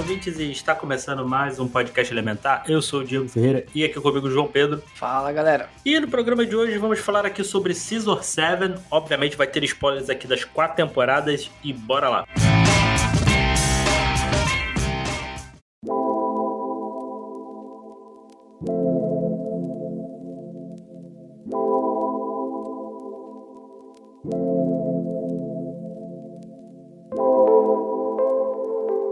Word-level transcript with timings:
Ouvintes, 0.00 0.38
e 0.38 0.50
está 0.50 0.74
começando 0.74 1.28
mais 1.28 1.60
um 1.60 1.68
podcast 1.68 2.12
Elementar. 2.12 2.64
Eu 2.66 2.80
sou 2.80 3.00
o 3.00 3.04
Diego 3.04 3.28
Ferreira 3.28 3.66
e 3.74 3.84
aqui 3.84 4.00
comigo 4.00 4.28
o 4.28 4.30
João 4.30 4.46
Pedro. 4.46 4.82
Fala 4.94 5.30
galera. 5.30 5.68
E 5.84 6.00
no 6.00 6.08
programa 6.08 6.46
de 6.46 6.56
hoje 6.56 6.78
vamos 6.78 6.98
falar 7.00 7.26
aqui 7.26 7.44
sobre 7.44 7.74
Scissor 7.74 8.24
7. 8.24 8.80
Obviamente 8.90 9.36
vai 9.36 9.46
ter 9.46 9.62
spoilers 9.62 10.08
aqui 10.08 10.26
das 10.26 10.42
quatro 10.42 10.76
temporadas 10.76 11.50
e 11.62 11.72
bora 11.74 12.08
lá. 12.08 12.24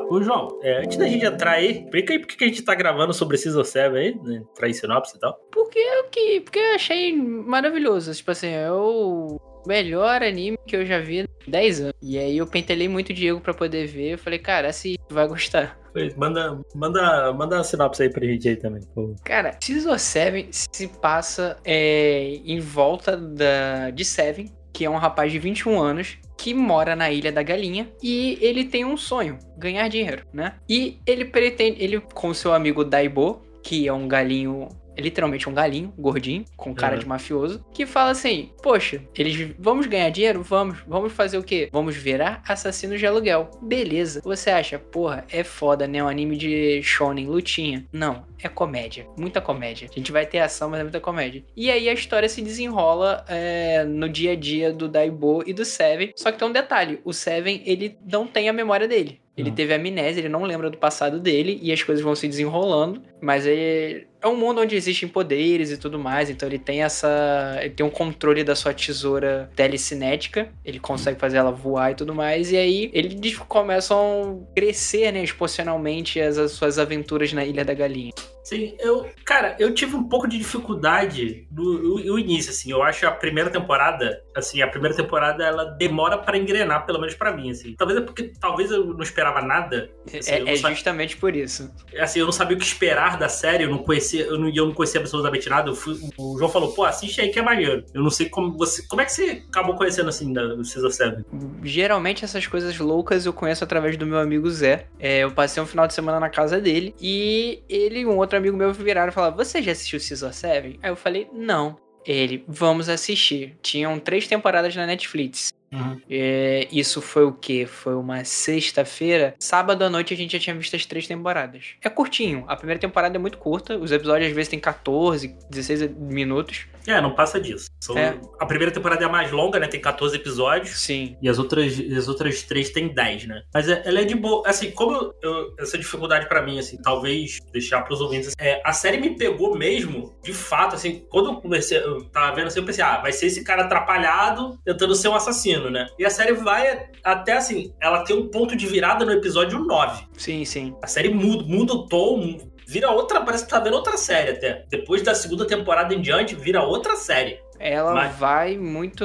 Ô 0.08 0.22
João, 0.22 0.58
é, 0.62 0.78
antes 0.82 0.96
da 0.96 1.06
gente 1.06 1.24
entrar 1.24 1.52
aí, 1.52 1.82
explica 1.82 2.12
aí 2.12 2.18
por 2.18 2.26
que 2.28 2.44
a 2.44 2.48
gente 2.48 2.62
tá 2.62 2.74
gravando 2.74 3.12
sobre 3.12 3.36
Scissor 3.36 3.64
7 3.64 3.96
aí, 3.96 4.14
né? 4.24 4.36
Entrar 4.36 4.68
em 4.68 4.72
sinopse 4.72 5.16
e 5.16 5.20
tal. 5.20 5.34
Porque 5.52 5.78
eu 5.78 6.04
que 6.04 6.40
porque 6.40 6.58
eu 6.58 6.74
achei 6.74 7.14
maravilhoso, 7.14 8.14
tipo 8.14 8.30
assim, 8.30 8.48
é 8.48 8.70
o 8.72 9.38
melhor 9.66 10.22
anime 10.22 10.56
que 10.66 10.76
eu 10.76 10.86
já 10.86 10.98
vi 10.98 11.20
há 11.20 11.26
10 11.46 11.80
anos. 11.80 11.94
E 12.02 12.18
aí 12.18 12.38
eu 12.38 12.46
pentelei 12.46 12.88
muito 12.88 13.10
o 13.10 13.14
Diego 13.14 13.40
pra 13.40 13.52
poder 13.52 13.86
ver, 13.86 14.12
eu 14.12 14.18
falei, 14.18 14.38
cara, 14.38 14.68
assim 14.68 14.96
vai 15.10 15.28
gostar. 15.28 15.78
Pois, 15.92 16.14
Manda, 16.14 16.60
manda, 16.74 17.32
manda 17.32 17.58
a 17.58 17.64
sinopse 17.64 18.02
aí 18.02 18.10
pra 18.10 18.24
gente 18.24 18.48
aí 18.48 18.56
também. 18.56 18.82
favor. 18.94 19.14
Cara, 19.24 19.56
Scissor 19.60 19.98
7 19.98 20.48
se 20.50 20.88
passa 20.88 21.58
é, 21.64 22.40
em 22.44 22.60
volta 22.60 23.16
da, 23.16 23.90
de 23.90 24.04
Seven, 24.04 24.50
que 24.78 24.84
é 24.84 24.90
um 24.90 24.96
rapaz 24.96 25.32
de 25.32 25.40
21 25.40 25.76
anos 25.82 26.18
que 26.36 26.54
mora 26.54 26.94
na 26.94 27.10
Ilha 27.10 27.32
da 27.32 27.42
Galinha 27.42 27.88
e 28.00 28.38
ele 28.40 28.64
tem 28.64 28.84
um 28.84 28.96
sonho, 28.96 29.36
ganhar 29.56 29.88
dinheiro, 29.88 30.22
né? 30.32 30.54
E 30.68 31.00
ele 31.04 31.24
pretende, 31.24 31.82
ele 31.82 32.00
com 32.00 32.32
seu 32.32 32.54
amigo 32.54 32.84
Daibo, 32.84 33.42
que 33.60 33.88
é 33.88 33.92
um 33.92 34.06
galinho, 34.06 34.68
é 34.98 35.00
literalmente 35.00 35.48
um 35.48 35.54
galinho, 35.54 35.94
gordinho, 35.96 36.44
com 36.56 36.74
cara 36.74 36.94
Uhum. 36.94 36.98
de 37.00 37.06
mafioso, 37.06 37.64
que 37.72 37.86
fala 37.86 38.10
assim: 38.10 38.50
"Poxa, 38.62 39.00
eles 39.16 39.54
vamos 39.58 39.86
ganhar 39.86 40.10
dinheiro? 40.10 40.42
Vamos. 40.42 40.78
Vamos 40.86 41.12
fazer 41.12 41.38
o 41.38 41.42
quê? 41.42 41.68
Vamos 41.72 41.94
virar 41.96 42.42
assassinos 42.46 42.98
de 42.98 43.06
aluguel." 43.06 43.48
Beleza. 43.62 44.20
Você 44.24 44.50
acha, 44.50 44.78
porra, 44.78 45.24
é 45.30 45.44
foda, 45.44 45.86
né? 45.86 46.02
Um 46.02 46.08
anime 46.08 46.36
de 46.36 46.82
shonen 46.82 47.26
lutinha. 47.26 47.86
Não, 47.92 48.24
é 48.42 48.48
comédia, 48.48 49.06
muita 49.16 49.40
comédia. 49.40 49.88
A 49.90 49.94
gente 49.94 50.10
vai 50.10 50.26
ter 50.26 50.40
ação, 50.40 50.68
mas 50.68 50.80
é 50.80 50.82
muita 50.82 51.00
comédia. 51.00 51.44
E 51.56 51.70
aí 51.70 51.88
a 51.88 51.92
história 51.92 52.28
se 52.28 52.42
desenrola 52.42 53.24
é, 53.28 53.84
no 53.84 54.08
dia 54.08 54.32
a 54.32 54.36
dia 54.36 54.72
do 54.72 54.88
Daibo 54.88 55.44
e 55.46 55.52
do 55.52 55.64
Seven. 55.64 56.12
Só 56.16 56.32
que 56.32 56.38
tem 56.38 56.48
um 56.48 56.52
detalhe: 56.52 57.00
o 57.04 57.12
Seven 57.12 57.62
ele 57.64 57.96
não 58.04 58.26
tem 58.26 58.48
a 58.48 58.52
memória 58.52 58.88
dele. 58.88 59.20
Ele 59.36 59.52
teve 59.52 59.72
amnésia, 59.72 60.20
ele 60.20 60.28
não 60.28 60.42
lembra 60.42 60.68
do 60.68 60.76
passado 60.76 61.20
dele 61.20 61.60
e 61.62 61.72
as 61.72 61.80
coisas 61.80 62.02
vão 62.02 62.12
se 62.16 62.26
desenrolando. 62.26 63.00
Mas 63.22 63.46
é, 63.46 64.04
é 64.20 64.26
um 64.26 64.36
mundo 64.36 64.60
onde 64.60 64.74
existem 64.74 65.08
poderes 65.08 65.70
e 65.70 65.76
tudo 65.76 65.98
mais, 65.98 66.28
então 66.30 66.48
ele 66.48 66.58
tem 66.58 66.82
essa. 66.82 67.58
Ele 67.60 67.70
tem 67.70 67.86
um 67.86 67.90
controle 67.90 68.42
da 68.42 68.54
sua 68.56 68.74
tesoura 68.74 69.50
telecinética, 69.54 70.48
ele 70.64 70.78
consegue 70.80 71.18
fazer 71.18 71.36
ela 71.38 71.50
voar 71.52 71.92
e 71.92 71.94
tudo 71.94 72.14
mais, 72.14 72.50
e 72.50 72.56
aí 72.56 72.90
eles 72.92 73.36
começam 73.38 74.46
a 74.50 74.54
crescer, 74.54 75.12
né, 75.12 75.22
exponencialmente 75.22 76.20
as, 76.20 76.38
as 76.38 76.52
suas 76.52 76.78
aventuras 76.78 77.32
na 77.32 77.44
Ilha 77.44 77.64
da 77.64 77.74
Galinha. 77.74 78.12
Sim, 78.48 78.74
eu, 78.78 79.06
cara, 79.26 79.54
eu 79.58 79.74
tive 79.74 79.94
um 79.94 80.04
pouco 80.08 80.26
de 80.26 80.38
dificuldade 80.38 81.46
no, 81.52 82.00
no- 82.04 82.18
início, 82.18 82.50
assim. 82.50 82.70
Eu 82.70 82.82
acho 82.82 83.06
a 83.06 83.10
primeira 83.10 83.50
temporada, 83.50 84.22
assim, 84.34 84.62
a 84.62 84.66
primeira 84.66 84.96
temporada 84.96 85.44
ela 85.44 85.64
demora 85.64 86.16
pra 86.16 86.38
engrenar, 86.38 86.86
pelo 86.86 86.98
menos 86.98 87.14
pra 87.14 87.30
mim, 87.36 87.50
assim. 87.50 87.74
Talvez 87.76 88.00
é 88.00 88.02
porque 88.02 88.32
talvez 88.40 88.70
eu 88.70 88.86
não 88.86 89.02
esperava 89.02 89.42
nada. 89.42 89.90
Assim, 90.06 90.30
é 90.30 90.40
não 90.40 90.48
é 90.48 90.56
justamente 90.56 91.14
por 91.18 91.36
isso. 91.36 91.70
assim, 91.98 92.20
eu 92.20 92.24
não 92.24 92.32
sabia 92.32 92.56
o 92.56 92.58
que 92.60 92.64
esperar 92.64 93.18
da 93.18 93.28
série, 93.28 93.64
eu 93.64 93.70
não 93.70 93.78
conhecia, 93.78 94.07
eu 94.16 94.38
não, 94.38 94.48
eu 94.48 94.66
não 94.66 94.72
conhecia 94.74 95.00
absolutamente 95.00 95.48
nada. 95.48 95.74
Fui- 95.74 95.98
o 96.16 96.36
João 96.38 96.50
falou, 96.50 96.72
pô, 96.72 96.84
assiste 96.84 97.20
aí 97.20 97.28
que 97.30 97.38
é 97.38 97.42
maneiro. 97.42 97.84
Eu 97.92 98.02
não 98.02 98.10
sei 98.10 98.28
como 98.28 98.56
você. 98.56 98.82
Como 98.86 99.02
é 99.02 99.04
que 99.04 99.12
você 99.12 99.42
acabou 99.48 99.74
conhecendo 99.76 100.08
assim 100.08 100.32
da, 100.32 100.46
do 100.54 100.64
Season 100.64 100.90
7? 100.90 101.24
Geralmente 101.62 102.24
essas 102.24 102.46
coisas 102.46 102.78
loucas 102.78 103.26
eu 103.26 103.32
conheço 103.32 103.64
através 103.64 103.96
do 103.96 104.06
meu 104.06 104.18
amigo 104.18 104.48
Zé. 104.50 104.86
É, 104.98 105.20
eu 105.20 105.30
passei 105.32 105.62
um 105.62 105.66
final 105.66 105.86
de 105.86 105.94
semana 105.94 106.18
na 106.20 106.30
casa 106.30 106.60
dele 106.60 106.94
e 107.00 107.62
ele 107.68 108.00
e 108.00 108.06
um 108.06 108.16
outro 108.16 108.36
amigo 108.38 108.56
meu 108.56 108.72
viraram 108.72 109.10
e 109.10 109.12
falaram: 109.14 109.36
Você 109.36 109.60
já 109.62 109.72
assistiu 109.72 110.00
Season 110.00 110.32
7? 110.32 110.78
Aí 110.82 110.90
eu 110.90 110.96
falei: 110.96 111.28
Não. 111.32 111.76
Ele, 112.06 112.42
vamos 112.48 112.88
assistir. 112.88 113.58
Tinham 113.60 113.98
três 113.98 114.26
temporadas 114.26 114.74
na 114.74 114.86
Netflix. 114.86 115.50
Uhum. 115.70 116.00
É, 116.08 116.66
isso 116.72 117.00
foi 117.02 117.24
o 117.24 117.32
que? 117.32 117.66
Foi 117.66 117.94
uma 117.94 118.24
sexta-feira. 118.24 119.34
Sábado 119.38 119.82
à 119.82 119.90
noite 119.90 120.14
a 120.14 120.16
gente 120.16 120.32
já 120.32 120.38
tinha 120.38 120.56
visto 120.56 120.74
as 120.74 120.86
três 120.86 121.06
temporadas. 121.06 121.74
É 121.82 121.90
curtinho. 121.90 122.44
A 122.48 122.56
primeira 122.56 122.80
temporada 122.80 123.16
é 123.16 123.18
muito 123.18 123.38
curta. 123.38 123.76
Os 123.76 123.92
episódios 123.92 124.28
às 124.28 124.34
vezes 124.34 124.48
têm 124.48 124.58
14, 124.58 125.34
16 125.50 125.90
minutos. 125.96 126.66
É, 126.90 127.00
não 127.00 127.14
passa 127.14 127.40
disso. 127.40 127.66
São- 127.80 127.96
É. 127.96 128.18
A 128.40 128.46
primeira 128.46 128.72
temporada 128.72 129.02
é 129.02 129.06
a 129.06 129.10
mais 129.10 129.30
longa, 129.30 129.58
né? 129.58 129.66
Tem 129.68 129.80
14 129.80 130.16
episódios. 130.16 130.78
Sim. 130.80 131.16
E 131.22 131.28
as 131.28 131.38
outras, 131.38 131.78
as 131.78 132.08
outras 132.08 132.42
três 132.42 132.70
tem 132.70 132.88
10, 132.88 133.26
né? 133.26 133.42
Mas 133.52 133.68
é- 133.68 133.82
ela 133.84 134.00
é 134.00 134.04
de 134.04 134.14
boa. 134.14 134.42
Assim, 134.46 134.70
como 134.70 135.12
eu- 135.22 135.54
essa 135.58 135.76
dificuldade 135.78 136.28
pra 136.28 136.42
mim, 136.42 136.58
assim, 136.58 136.76
talvez 136.82 137.38
deixar 137.52 137.82
pros 137.82 138.00
ouvintes. 138.00 138.32
É, 138.38 138.60
a 138.64 138.72
série 138.72 138.98
me 138.98 139.16
pegou 139.16 139.56
mesmo, 139.56 140.14
de 140.22 140.32
fato, 140.32 140.74
assim, 140.74 141.04
quando 141.10 141.30
eu 141.30 141.36
comecei, 141.36 141.78
eu 141.78 142.04
tava 142.06 142.34
vendo 142.34 142.46
assim, 142.48 142.60
eu 142.60 142.64
pensei, 142.66 142.82
ah, 142.84 142.98
vai 142.98 143.12
ser 143.12 143.26
esse 143.26 143.44
cara 143.44 143.64
atrapalhado 143.64 144.58
tentando 144.64 144.94
ser 144.94 145.08
um 145.08 145.14
assassino, 145.14 145.70
né? 145.70 145.86
E 145.98 146.04
a 146.04 146.10
série 146.10 146.32
vai 146.32 146.88
até 147.04 147.32
assim, 147.32 147.72
ela 147.80 148.04
tem 148.04 148.16
um 148.16 148.28
ponto 148.28 148.56
de 148.56 148.66
virada 148.66 149.04
no 149.04 149.12
episódio 149.12 149.58
9. 149.60 150.04
Sim, 150.16 150.44
sim. 150.44 150.74
A 150.82 150.86
série 150.86 151.08
muda, 151.08 151.44
muda 151.44 151.72
o 151.74 151.86
tom, 151.86 152.38
vira 152.68 152.90
outra, 152.90 153.22
parece 153.22 153.44
que 153.44 153.50
tá 153.50 153.58
vendo 153.58 153.74
outra 153.74 153.96
série 153.96 154.32
até. 154.32 154.64
Depois 154.68 155.02
da 155.02 155.14
segunda 155.14 155.46
temporada 155.46 155.94
em 155.94 156.02
diante, 156.02 156.34
vira 156.34 156.62
outra 156.62 156.96
série. 156.96 157.40
Ela 157.58 157.94
Mas- 157.94 158.14
vai 158.16 158.58
muito 158.58 159.04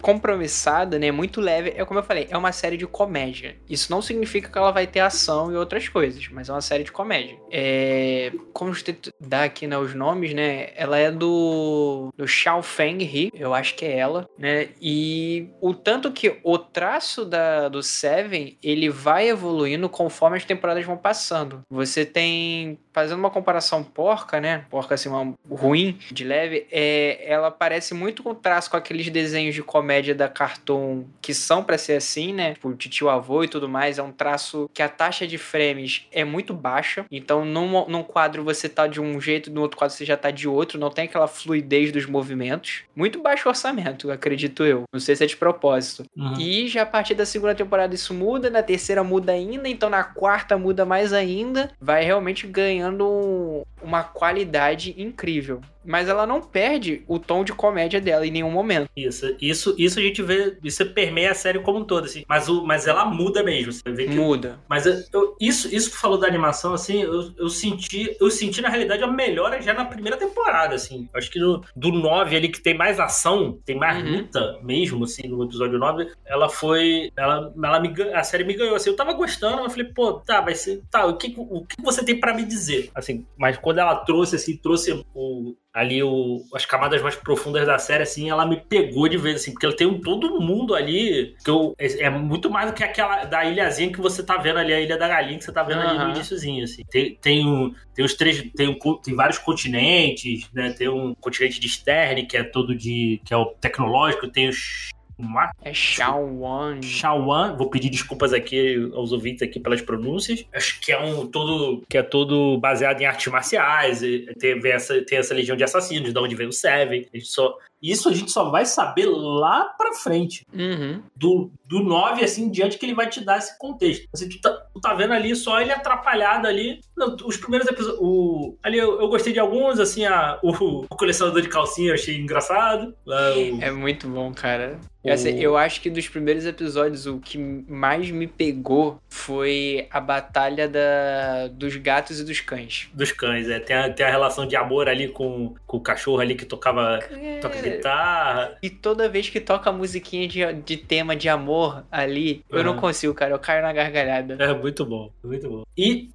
compromissada, 0.00 0.98
né? 0.98 1.10
Muito 1.10 1.40
leve. 1.40 1.72
É 1.76 1.84
como 1.84 2.00
eu 2.00 2.04
falei, 2.04 2.26
é 2.30 2.36
uma 2.36 2.52
série 2.52 2.76
de 2.76 2.86
comédia. 2.86 3.56
Isso 3.68 3.90
não 3.90 4.02
significa 4.02 4.50
que 4.50 4.58
ela 4.58 4.70
vai 4.70 4.86
ter 4.86 5.00
ação 5.00 5.52
e 5.52 5.56
outras 5.56 5.88
coisas, 5.88 6.28
mas 6.28 6.48
é 6.48 6.52
uma 6.52 6.60
série 6.60 6.84
de 6.84 6.92
comédia. 6.92 7.38
É, 7.50 8.32
como 8.52 8.74
gente 8.74 9.10
dá 9.20 9.44
aqui 9.44 9.66
né, 9.66 9.78
os 9.78 9.94
nomes, 9.94 10.34
né? 10.34 10.70
Ela 10.74 10.98
é 10.98 11.10
do 11.10 12.12
do 12.16 12.26
Xiao 12.26 12.62
Feng 12.62 13.02
He, 13.02 13.30
eu 13.34 13.54
acho 13.54 13.74
que 13.74 13.84
é 13.84 13.98
ela, 13.98 14.28
né? 14.38 14.68
E 14.80 15.48
o 15.60 15.74
tanto 15.74 16.12
que 16.12 16.38
o 16.42 16.58
traço 16.58 17.24
da 17.24 17.68
do 17.68 17.82
Seven, 17.82 18.58
ele 18.62 18.90
vai 18.90 19.28
evoluindo 19.28 19.88
conforme 19.88 20.36
as 20.36 20.44
temporadas 20.44 20.84
vão 20.84 20.96
passando. 20.96 21.62
Você 21.70 22.04
tem 22.04 22.78
fazendo 22.94 23.18
uma 23.18 23.30
comparação 23.30 23.82
porca, 23.82 24.40
né? 24.40 24.64
Porca 24.70 24.94
assim, 24.94 25.08
uma 25.08 25.34
ruim 25.50 25.98
de 26.10 26.22
leve, 26.24 26.66
é, 26.70 27.24
ela 27.26 27.50
parece 27.50 27.92
muito 27.92 28.22
com 28.22 28.34
traço 28.34 28.70
com 28.70 28.76
aqueles 28.76 29.10
desenhos 29.10 29.54
de 29.54 29.62
comédia 29.62 30.14
da 30.14 30.28
Cartoon 30.28 31.04
que 31.20 31.34
são 31.34 31.64
pra 31.64 31.76
ser 31.76 31.94
assim, 31.94 32.32
né? 32.32 32.54
Tipo, 32.54 32.72
de 32.72 32.88
tio 32.88 33.10
avô 33.10 33.42
e 33.42 33.48
tudo 33.48 33.68
mais. 33.68 33.98
É 33.98 34.02
um 34.02 34.12
traço 34.12 34.70
que 34.72 34.80
a 34.80 34.88
taxa 34.88 35.26
de 35.26 35.36
frames 35.36 36.06
é 36.12 36.24
muito 36.24 36.54
baixa. 36.54 37.04
Então, 37.10 37.44
num, 37.44 37.86
num 37.88 38.04
quadro 38.04 38.44
você 38.44 38.68
tá 38.68 38.86
de 38.86 39.00
um 39.00 39.20
jeito, 39.20 39.50
no 39.50 39.60
outro 39.60 39.76
quadro 39.76 39.96
você 39.96 40.04
já 40.04 40.16
tá 40.16 40.30
de 40.30 40.46
outro. 40.46 40.78
Não 40.78 40.90
tem 40.90 41.06
aquela 41.06 41.26
fluidez 41.26 41.90
dos 41.90 42.06
movimentos. 42.06 42.84
Muito 42.94 43.20
baixo 43.20 43.48
orçamento, 43.48 44.10
acredito 44.10 44.64
eu. 44.64 44.84
Não 44.92 45.00
sei 45.00 45.16
se 45.16 45.24
é 45.24 45.26
de 45.26 45.36
propósito. 45.36 46.04
E 46.38 46.68
já 46.68 46.82
a 46.82 46.86
partir 46.86 47.14
da 47.14 47.26
segunda 47.26 47.54
temporada 47.54 47.94
isso 47.94 48.14
muda, 48.14 48.48
na 48.48 48.62
terceira 48.62 49.02
muda 49.02 49.32
ainda, 49.32 49.68
então 49.68 49.90
na 49.90 50.04
quarta 50.04 50.56
muda 50.56 50.84
mais 50.84 51.12
ainda. 51.12 51.72
Vai 51.80 52.04
realmente 52.04 52.46
ganhando 52.46 52.83
um- 52.90 53.62
uma 53.82 54.02
qualidade 54.04 54.94
incrível. 55.00 55.60
Mas 55.84 56.08
ela 56.08 56.26
não 56.26 56.40
perde 56.40 57.02
o 57.06 57.18
tom 57.18 57.44
de 57.44 57.52
comédia 57.52 58.00
dela 58.00 58.26
em 58.26 58.30
nenhum 58.30 58.50
momento. 58.50 58.88
Isso, 58.96 59.34
isso, 59.40 59.74
isso 59.78 59.98
a 59.98 60.02
gente 60.02 60.22
vê, 60.22 60.56
isso 60.62 60.84
permeia 60.92 61.30
a 61.30 61.34
série 61.34 61.58
como 61.60 61.78
um 61.80 61.84
todo, 61.84 62.04
assim. 62.04 62.24
Mas, 62.28 62.48
o, 62.48 62.64
mas 62.64 62.86
ela 62.86 63.04
muda 63.04 63.42
mesmo. 63.42 63.72
Você 63.72 63.90
vê 63.90 64.06
que, 64.08 64.16
Muda. 64.16 64.58
mas 64.68 64.86
eu- 64.86 64.94
eu- 65.12 65.36
isso, 65.40 65.74
isso 65.74 65.90
que 65.90 65.96
falou 65.96 66.18
da 66.18 66.26
animação, 66.26 66.74
assim, 66.74 67.02
eu, 67.02 67.32
eu 67.36 67.48
senti, 67.48 68.16
eu 68.20 68.30
senti 68.30 68.60
na 68.60 68.68
realidade 68.68 69.02
a 69.02 69.06
melhora 69.06 69.60
já 69.60 69.74
na 69.74 69.84
primeira 69.84 70.16
temporada, 70.16 70.74
assim. 70.74 71.08
Acho 71.14 71.30
que 71.30 71.38
do, 71.38 71.62
do 71.76 71.90
9 71.92 72.36
ali, 72.36 72.48
que 72.48 72.60
tem 72.60 72.74
mais 72.76 72.98
ação, 73.00 73.58
tem 73.64 73.76
mais 73.76 74.02
Uhum. 74.02 74.16
luta 74.18 74.58
mesmo, 74.62 75.04
assim, 75.04 75.28
no 75.28 75.44
episódio 75.44 75.78
9, 75.78 76.08
ela 76.24 76.48
foi. 76.48 77.10
Ela, 77.16 77.52
ela 77.62 77.80
me, 77.80 77.92
a 78.12 78.22
série 78.24 78.44
me 78.44 78.54
ganhou, 78.54 78.74
assim. 78.76 78.90
Eu 78.90 78.96
tava 78.96 79.12
gostando, 79.12 79.62
eu 79.62 79.70
falei, 79.70 79.86
pô, 79.92 80.14
tá, 80.14 80.40
vai 80.40 80.54
ser. 80.54 80.82
Tá, 80.90 81.06
o 81.06 81.16
que, 81.16 81.34
o 81.36 81.64
que 81.64 81.80
você 81.82 82.04
tem 82.04 82.18
pra 82.18 82.34
me 82.34 82.44
dizer? 82.44 82.90
Assim, 82.94 83.24
mas 83.36 83.56
quando 83.56 83.78
ela 83.78 83.94
trouxe, 83.96 84.36
assim, 84.36 84.56
trouxe 84.56 85.04
o, 85.14 85.54
ali 85.74 86.00
o, 86.04 86.44
as 86.54 86.64
camadas 86.64 87.02
mais 87.02 87.16
profundas 87.16 87.66
da 87.66 87.76
série, 87.78 88.04
assim, 88.04 88.30
ela 88.30 88.46
me 88.46 88.60
pegou 88.60 89.08
de 89.08 89.18
vez, 89.18 89.42
assim, 89.42 89.50
porque 89.50 89.66
ela 89.66 89.74
tem 89.74 89.88
um, 89.88 90.00
todo 90.00 90.40
mundo 90.40 90.72
ali 90.72 91.34
que 91.44 91.50
eu, 91.50 91.74
é, 91.76 92.04
é 92.04 92.10
muito 92.10 92.48
mais 92.48 92.70
do 92.70 92.74
que 92.74 92.84
aquela 92.84 93.24
da 93.24 93.44
ilhazinha 93.44 93.92
que 93.92 94.00
você 94.00 94.22
tá 94.22 94.36
vendo 94.36 94.60
ali, 94.60 94.72
a 94.72 94.80
Ilha 94.80 94.96
da 94.96 95.08
Galinha 95.08 95.36
que 95.36 95.44
você 95.44 95.50
tá 95.50 95.64
vendo 95.64 95.80
ali 95.80 95.98
no 95.98 96.10
iníciozinho, 96.10 96.62
assim. 96.62 96.84
Tem, 96.88 97.16
tem, 97.16 97.44
um, 97.44 97.74
tem 97.92 98.04
os 98.04 98.14
três, 98.14 98.40
tem, 98.54 98.68
um, 98.68 98.96
tem 98.98 99.16
vários 99.16 99.38
continentes, 99.38 100.48
né, 100.54 100.72
tem 100.72 100.88
um 100.88 101.12
continente 101.16 101.58
de 101.58 101.68
Stern, 101.68 102.24
que 102.24 102.36
é 102.36 102.44
todo 102.44 102.72
de, 102.72 103.20
que 103.24 103.34
é 103.34 103.36
o 103.36 103.46
tecnológico, 103.46 104.28
tem 104.28 104.48
os 104.48 104.93
uma- 105.18 105.50
É 105.62 105.72
Shawn 105.72 106.38
Wan. 106.40 106.82
Shawan, 106.82 107.56
vou 107.56 107.70
pedir 107.70 107.90
desculpas 107.90 108.32
aqui 108.32 108.90
aos 108.94 109.12
ouvintes 109.12 109.42
aqui 109.42 109.60
pelas 109.60 109.80
pronúncias. 109.80 110.44
Acho 110.52 110.80
que 110.80 110.92
é 110.92 110.98
um 111.00 111.26
todo 111.26 111.82
que 111.88 111.96
é 111.98 112.02
todo 112.02 112.58
baseado 112.58 113.00
em 113.00 113.04
artes 113.06 113.32
marciais, 113.32 114.00
tem, 114.38 114.60
essa, 114.66 115.00
tem 115.02 115.18
essa 115.18 115.34
legião 115.34 115.56
de 115.56 115.64
assassinos, 115.64 116.12
de 116.12 116.18
onde 116.18 116.34
vem 116.34 116.46
o 116.48 116.52
Seven. 116.52 117.06
A 117.12 117.16
gente 117.16 117.28
só, 117.28 117.56
isso 117.92 118.08
a 118.08 118.12
gente 118.12 118.30
só 118.30 118.50
vai 118.50 118.64
saber 118.66 119.06
lá 119.06 119.64
pra 119.76 119.92
frente. 119.94 120.46
Uhum. 120.52 121.02
Do, 121.16 121.50
do 121.66 121.80
9, 121.82 122.24
assim, 122.24 122.44
em 122.44 122.50
diante, 122.50 122.78
que 122.78 122.86
ele 122.86 122.94
vai 122.94 123.08
te 123.08 123.24
dar 123.24 123.38
esse 123.38 123.58
contexto. 123.58 124.06
Assim, 124.12 124.28
tu, 124.28 124.40
tá, 124.40 124.50
tu 124.72 124.80
tá 124.80 124.94
vendo 124.94 125.12
ali 125.12 125.34
só 125.36 125.60
ele 125.60 125.72
atrapalhado 125.72 126.46
ali. 126.46 126.80
Não, 126.96 127.16
os 127.24 127.36
primeiros 127.36 127.68
episódios. 127.68 127.98
O, 128.00 128.56
ali 128.62 128.78
eu, 128.78 129.00
eu 129.00 129.08
gostei 129.08 129.32
de 129.32 129.38
alguns, 129.40 129.78
assim, 129.80 130.04
a, 130.04 130.38
o, 130.42 130.50
o 130.84 130.86
colecionador 130.88 131.42
de 131.42 131.48
calcinha 131.48 131.90
eu 131.90 131.94
achei 131.94 132.16
engraçado. 132.16 132.94
Lá, 133.04 133.32
o- 133.36 133.62
É 133.62 133.70
muito 133.70 134.08
bom, 134.08 134.32
cara. 134.32 134.78
Assim, 135.06 135.38
eu 135.38 135.54
acho 135.54 135.82
que 135.82 135.90
dos 135.90 136.08
primeiros 136.08 136.46
episódios, 136.46 137.04
o 137.04 137.18
que 137.18 137.36
mais 137.36 138.10
me 138.10 138.26
pegou 138.26 138.98
foi 139.06 139.86
a 139.90 140.00
batalha 140.00 140.66
da, 140.66 141.48
dos 141.48 141.76
gatos 141.76 142.20
e 142.20 142.24
dos 142.24 142.40
cães. 142.40 142.88
dos 142.94 143.12
cães, 143.12 143.46
é. 143.50 143.60
Tem 143.60 143.76
a, 143.76 143.92
tem 143.92 144.06
a 144.06 144.10
relação 144.10 144.46
de 144.46 144.56
amor 144.56 144.88
ali 144.88 145.08
com, 145.08 145.54
com 145.66 145.76
o 145.76 145.80
cachorro 145.80 146.20
ali 146.20 146.34
que 146.34 146.46
tocava 146.46 147.00
toca 147.42 147.58
É, 147.58 147.73
guitarra. 147.76 148.58
E 148.62 148.70
toda 148.70 149.08
vez 149.08 149.28
que 149.28 149.40
toca 149.40 149.70
a 149.70 149.72
musiquinha 149.72 150.28
de, 150.28 150.52
de 150.62 150.76
tema 150.76 151.14
de 151.14 151.28
amor 151.28 151.84
ali, 151.90 152.44
eu 152.50 152.62
não 152.64 152.72
Aham. 152.72 152.80
consigo, 152.80 153.14
cara. 153.14 153.32
Eu 153.32 153.38
caio 153.38 153.62
na 153.62 153.72
gargalhada. 153.72 154.36
É 154.38 154.52
muito 154.54 154.84
bom, 154.84 155.10
muito 155.22 155.48
bom. 155.48 155.62
E, 155.76 156.10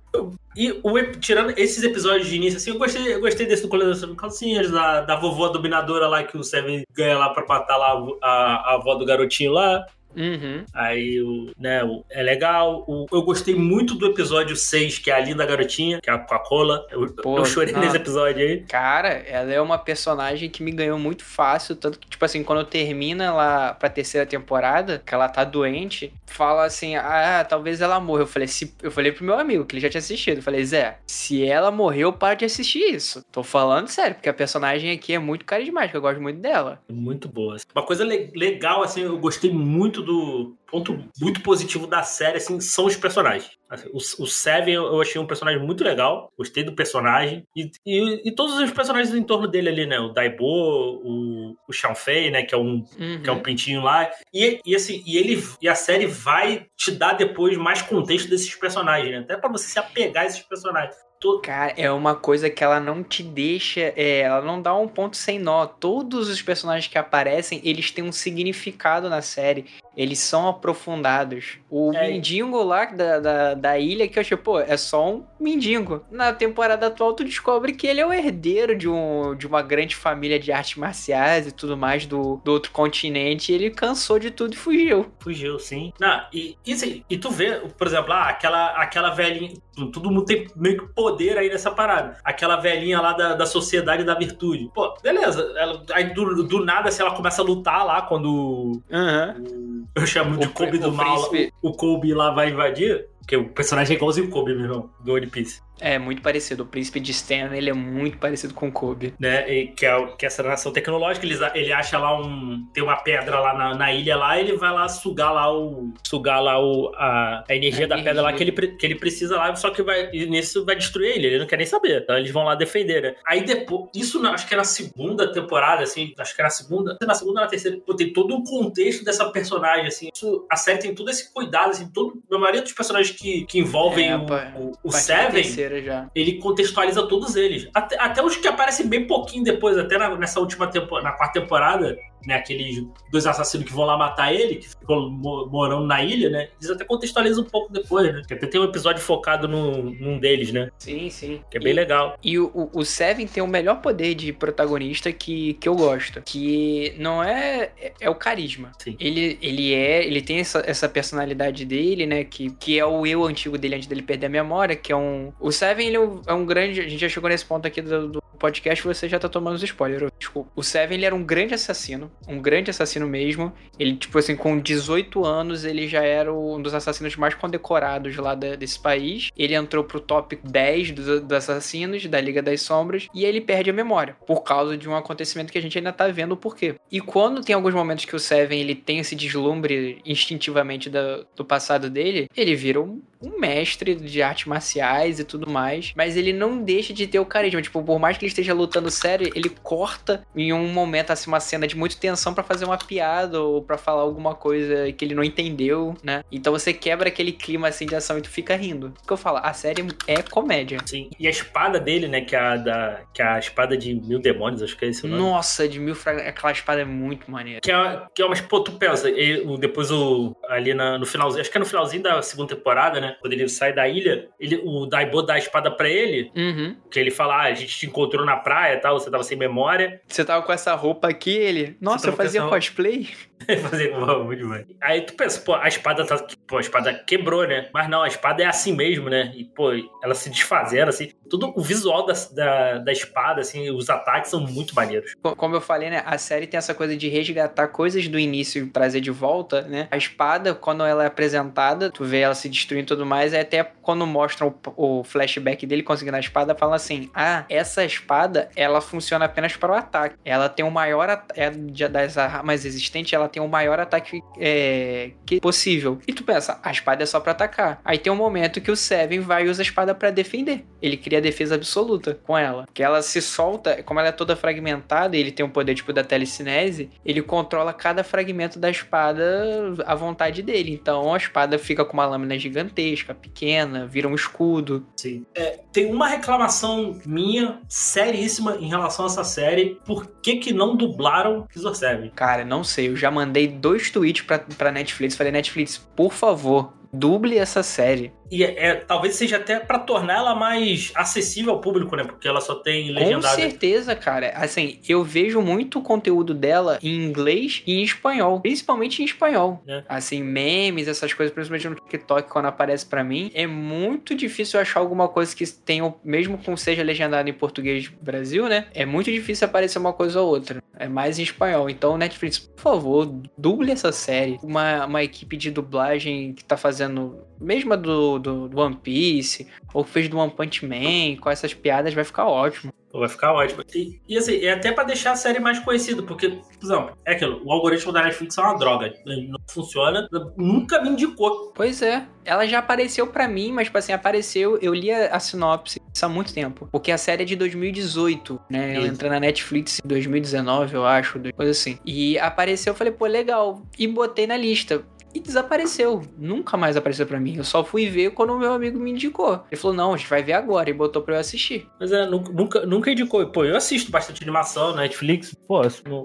e 0.56 0.72
o, 0.84 1.20
tirando 1.20 1.52
esses 1.58 1.84
episódios 1.84 2.28
de 2.28 2.36
início, 2.36 2.58
assim, 2.58 2.72
eu 2.72 2.78
gostei, 2.78 3.14
eu 3.14 3.22
gostei 3.22 3.46
desse 3.46 3.64
do 3.64 3.70
Coleção 3.70 4.10
de 4.10 4.16
Calcinhas, 4.16 4.72
da, 4.72 5.02
da 5.02 5.16
vovó 5.16 5.50
dominadora 5.50 6.08
lá 6.08 6.24
que 6.24 6.38
o 6.38 6.44
Seven 6.44 6.84
ganha 6.94 7.18
lá 7.18 7.30
pra 7.30 7.46
matar 7.46 7.78
lá 7.78 7.92
a, 7.92 8.28
a, 8.28 8.56
a 8.72 8.76
avó 8.76 8.96
do 8.96 9.06
garotinho 9.06 9.52
lá. 9.52 9.86
Uhum. 10.16 10.66
Aí, 10.74 11.22
o, 11.22 11.52
né, 11.60 11.84
o- 11.84 12.04
é 12.10 12.22
legal. 12.24 12.84
O- 12.88 13.06
eu 13.12 13.22
gostei 13.22 13.56
muito 13.56 13.96
do 13.96 14.08
episódio 14.08 14.56
6, 14.56 14.98
que 15.00 15.12
é 15.12 15.16
a 15.16 15.20
linda 15.20 15.46
garotinha, 15.46 16.00
que 16.02 16.10
é 16.10 16.14
a 16.14 16.18
Coca-Cola. 16.20 16.86
Eu, 16.92 17.06
Pô, 17.14 17.38
eu 17.38 17.46
chorei 17.46 17.74
não. 17.74 17.82
nesse 17.82 17.96
episódio 17.98 18.42
aí. 18.42 18.62
Cara, 18.68 19.10
ela 19.10 19.52
é 19.52 19.62
uma 19.62 19.78
personagem 19.78 20.50
que 20.50 20.64
me 20.64 20.72
ganhou 20.72 20.98
muito 21.00 21.24
fácil, 21.24 21.76
tanto 21.76 22.00
que, 22.00 22.08
tipo 22.10 22.24
assim, 22.26 22.44
quando 22.44 22.64
termina 22.66 23.34
lá 23.34 23.74
pra 23.74 23.90
terceira 23.90 24.26
temporada, 24.26 25.02
que 25.06 25.14
ela 25.14 25.30
tá 25.30 25.44
doente, 25.44 26.12
fala 26.26 26.66
assim, 26.66 26.96
ah, 26.96 27.46
talvez 27.48 27.82
ela 27.82 28.00
morra. 28.00 28.22
Eu 28.22 28.28
falei, 28.28 28.48
se... 28.48 28.74
eu 28.82 28.92
falei 28.92 29.12
pro 29.12 29.24
meu 29.26 29.38
amigo, 29.38 29.66
que 29.66 29.76
ele 29.76 29.82
já 29.82 29.90
tinha 29.90 30.00
assistido, 30.00 30.38
eu 30.38 30.44
falei, 30.44 30.64
Zé, 30.66 30.98
se 31.06 31.46
ela 31.46 31.72
morreu, 31.72 32.12
para 32.14 32.36
de 32.36 32.46
assistir 32.46 32.80
isso. 32.94 33.24
Tô 33.32 33.44
falando 33.44 33.88
sério, 33.88 34.16
porque 34.16 34.30
a 34.30 34.34
personagem 34.34 34.92
aqui 34.92 35.14
é 35.14 35.20
muito 35.20 35.46
carismática, 35.46 35.98
eu 35.98 36.02
gosto 36.02 36.22
muito 36.22 36.40
dela. 36.40 36.82
Muito 36.90 37.28
boa. 37.28 37.58
Uma 37.76 37.86
coisa 37.86 38.04
le- 38.04 38.32
legal, 38.36 38.84
assim, 38.84 39.02
eu 39.04 39.18
gostei 39.18 39.52
muito 39.52 39.99
do. 40.02 40.56
Ponto 40.70 41.04
muito 41.20 41.42
positivo 41.42 41.88
da 41.88 42.04
série, 42.04 42.38
assim, 42.38 42.60
são 42.60 42.86
os 42.86 42.96
personagens. 42.96 43.50
Assim, 43.68 43.90
o, 43.92 43.98
o 43.98 44.28
Seven 44.28 44.76
eu 44.76 45.02
achei 45.02 45.20
um 45.20 45.26
personagem 45.26 45.60
muito 45.60 45.84
legal, 45.84 46.32
gostei 46.38 46.64
do 46.64 46.74
personagem. 46.74 47.44
E, 47.56 47.72
e, 47.84 48.30
e 48.30 48.32
todos 48.32 48.56
os 48.60 48.70
personagens 48.70 49.16
em 49.16 49.24
torno 49.24 49.48
dele 49.48 49.70
ali, 49.70 49.86
né? 49.88 50.00
O 50.00 50.10
Daibo, 50.10 50.46
o, 50.46 51.56
o 51.68 51.74
Sean 51.74 51.96
Fei, 51.96 52.30
né? 52.30 52.44
Que 52.44 52.54
é 52.54 52.58
um, 52.58 52.86
Uhum. 53.00 53.22
que 53.24 53.30
é 53.30 53.34
um 53.34 53.40
pintinho 53.42 53.82
lá. 53.82 54.12
E, 54.32 54.60
e 54.64 54.76
assim, 54.76 55.02
e 55.08 55.18
ele 55.18 55.44
e 55.60 55.68
a 55.68 55.74
série 55.74 56.06
vai 56.06 56.68
te 56.78 56.92
dar 56.92 57.14
depois 57.14 57.58
mais 57.58 57.82
contexto 57.82 58.30
desses 58.30 58.54
personagens, 58.56 59.10
né? 59.12 59.18
Até 59.20 59.38
pra 59.38 59.50
você 59.50 59.68
se 59.68 59.80
apegar 59.80 60.24
a 60.24 60.28
esses 60.28 60.42
personagens. 60.42 60.96
Cara, 61.44 61.74
é 61.76 61.92
uma 61.92 62.16
coisa 62.16 62.50
que 62.50 62.64
ela 62.64 62.80
não 62.80 63.04
te 63.04 63.22
deixa, 63.22 63.82
é, 63.98 64.20
ela 64.22 64.42
não 64.42 64.62
dá 64.62 64.74
um 64.74 64.88
ponto 64.88 65.18
sem 65.18 65.38
nó. 65.38 65.66
Todos 65.66 66.30
os 66.30 66.42
personagens 66.42 66.88
que 66.88 66.98
aparecem, 66.98 67.60
eles 67.62 67.92
têm 67.92 68.06
um 68.06 68.12
significado 68.12 69.10
na 69.10 69.22
série. 69.22 69.66
Eles 70.00 70.20
são 70.20 70.48
aprofundados. 70.48 71.58
O 71.70 71.92
É. 71.94 72.08
mendigo 72.08 72.64
lá 72.64 72.86
da, 72.86 73.20
da, 73.20 73.54
da 73.54 73.78
ilha, 73.78 74.08
que 74.08 74.18
eu 74.18 74.22
achei, 74.22 74.38
pô, 74.38 74.58
é 74.58 74.78
só 74.78 75.12
um 75.14 75.26
mendigo. 75.38 76.06
Na 76.10 76.32
temporada 76.32 76.88
atual, 76.88 77.12
tu 77.14 77.26
descobre 77.26 77.74
que 77.74 77.86
ele 77.86 78.00
é 78.00 78.06
o 78.08 78.14
herdeiro 78.14 78.78
de, 78.78 78.88
um, 78.88 79.36
de 79.36 79.46
uma 79.46 79.62
grande 79.62 79.98
família 79.98 80.40
de 80.40 80.54
artes 80.54 80.78
marciais 80.78 81.48
e 81.48 81.52
tudo 81.52 81.76
mais 81.76 82.06
do, 82.06 82.40
do 82.46 82.52
outro 82.54 82.72
continente. 82.72 83.52
E 83.52 83.56
ele 83.56 83.70
cansou 83.72 84.18
de 84.18 84.32
tudo 84.32 84.54
e 84.54 84.58
fugiu. 84.58 85.12
Fugiu, 85.20 85.60
sim. 85.60 85.92
Não, 86.00 86.22
e, 86.32 86.56
e, 86.66 86.72
assim, 86.72 87.04
e 87.10 87.18
tu 87.18 87.30
vê, 87.30 87.60
por 87.78 87.86
exemplo, 87.88 88.14
ah, 88.14 88.30
aquela, 88.30 88.68
aquela 88.82 89.10
velhinha. 89.10 89.52
Todo 89.94 90.10
mundo 90.12 90.26
tem 90.26 90.48
meio 90.56 90.78
que 90.80 90.94
poder 90.94 91.38
aí 91.38 91.50
nessa 91.50 91.72
parada. 91.72 92.18
Aquela 92.24 92.58
velhinha 92.58 93.00
lá 93.02 93.14
da, 93.14 93.34
da 93.36 93.46
sociedade 93.46 94.04
da 94.04 94.14
virtude. 94.14 94.70
Pô, 94.74 94.94
beleza. 95.02 95.54
Ela, 95.58 95.84
aí 95.92 96.14
do, 96.14 96.44
do 96.44 96.64
nada, 96.66 96.92
se 96.92 97.02
ela 97.02 97.12
começa 97.16 97.42
a 97.42 97.46
lutar 97.46 97.86
lá 97.86 98.02
quando 98.02 98.82
Aham. 98.92 99.36
o- 99.40 99.88
eu 99.96 100.06
chamo 100.06 100.38
de 100.38 100.46
O 100.46 100.50
Kobe 100.52 100.78
do 100.78 100.92
mal, 100.92 101.32
o 101.62 101.74
Kobe 101.74 102.14
lá 102.14 102.32
vai 102.32 102.50
invadir. 102.50 103.08
Porque 103.20 103.38
o 103.38 103.50
personagem 103.50 103.94
é 103.94 103.98
igualzinho 103.98 104.28
o 104.28 104.30
Kobe, 104.32 104.56
meu 104.56 104.64
irmão, 104.64 104.90
do 105.02 105.14
One 105.14 105.28
Piece. 105.28 105.62
É 105.82 105.98
muito 106.00 106.22
parecido. 106.22 106.64
O 106.64 106.66
príncipe 106.66 107.00
de 107.00 107.12
Stan, 107.12 107.54
ele 107.56 107.70
é 107.70 107.74
muito 107.74 108.18
parecido 108.18 108.54
com 108.54 108.68
o 108.68 108.72
Kobe. 108.72 109.14
né? 109.20 109.52
E 109.52 109.68
que, 109.68 109.86
é, 109.86 110.08
que 110.18 110.26
é 110.26 110.28
essa 110.28 110.44
nação 110.44 110.72
tecnológica, 110.72 111.26
eles, 111.26 111.40
ele 111.54 111.72
acha 111.72 111.98
lá 111.98 112.20
um. 112.20 112.66
Tem 112.74 112.84
uma 112.84 112.98
pedra 112.98 113.40
lá 113.40 113.54
na, 113.54 113.76
na 113.76 113.94
ilha 113.94 114.16
lá, 114.18 114.40
ele 114.40 114.56
vai 114.58 114.72
lá 114.72 114.88
sugar 114.88 115.32
lá 115.34 115.52
o. 115.54 115.94
sugar 116.08 116.42
lá 116.42 116.60
o, 116.60 116.92
a, 116.96 117.44
a 117.50 117.56
energia 117.56 117.86
A 117.86 117.90
da 117.90 117.96
pedra 117.98 118.22
lá 118.22 118.30
energia. 118.32 118.52
que 118.54 118.62
ele, 118.62 118.76
que 118.78 118.86
ele 118.86 118.96
precisa 118.96 119.38
lá, 119.38 119.56
só 119.56 119.70
que 119.70 119.82
vai. 119.82 120.10
Nisso 120.12 120.66
vai 120.66 120.76
destruir 120.76 121.16
ele, 121.16 121.28
ele 121.28 121.40
não 121.40 121.46
quer 121.48 121.58
nem 121.58 121.66
saber. 121.66 122.02
Então 122.04 122.18
eles 122.18 122.32
vão 122.32 122.44
lá 122.44 122.56
defender, 122.56 123.02
né? 123.02 123.16
Aí 123.28 123.44
depois. 123.44 123.90
Isso 123.96 124.22
na- 124.22 124.32
acho 124.34 124.48
que 124.48 124.54
é 124.54 124.58
na 124.58 124.64
segunda 124.64 125.32
temporada, 125.32 125.84
assim. 125.84 126.14
Acho 126.18 126.36
que 126.36 126.42
é 126.42 126.44
na 126.44 126.50
segunda. 126.50 126.98
Na 127.02 127.14
segunda 127.14 127.40
ou 127.40 127.44
na 127.46 127.50
terceira. 127.50 127.78
Pô, 127.86 127.96
tem 127.96 128.12
todo 128.14 128.36
o 128.36 128.44
contexto 128.44 129.04
dessa 129.06 129.26
personagem, 129.30 129.88
assim. 129.88 130.10
Isso, 130.14 130.46
a 130.52 130.56
série 130.56 130.80
tem 130.80 130.94
todo 130.94 131.10
esse 131.10 131.32
cuidado, 131.34 131.70
assim. 131.72 131.90
Todo, 131.92 132.22
a 132.32 132.38
maioria 132.38 132.62
dos 132.62 132.74
personagens 132.74 133.16
que, 133.16 133.46
que 133.46 133.60
envolvem 133.60 134.10
É, 134.10 134.16
o, 134.18 134.22
o, 134.24 134.72
o 134.84 134.92
Seven 134.92 135.44
terceira 135.70 135.82
já. 135.86 136.10
ele 136.16 136.34
contextualiza 136.40 137.08
todos 137.08 137.36
eles. 137.36 137.70
Até, 137.74 138.00
até 138.00 138.24
os 138.24 138.36
que 138.36 138.48
aparecem 138.48 138.88
bem 138.88 139.06
pouquinho 139.08 139.44
depois, 139.44 139.78
até 139.78 139.98
na- 139.98 140.16
nessa 140.18 140.40
última 140.40 140.68
temporada, 140.68 141.10
na 141.10 141.16
quarta 141.16 141.40
temporada, 141.40 141.98
né? 142.26 142.36
Aqueles 142.36 142.84
dois 143.12 143.26
assassinos 143.26 143.66
que 143.68 143.74
vão 143.74 143.86
lá 143.86 143.98
matar 143.98 144.34
ele, 144.34 144.56
que 144.56 144.70
ficou 144.70 145.10
mo- 145.10 145.46
morando 145.48 145.86
na 145.86 146.04
ilha, 146.04 146.30
né? 146.30 146.50
Eles 146.60 146.70
até 146.70 146.84
contextualizam 146.86 147.44
um 147.44 147.48
pouco 147.48 147.72
depois, 147.72 148.14
né? 148.14 148.22
Que 148.28 148.34
até 148.34 148.48
tem 148.48 148.60
um 148.60 148.66
episódio 148.66 149.02
focado 149.02 149.48
no, 149.48 149.84
num 149.84 150.20
deles, 150.20 150.52
né? 150.52 150.70
Sim, 150.78 151.10
sim. 151.10 151.42
Que 151.50 151.58
é 151.58 151.62
bem 151.62 151.72
E- 151.72 151.76
legal. 151.76 152.18
E 152.24 152.38
o, 152.40 152.52
o, 152.54 152.80
o 152.80 152.86
Seven 152.86 153.28
tem 153.28 153.42
o 153.44 153.48
melhor 153.48 153.82
poder 153.82 154.14
de 154.16 154.32
protagonista 154.34 155.12
que, 155.12 155.54
que 155.56 155.68
eu 155.68 155.76
gosto. 155.76 156.22
Que 156.24 156.94
não 156.98 157.24
é. 157.24 157.72
É, 157.80 157.94
é 158.02 158.10
o 158.10 158.16
carisma. 158.16 158.72
Sim. 158.80 158.96
Ele, 159.00 159.38
ele 159.42 159.74
é. 159.74 160.06
Ele 160.06 160.22
tem 160.22 160.40
essa, 160.40 160.64
essa 160.66 160.88
personalidade 160.90 161.66
dele, 161.66 162.06
né? 162.06 162.24
Que, 162.24 162.50
que 162.52 162.78
é 162.80 162.86
o 162.86 163.06
eu 163.06 163.24
antigo 163.26 163.58
dele 163.58 163.76
antes 163.76 163.88
dele 163.88 164.02
perder 164.02 164.28
a 164.28 164.30
memória. 164.30 164.76
Que 164.76 164.92
é 164.92 164.96
um. 164.96 165.32
O 165.40 165.52
Seven, 165.52 165.88
ele 165.88 165.96
é 165.98 166.00
um, 166.00 166.22
é 166.28 166.34
um 166.34 166.46
grande. 166.46 166.80
A 166.82 166.88
gente 166.88 167.00
já 167.00 167.10
chegou 167.10 167.30
nesse 167.30 167.46
ponto 167.46 167.68
aqui 167.68 167.82
do, 167.82 168.08
do 168.08 168.24
podcast. 168.38 168.84
Você 168.86 169.08
já 169.10 169.20
tá 169.20 169.28
tomando 169.30 169.56
os 169.56 169.64
spoilers. 169.64 170.12
desculpa. 170.20 170.50
O 170.56 170.64
Seven, 170.64 170.98
ele 170.98 171.06
era 171.06 171.16
um 171.16 171.24
grande 171.24 171.54
assassino. 171.54 172.09
Um 172.28 172.40
grande 172.40 172.70
assassino 172.70 173.08
mesmo. 173.08 173.52
Ele, 173.78 173.96
tipo 173.96 174.18
assim, 174.18 174.36
com 174.36 174.60
18 174.60 175.26
anos, 175.26 175.66
ele 175.66 175.88
já 175.88 176.04
era 176.04 176.34
um 176.34 176.62
dos 176.62 176.74
assassinos 176.74 177.16
mais 177.16 177.34
condecorados 177.34 178.16
lá 178.18 178.36
da, 178.36 178.56
desse 178.56 178.80
país. 178.80 179.30
Ele 179.36 179.56
entrou 179.56 179.84
pro 179.84 180.00
top 180.00 180.40
10 180.44 180.92
dos, 180.92 181.22
dos 181.22 181.32
assassinos 181.32 182.06
da 182.06 182.22
Liga 182.22 182.42
das 182.42 182.62
Sombras. 182.62 183.08
E 183.14 183.26
ele 183.26 183.42
perde 183.42 183.70
a 183.70 183.74
memória. 183.74 184.16
Por 184.26 184.44
causa 184.44 184.78
de 184.78 184.88
um 184.88 184.96
acontecimento 184.96 185.52
que 185.52 185.58
a 185.58 185.62
gente 185.62 185.78
ainda 185.78 185.92
tá 185.92 186.08
vendo 186.08 186.34
o 186.34 186.38
porquê. 186.38 186.76
E 186.92 187.02
quando 187.02 187.42
tem 187.42 187.56
alguns 187.56 187.74
momentos 187.74 188.06
que 188.06 188.16
o 188.16 188.20
Seven, 188.20 188.60
ele 188.60 188.76
tem 188.76 189.00
esse 189.00 189.16
deslumbre 189.16 190.02
instintivamente 190.06 190.90
do, 190.90 191.26
do 191.36 191.46
passado 191.46 191.90
dele, 191.90 192.28
ele 192.36 192.56
vira 192.56 192.82
um 192.82 193.02
um 193.22 193.40
mestre 193.40 193.96
de 193.96 194.22
artes 194.22 194.46
marciais 194.46 195.20
e 195.20 195.24
tudo 195.24 195.50
mais, 195.50 195.94
mas 195.96 196.16
ele 196.16 196.34
não 196.34 196.62
deixa 196.62 196.94
de 196.94 197.08
ter 197.08 197.20
o 197.20 197.26
carisma. 197.26 197.62
Tipo, 197.62 197.84
por 197.84 198.00
mais 198.00 198.18
que 198.18 198.26
ele 198.26 198.30
esteja 198.30 198.54
lutando 198.54 198.90
sério, 198.90 199.32
ele 199.36 199.50
corta 199.62 200.26
em 200.36 200.54
um 200.54 200.68
momento 200.68 201.12
assim 201.12 201.30
uma 201.30 201.40
cena 201.40 201.68
de 201.68 201.76
muita 201.76 201.96
tensão 201.98 202.34
para 202.34 202.44
fazer 202.44 202.66
uma 202.66 202.78
piada 202.78 203.42
ou 203.42 203.62
para 203.62 203.78
falar 203.78 204.02
alguma 204.02 204.36
coisa 204.36 204.92
que 204.92 205.04
ele 205.04 205.16
não 205.16 205.24
entendeu, 205.24 205.96
né? 206.04 206.24
Então 206.32 206.54
você 206.54 206.74
quebra 206.74 207.10
aquele 207.10 207.32
clima 207.32 207.68
assim 207.68 207.86
de 207.86 207.96
ação 207.96 208.18
e 208.18 208.22
tu 208.22 208.30
fica 208.30 208.56
rindo. 208.56 208.94
O 209.04 209.08
que 209.08 209.14
eu 209.14 209.18
falo, 209.18 209.40
a 209.42 209.54
série 209.54 209.86
é 210.08 210.22
comédia. 210.22 210.80
Sim. 210.86 211.10
E 211.20 211.28
a 211.28 211.30
espada 211.30 211.80
dele, 211.80 212.08
né, 212.08 212.22
que 212.22 212.36
é 212.36 212.40
a 212.40 212.56
da 212.58 213.02
que 213.14 213.22
é 213.22 213.26
a 213.26 213.40
espada 213.40 213.78
de 213.78 213.94
mil 213.96 214.20
demônios, 214.20 214.62
acho 214.62 214.78
que 214.78 214.86
é 214.86 214.90
esse 214.90 215.06
o 215.06 215.10
nome. 215.10 215.22
Nossa, 215.22 215.68
de 215.68 215.80
mil 215.80 215.96
fragmentos, 215.96 216.30
aquela 216.30 216.52
espada 216.52 216.82
é 216.82 216.86
muito 216.86 217.30
maneira. 217.30 217.62
Que 217.62 217.72
é, 217.72 218.02
que 218.14 218.22
é 218.22 218.26
uma, 218.26 218.36
pô, 218.36 218.62
tu 218.62 218.74
pensa, 218.74 219.10
ele, 219.10 219.58
depois 219.58 219.92
o 219.92 220.36
ali 220.48 220.74
na, 220.74 220.98
no 220.98 221.06
finalzinho, 221.06 221.42
acho 221.42 221.52
que 221.52 221.58
é 221.58 221.60
no 221.60 221.66
finalzinho 221.66 222.04
da 222.04 222.22
segunda 222.22 222.56
temporada, 222.56 223.00
né? 223.00 223.09
Quando 223.20 223.34
ele 223.34 223.48
sai 223.50 223.74
da 223.74 223.88
ilha, 223.88 224.28
ele, 224.40 224.62
o 224.64 224.86
Daibo 224.86 225.22
dá 225.22 225.36
a 225.36 225.38
espada 225.38 225.70
pra 225.72 225.90
ele, 225.90 226.32
Uhum. 226.36 226.76
que 226.92 227.00
ele 227.00 227.12
fala, 227.12 227.36
ah, 227.36 227.44
a 227.46 227.54
gente 227.54 227.78
te 227.78 227.86
encontrou 227.86 228.26
na 228.26 228.36
praia 228.38 228.76
e 228.76 228.78
tal, 228.78 229.00
você 229.00 229.10
tava 229.10 229.24
sem 229.24 229.38
memória. 229.38 230.02
Você 230.08 230.24
tava 230.26 230.44
com 230.46 230.52
essa 230.52 230.74
roupa 230.76 231.08
aqui, 231.08 231.32
ele. 231.32 231.78
Nossa, 231.82 232.08
eu 232.10 232.14
fazia 232.14 232.42
cosplay. 232.48 233.08
Fazer 233.70 233.96
muito 233.96 234.38
demais. 234.40 234.66
Aí 234.82 235.02
tu 235.02 235.14
pensa, 235.14 235.40
pô, 235.42 235.54
a 235.56 235.68
espada 235.68 236.06
tá. 236.06 236.18
Pô, 236.48 236.58
a 236.58 236.62
espada 236.62 236.94
quebrou, 236.94 237.48
né? 237.48 237.70
Mas 237.74 237.90
não, 237.90 238.02
a 238.04 238.08
espada 238.08 238.44
é 238.44 238.46
assim 238.46 238.76
mesmo, 238.76 239.10
né? 239.10 239.32
E, 239.36 239.46
pô, 239.46 239.72
ela 240.04 240.14
se 240.14 240.30
desfazendo, 240.30 240.90
assim. 240.90 241.12
Tudo 241.30 241.54
o 241.56 241.62
visual 241.62 242.06
da, 242.06 242.14
da, 242.34 242.78
da 242.80 242.92
espada, 242.92 243.42
assim, 243.42 243.70
os 243.70 243.90
ataques 243.90 244.30
são 244.32 244.42
muito 244.42 244.76
maneiros. 244.76 245.14
Co- 245.22 245.36
Como 245.36 245.56
eu 245.56 245.62
falei, 245.62 245.90
né? 245.90 246.04
A 246.06 246.18
série 246.18 246.48
tem 246.48 246.58
essa 246.58 246.74
coisa 246.74 246.98
de 246.98 247.08
resgatar 247.08 247.68
coisas 247.70 248.08
do 248.08 248.20
início 248.20 248.64
e 248.64 248.68
trazer 248.70 249.00
de 249.00 249.12
volta, 249.12 249.62
né? 249.62 249.88
A 249.92 249.98
espada, 249.98 250.54
quando 250.54 250.84
ela 250.84 251.04
é 251.04 251.08
apresentada, 251.08 251.90
tu 251.92 252.04
vê 252.04 252.20
ela 252.22 252.36
se 252.36 252.50
destruindo 252.50 252.84
e 252.84 252.88
tudo 252.88 253.06
mais, 253.06 253.34
é 253.34 253.42
até 253.42 253.64
quando 253.64 254.06
mostram 254.06 254.54
o, 254.76 255.00
o 255.00 255.04
flashback 255.04 255.66
dele 255.66 255.84
conseguindo 255.84 256.18
a 256.18 256.20
espada, 256.20 256.56
fala 256.56 256.76
assim: 256.76 257.10
ah, 257.14 257.46
essa 257.50 257.86
espada, 257.86 258.50
ela 258.56 258.82
funciona 258.82 259.26
apenas 259.26 259.56
para 259.56 259.72
o 259.72 259.76
ataque. 259.76 260.16
Ela 260.26 260.50
tem 260.50 260.66
o 260.66 260.72
maior. 260.72 261.00
É 261.36 261.50
das 261.90 262.18
armas 262.18 262.66
existentes, 262.66 263.14
ela 263.14 263.29
tem 263.30 263.42
o 263.42 263.48
maior 263.48 263.80
ataque 263.80 264.22
é, 264.38 265.12
que 265.26 265.40
possível. 265.40 266.00
E 266.08 266.14
tu 266.14 266.24
pensa, 266.24 266.60
a 266.64 266.72
espada 266.72 267.04
é 267.04 267.06
só 267.06 267.20
pra 267.20 267.32
atacar. 267.32 267.80
Aí 267.84 267.98
tem 267.98 268.12
um 268.12 268.16
momento 268.16 268.62
que 268.62 268.72
o 268.72 268.76
Seven 268.76 269.20
vai 269.22 269.46
e 269.46 269.50
usa 269.50 269.62
a 269.62 269.64
espada 269.64 269.96
pra 269.96 270.10
defender. 270.10 270.66
Ele 270.82 270.98
cria 270.98 271.22
defesa 271.22 271.56
absoluta 271.56 272.20
com 272.24 272.38
ela. 272.38 272.66
Que 272.74 272.84
ela 272.84 273.02
se 273.02 273.22
solta, 273.22 273.82
como 273.84 274.00
ela 274.00 274.10
é 274.10 274.12
toda 274.12 274.36
fragmentada 274.36 275.16
e 275.16 275.20
ele 275.20 275.32
tem 275.32 275.46
um 275.46 275.50
poder 275.50 275.76
tipo 275.76 275.94
da 275.94 276.04
telecinese, 276.04 276.90
ele 277.06 277.22
controla 277.22 277.74
cada 277.74 278.04
fragmento 278.04 278.60
da 278.60 278.70
espada 278.70 279.74
à 279.86 279.96
vontade 279.96 280.42
dele. 280.42 280.72
Então 280.74 281.14
a 281.14 281.18
espada 281.18 281.58
fica 281.58 281.86
com 281.86 281.94
uma 281.94 282.06
lâmina 282.06 282.38
gigantesca, 282.38 283.14
pequena, 283.14 283.86
vira 283.86 284.08
um 284.08 284.16
escudo. 284.16 284.86
Sim. 284.96 285.26
É, 285.36 285.60
tem 285.72 285.92
uma 285.92 286.08
reclamação 286.08 287.00
minha, 287.06 287.60
seríssima, 287.68 288.56
em 288.58 288.68
relação 288.68 289.06
a 289.06 289.08
essa 289.08 289.24
série. 289.24 289.78
Por 289.86 290.08
que 290.22 290.38
que 290.38 290.54
não 290.54 290.76
dublaram 290.76 291.46
Kizor 291.52 291.76
Seven? 291.76 292.12
Cara, 292.16 292.44
não 292.44 292.64
sei, 292.64 292.88
eu 292.90 292.96
já 292.96 293.12
mandei 293.12 293.19
dois 293.48 293.90
tweets 293.90 294.22
pra, 294.22 294.40
pra 294.40 294.72
Netflix. 294.72 295.16
Falei, 295.16 295.32
Netflix, 295.32 295.78
por 295.78 296.14
favor, 296.14 296.74
duble 296.92 297.38
essa 297.38 297.64
série. 297.64 298.12
E 298.32 298.44
é, 298.44 298.68
é- 298.68 298.76
talvez 298.76 299.16
seja 299.16 299.38
até 299.38 299.60
pra 299.60 299.80
tornar 299.80 300.18
ela 300.18 300.36
mais 300.36 300.92
acessível 300.96 301.54
ao 301.54 301.62
público, 301.62 301.96
né? 301.96 302.04
Porque 302.04 302.28
ela 302.28 302.42
só 302.42 302.56
tem 302.56 302.94
Com 302.94 303.00
legendado. 303.00 303.36
certeza, 303.36 303.96
cara. 303.96 304.32
Assim, 304.36 304.80
eu 304.88 305.04
vejo 305.04 305.42
muito 305.42 305.82
conteúdo 305.82 306.34
dela 306.34 306.78
em 306.82 307.04
inglês 307.06 307.64
e 307.66 307.74
em 307.80 307.84
espanhol. 307.84 308.40
Principalmente 308.42 309.02
em 309.02 309.06
espanhol. 309.06 309.62
É. 309.68 309.84
Assim, 309.90 310.22
memes, 310.24 310.88
essas 310.88 311.14
coisas, 311.14 311.34
principalmente 311.34 311.70
no 311.70 311.76
TikTok, 311.76 312.30
quando 312.30 312.46
aparece 312.46 312.86
pra 312.86 313.04
mim. 313.04 313.32
É 313.34 313.48
muito 313.48 314.14
difícil 314.14 314.58
eu 314.58 314.62
achar 314.62 314.80
alguma 314.80 315.08
coisa 315.08 315.36
que 315.36 315.46
tenha, 315.48 315.94
mesmo 316.04 316.38
com 316.38 316.56
seja 316.56 316.84
legendado 316.84 317.30
em 317.30 317.34
português 317.34 317.88
do 317.90 317.98
Brasil, 318.04 318.48
né? 318.48 318.68
É 318.74 318.86
muito 318.86 319.12
difícil 319.12 319.48
aparecer 319.48 319.80
uma 319.80 319.94
coisa 319.94 320.22
ou 320.22 320.28
outra. 320.30 320.62
É 320.78 320.88
mais 320.88 321.20
em 321.20 321.24
espanhol. 321.24 321.70
Então, 321.70 321.98
Netflix, 321.98 322.38
por 322.40 322.62
favor, 322.62 323.06
duble 323.38 323.72
essa 323.72 323.92
série. 323.92 324.40
Uma, 324.44 324.86
uma 324.86 325.04
equipe 325.04 325.36
de 325.36 325.52
dublagem 325.52 326.34
que 326.34 326.44
tá 326.44 326.56
fazendo, 326.56 327.18
mesmo 327.40 327.74
a 327.74 327.76
do, 327.76 328.19
do, 328.20 328.48
do 328.48 328.60
One 328.60 328.76
Piece, 328.76 329.48
ou 329.74 329.84
que 329.84 329.92
fez 329.92 330.10
do 330.10 330.18
One 330.18 330.32
Punch 330.32 330.66
Man, 330.66 331.20
com 331.20 331.30
essas 331.30 331.54
piadas, 331.54 331.94
vai 331.94 332.04
ficar 332.04 332.26
ótimo. 332.26 332.74
Vai 332.92 333.08
ficar 333.08 333.34
ótimo. 333.34 333.64
E, 333.74 334.02
e 334.08 334.18
assim, 334.18 334.38
é 334.38 334.54
até 334.54 334.72
pra 334.72 334.84
deixar 334.84 335.12
a 335.12 335.16
série 335.16 335.40
mais 335.40 335.60
conhecida, 335.60 336.02
porque, 336.02 336.30
por 336.30 336.66
exemplo, 336.66 336.98
é 337.06 337.14
aquilo, 337.14 337.42
o 337.46 337.52
algoritmo 337.52 337.92
da 337.92 338.04
Netflix 338.04 338.38
é 338.38 338.42
uma 338.42 338.58
droga. 338.58 338.94
Ele 339.06 339.28
não 339.28 339.40
funciona, 339.48 340.08
nunca 340.36 340.82
me 340.82 340.90
indicou. 340.90 341.54
Pois 341.54 341.82
é. 341.82 342.06
Ela 342.26 342.48
já 342.48 342.60
apareceu 342.60 343.08
pra 343.08 343.28
mim, 343.28 343.52
mas, 343.52 343.68
tipo 343.68 343.78
assim, 343.78 343.92
apareceu. 343.92 344.58
Eu 344.62 344.74
li 344.74 344.92
a, 344.92 345.20
sinopse 345.20 345.80
isso 345.94 346.06
há 346.06 346.10
muito 346.10 346.34
tempo. 346.34 346.68
Porque 346.72 346.92
a 346.92 346.98
série 346.98 347.24
é 347.24 347.26
de 347.26 347.36
2018, 347.36 348.40
né? 348.50 348.76
Ela 348.76 348.88
entra 348.88 349.10
na 349.10 349.20
Netflix 349.20 349.80
em 349.84 349.88
2019, 349.88 350.76
eu 350.76 350.86
acho, 350.86 351.20
coisa 351.34 351.52
assim. 351.52 351.78
E 351.86 352.18
apareceu, 352.18 352.72
eu 352.72 352.76
falei, 352.76 352.94
pô, 352.94 353.06
legal. 353.06 353.62
E 353.78 353.88
botei 353.88 354.26
na 354.26 354.38
lista. 354.38 354.84
E 355.14 355.20
desapareceu. 355.20 356.02
Nunca 356.18 356.56
mais 356.56 356.78
apareceu 356.78 357.06
pra 357.06 357.20
mim. 357.20 357.36
Eu 357.38 357.44
só 357.44 357.64
fui 357.64 357.88
ver 357.90 358.12
quando 358.12 358.32
o 358.34 358.38
meu 358.40 358.54
amigo 358.54 358.80
me 358.80 358.92
indicou. 358.92 359.44
Ele 359.52 359.60
falou, 359.60 359.76
não, 359.76 359.94
a 359.94 359.98
gente 359.98 360.10
vai 360.10 360.22
ver 360.22 360.34
agora. 360.34 360.70
E 360.70 360.74
botou 360.74 361.02
pra 361.02 361.16
eu 361.16 361.20
assistir. 361.20 361.68
Mas 361.80 361.92
é, 361.92 362.06
nunca, 362.06 362.66
nunca, 362.66 362.92
indicou. 362.92 363.26
Pô, 363.28 363.44
eu 363.44 363.56
assisto 363.56 363.92
bastante 363.92 364.22
animação 364.22 364.76
na 364.76 364.82
Netflix. 364.84 365.36
Pô, 365.48 365.62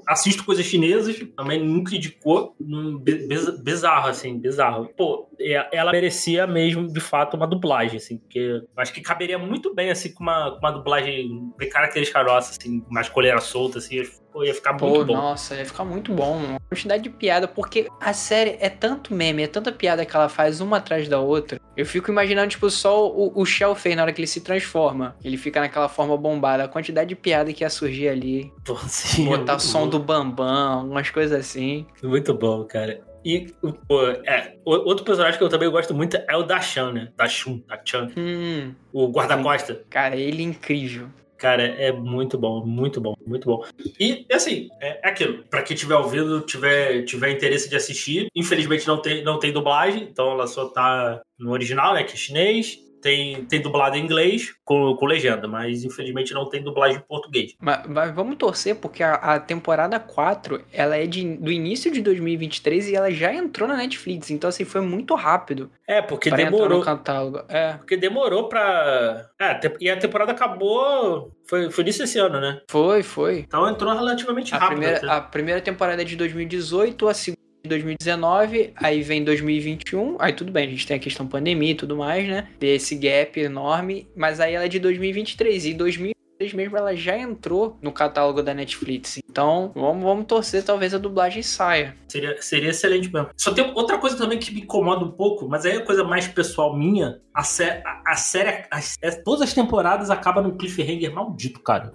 assisto 0.09 0.45
coisas 0.45 0.65
chinesas, 0.65 1.17
também 1.37 1.63
nunca 1.63 1.95
indicou. 1.95 2.55
Bi- 2.59 3.27
biz- 3.29 3.63
Bizarro, 3.63 4.09
assim, 4.09 4.39
bizarro. 4.39 4.89
Pô, 4.97 5.29
ela 5.73 5.93
merecia 5.93 6.47
mesmo, 6.47 6.87
de 6.91 7.01
fato, 7.01 7.37
uma 7.37 7.47
dublagem, 7.47 7.97
assim, 7.99 8.19
porque 8.19 8.63
acho 8.77 8.93
que 8.93 9.01
caberia 9.01 9.39
muito 9.39 9.75
bem, 9.75 9.91
assim, 9.91 10.13
com 10.15 10.23
uma, 10.23 10.53
com 10.53 10.59
uma 10.59 10.71
dublagem 10.73 11.53
bem 11.59 11.69
característica 11.69 12.23
nossa, 12.23 12.53
assim, 12.59 12.83
mais 12.91 13.09
colheira 13.09 13.41
solta, 13.41 13.79
assim, 13.79 14.03
pô, 14.35 14.43
ia 14.45 14.53
ficar 14.53 14.75
Pô, 14.75 14.89
muito 14.89 15.05
bom. 15.07 15.13
nossa, 15.15 15.55
ia 15.55 15.65
ficar 15.65 15.85
muito 15.85 16.13
bom. 16.13 16.37
Uma 16.39 16.61
quantidade 16.69 17.05
de 17.05 17.09
piada, 17.11 17.47
porque 17.47 17.87
a 18.01 18.13
série 18.13 18.57
é 18.61 18.69
tanto 18.69 19.15
meme, 19.15 19.45
é 19.45 19.47
tanta 19.47 19.71
piada 19.71 20.05
que 20.05 20.15
ela 20.15 20.29
faz 20.29 20.61
uma 20.61 20.79
atrás 20.79 21.09
da 21.09 21.21
outra. 21.21 21.61
Eu 21.77 21.87
fico 21.87 22.11
imaginando, 22.11 22.49
tipo, 22.49 22.69
só 22.69 23.09
o, 23.09 23.33
o 23.41 23.47
Shell 23.47 23.75
fez 23.77 23.95
na 23.95 24.03
hora 24.03 24.13
que 24.13 24.21
ele 24.21 24.27
se 24.27 24.41
transforma. 24.41 25.15
Ele 25.25 25.37
fica 25.37 25.61
naquela 25.61 25.89
forma 25.89 26.17
bombada. 26.17 26.65
A 26.65 26.69
quantidade 26.69 27.09
de 27.11 27.15
piada 27.17 27.53
que 27.53 27.63
ia 27.63 27.71
surgir 27.71 28.09
ali. 28.09 28.53
Pô, 28.65 28.77
sim, 28.89 29.27
Botar 29.27 29.53
muito 29.53 29.63
som 29.63 29.83
bom. 29.83 29.89
do 29.91 29.99
Bambam, 30.01 30.81
algumas 30.81 31.09
coisas 31.11 31.39
assim. 31.39 31.87
Muito 32.03 32.35
bom, 32.35 32.65
cara. 32.65 33.01
E, 33.25 33.47
pô, 33.89 34.03
é, 34.27 34.57
o- 34.67 34.87
outro 34.89 35.03
personagem 35.05 35.39
que 35.39 35.45
eu 35.45 35.49
também 35.49 35.71
gosto 35.71 35.95
muito 35.95 36.17
é 36.29 36.37
o 36.37 36.43
Dachan, 36.43 36.93
né? 36.93 37.09
Dachun, 37.17 37.63
Dachan, 37.67 38.11
Hum, 38.17 38.75
o 38.93 39.07
guarda-costa. 39.09 39.83
cara, 39.89 40.15
ele 40.15 40.43
é 40.43 40.45
incrível. 40.45 41.09
Cara, 41.37 41.63
é 41.63 41.93
muito 41.93 42.39
bom, 42.39 42.65
muito 42.65 43.01
bom, 43.01 43.15
muito 43.27 43.47
bom. 43.47 43.65
E, 43.99 44.25
assim, 44.33 44.69
é, 44.81 45.01
é 45.07 45.09
aquilo. 45.09 45.45
Pra 45.45 45.63
quem 45.63 45.77
tiver 45.77 45.97
ouvindo, 45.97 46.41
tiver, 46.41 47.03
tiver 47.05 47.31
interesse 47.31 47.69
de 47.69 47.77
assistir, 47.77 48.29
infelizmente 48.35 48.87
não 48.87 49.01
tem, 49.01 49.23
não 49.25 49.39
tem 49.39 49.53
dublagem, 49.53 50.05
então 50.05 50.31
ela 50.31 50.47
só 50.47 50.69
tá 50.69 51.21
no 51.39 51.51
original, 51.51 51.95
né, 51.95 52.05
que 52.05 52.15
é 52.15 52.17
chinês. 52.17 52.79
Tem, 53.05 53.45
tem 53.45 53.61
dublado 53.61 53.99
em 53.99 54.03
inglês 54.03 54.55
com, 54.65 54.97
com 54.97 55.05
legenda, 55.05 55.47
mas 55.47 55.85
infelizmente 55.85 56.33
não 56.33 56.49
tem 56.49 56.63
dublagem 56.63 56.97
em 56.97 57.01
português. 57.01 57.55
Mas, 57.61 57.87
mas 57.87 58.15
vamos 58.15 58.37
torcer, 58.37 58.77
porque 58.77 59.03
a, 59.03 59.13
a 59.17 59.39
temporada 59.39 60.01
4, 60.01 60.65
ela 60.73 60.97
é 60.97 61.07
de, 61.07 61.37
do 61.37 61.53
início 61.53 61.91
de 61.93 62.01
2023 62.01 62.89
e 62.89 62.97
ela 62.97 63.11
já 63.11 63.31
entrou 63.35 63.69
na 63.69 63.77
Netflix. 63.77 64.31
Então, 64.31 64.49
assim, 64.49 64.65
foi 64.65 64.81
muito 64.81 65.15
rápido 65.15 65.71
É, 65.87 66.01
porque 66.01 66.31
demorou. 66.31 66.79
no 66.79 66.85
catálogo. 66.85 67.43
É, 67.47 67.75
Porque 67.75 67.95
demorou 67.99 68.49
pra. 68.49 69.29
É, 69.39 69.61
e 69.81 69.91
a 69.91 69.99
temporada 69.99 70.33
acabou. 70.33 71.31
Foi, 71.47 71.71
foi 71.71 71.85
nisso 71.85 72.03
esse 72.03 72.19
ano, 72.19 72.41
né? 72.41 72.63
foi, 72.71 73.03
foi. 73.03 73.41
Então 73.41 73.69
entrou 73.69 73.93
relativamente 73.93 74.55
A 74.55 74.59
rápido. 74.59 74.79
primeira, 74.79 75.13
a 75.13 75.21
primeira 75.21 75.61
temporada 75.61 76.01
é 76.01 76.05
de 76.07 76.17
2018, 76.17 77.07
a 77.07 77.13
segunda 77.13 77.44
2019, 77.69 78.73
aí 78.77 79.03
vem 79.03 79.25
2021, 79.25 80.17
aí 80.21 80.33
tudo 80.33 80.53
bem, 80.53 80.67
a 80.67 80.71
gente 80.71 80.87
tem 80.87 80.97
a 80.97 81.01
questão 81.01 81.27
pandemia 81.27 81.73
e 81.73 81.75
tudo 81.75 81.97
mais, 81.97 82.27
né? 82.29 82.49
Tem 82.59 82.75
esse 82.75 82.95
gap 82.95 83.39
enorme, 83.41 84.07
mas 84.17 84.41
aí 84.41 84.55
ela 84.55 84.65
é 84.65 84.69
de 84.69 84.79
2023, 84.79 85.67
e 85.67 85.75
2023 85.75 86.15
mesmo 86.55 86.77
ela 86.77 86.95
já 86.95 87.17
entrou 87.17 87.79
no 87.81 87.91
catálogo 87.93 88.43
da 88.43 88.53
Netflix. 88.53 89.19
Então, 89.31 89.71
vamos, 89.75 90.03
vamos 90.03 90.27
torcer, 90.27 90.63
talvez 90.65 90.93
a 90.93 90.99
dublagem 90.99 91.43
saia. 91.43 91.95
Seria, 92.09 92.41
seria 92.43 92.71
excelente 92.71 93.11
mesmo. 93.13 93.31
Só 93.37 93.53
tem 93.53 93.73
outra 93.75 93.99
coisa 93.99 94.17
também 94.17 94.39
que 94.39 94.53
me 94.53 94.61
incomoda 94.63 95.05
um 95.05 95.11
pouco, 95.13 95.49
mas 95.49 95.65
aí 95.65 95.77
é 95.77 95.81
coisa 95.81 96.05
mais 96.05 96.27
pessoal 96.29 96.77
minha. 96.77 97.19
A, 97.33 97.43
sé 97.43 97.83
a, 97.87 98.13
a 98.13 98.17
série, 98.17 98.49
a- 98.71 98.81
é- 99.01 99.11
todas 99.13 99.43
as 99.43 99.55
temporadas 99.55 100.11
acabam 100.11 100.43
num 100.45 100.57
cliffhanger 100.57 101.13
maldito, 101.15 101.61
cara. 101.61 101.93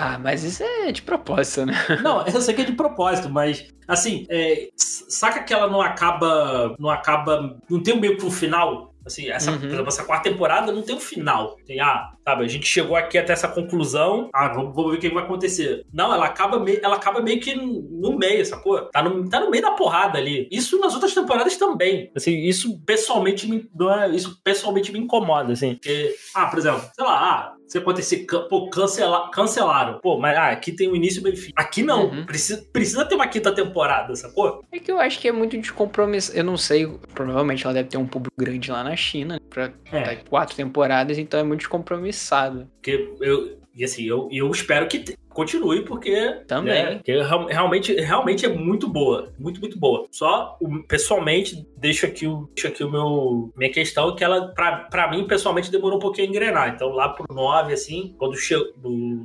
Ah, 0.00 0.18
mas 0.18 0.44
isso 0.44 0.62
é 0.62 0.92
de 0.92 1.02
propósito, 1.02 1.66
né? 1.66 1.74
Não, 2.02 2.24
eu 2.26 2.40
sei 2.40 2.54
que 2.54 2.62
é 2.62 2.64
de 2.64 2.72
propósito, 2.72 3.28
mas 3.28 3.66
assim, 3.88 4.26
é, 4.30 4.68
saca 4.76 5.42
que 5.42 5.52
ela 5.52 5.66
não 5.68 5.80
acaba. 5.80 6.76
Não 6.78 6.88
acaba. 6.90 7.58
Não 7.68 7.82
tem 7.82 7.98
meio 7.98 8.16
que 8.16 8.24
um 8.24 8.30
final? 8.30 8.94
Assim, 9.04 9.30
essa, 9.30 9.50
Uhum. 9.52 9.58
por 9.58 9.66
exemplo, 9.68 9.88
essa 9.88 10.04
quarta 10.04 10.28
temporada 10.30 10.70
não 10.70 10.82
tem 10.82 10.94
um 10.94 11.00
final. 11.00 11.56
Tem, 11.66 11.80
ah, 11.80 12.10
sabe, 12.22 12.44
a 12.44 12.46
gente 12.46 12.66
chegou 12.66 12.94
aqui 12.94 13.16
até 13.16 13.32
essa 13.32 13.48
conclusão. 13.48 14.28
Ah, 14.34 14.48
vamos, 14.48 14.74
vamos 14.76 14.90
ver 14.92 14.98
o 14.98 15.00
que 15.00 15.08
vai 15.08 15.24
acontecer. 15.24 15.82
Não, 15.90 16.12
ela 16.12 16.26
acaba, 16.26 16.60
meio, 16.60 16.78
ela 16.82 16.96
acaba 16.96 17.22
meio 17.22 17.40
que 17.40 17.54
no 17.54 18.18
meio, 18.18 18.44
sacou? 18.44 18.82
Tá 18.92 19.02
no, 19.02 19.26
tá 19.28 19.40
no 19.40 19.50
meio 19.50 19.62
da 19.62 19.70
porrada 19.70 20.18
ali. 20.18 20.46
Isso 20.52 20.78
nas 20.78 20.92
outras 20.92 21.14
temporadas 21.14 21.56
também. 21.56 22.12
Assim, 22.14 22.36
isso 22.36 22.78
pessoalmente 22.84 23.48
me, 23.48 23.66
é- 24.02 24.08
isso 24.10 24.38
pessoalmente 24.44 24.92
me 24.92 24.98
incomoda, 24.98 25.54
assim. 25.54 25.74
Porque, 25.76 26.14
ah, 26.34 26.46
por 26.46 26.58
exemplo, 26.58 26.82
sei 26.94 27.04
lá, 27.04 27.18
ah, 27.18 27.54
se 27.68 27.78
acontecer, 27.78 28.24
can- 28.24 28.48
pô, 28.48 28.68
cancela, 28.70 29.30
cancelaram. 29.30 29.98
Pô, 30.00 30.18
mas 30.18 30.36
ah, 30.36 30.48
aqui 30.48 30.72
tem 30.72 30.88
o 30.88 30.96
início 30.96 31.18
e 31.18 31.20
o 31.20 31.24
meio 31.24 31.34
e 31.34 31.36
fim. 31.36 31.52
Aqui 31.54 31.82
não. 31.82 32.06
Uhum. 32.10 32.24
Precisa, 32.26 32.64
precisa 32.72 33.04
ter 33.04 33.14
uma 33.14 33.28
quinta 33.28 33.52
temporada, 33.54 34.14
sacou? 34.16 34.64
É 34.72 34.78
que 34.78 34.90
eu 34.90 34.98
acho 34.98 35.18
que 35.20 35.28
é 35.28 35.32
muito 35.32 35.56
descompromisso. 35.58 36.32
Eu 36.34 36.42
não 36.44 36.56
sei, 36.56 36.86
provavelmente 37.14 37.64
ela 37.64 37.74
deve 37.74 37.88
ter 37.90 37.98
um 37.98 38.06
público 38.06 38.34
grande 38.38 38.70
lá 38.70 38.82
na 38.82 38.96
China, 38.96 39.34
né, 39.34 39.40
pra 39.50 39.70
É. 39.92 40.02
tá, 40.16 40.22
quatro 40.28 40.56
temporadas, 40.56 41.18
então 41.18 41.38
é 41.38 41.42
muito 41.42 41.60
descompromissado. 41.60 42.68
Porque 42.76 43.12
eu. 43.20 43.58
E 43.74 43.84
assim, 43.84 44.04
eu, 44.04 44.28
eu 44.32 44.50
espero 44.50 44.88
que 44.88 45.04
continue, 45.38 45.82
porque. 45.82 46.42
Também. 46.46 46.74
né, 46.84 46.94
porque 46.96 47.12
realmente, 47.52 47.94
realmente 47.94 48.44
é 48.44 48.48
muito 48.48 48.88
boa. 48.88 49.32
Muito, 49.38 49.60
muito 49.60 49.78
boa. 49.78 50.06
Só, 50.10 50.58
pessoalmente, 50.88 51.64
deixo 51.76 52.06
aqui 52.06 52.26
o, 52.26 52.48
deixo 52.54 52.68
aqui 52.68 52.82
o 52.82 52.90
meu. 52.90 53.52
Minha 53.56 53.70
questão, 53.72 54.14
que 54.16 54.24
ela, 54.24 54.48
pra, 54.48 54.76
pra 54.90 55.10
mim, 55.10 55.26
pessoalmente, 55.26 55.70
demorou 55.70 55.98
um 55.98 56.00
pouquinho 56.00 56.26
a 56.26 56.30
engrenar. 56.30 56.68
Então, 56.74 56.88
lá 56.90 57.08
pro 57.10 57.32
9, 57.32 57.72
assim, 57.72 58.14
quando 58.18 58.36
che, 58.36 58.54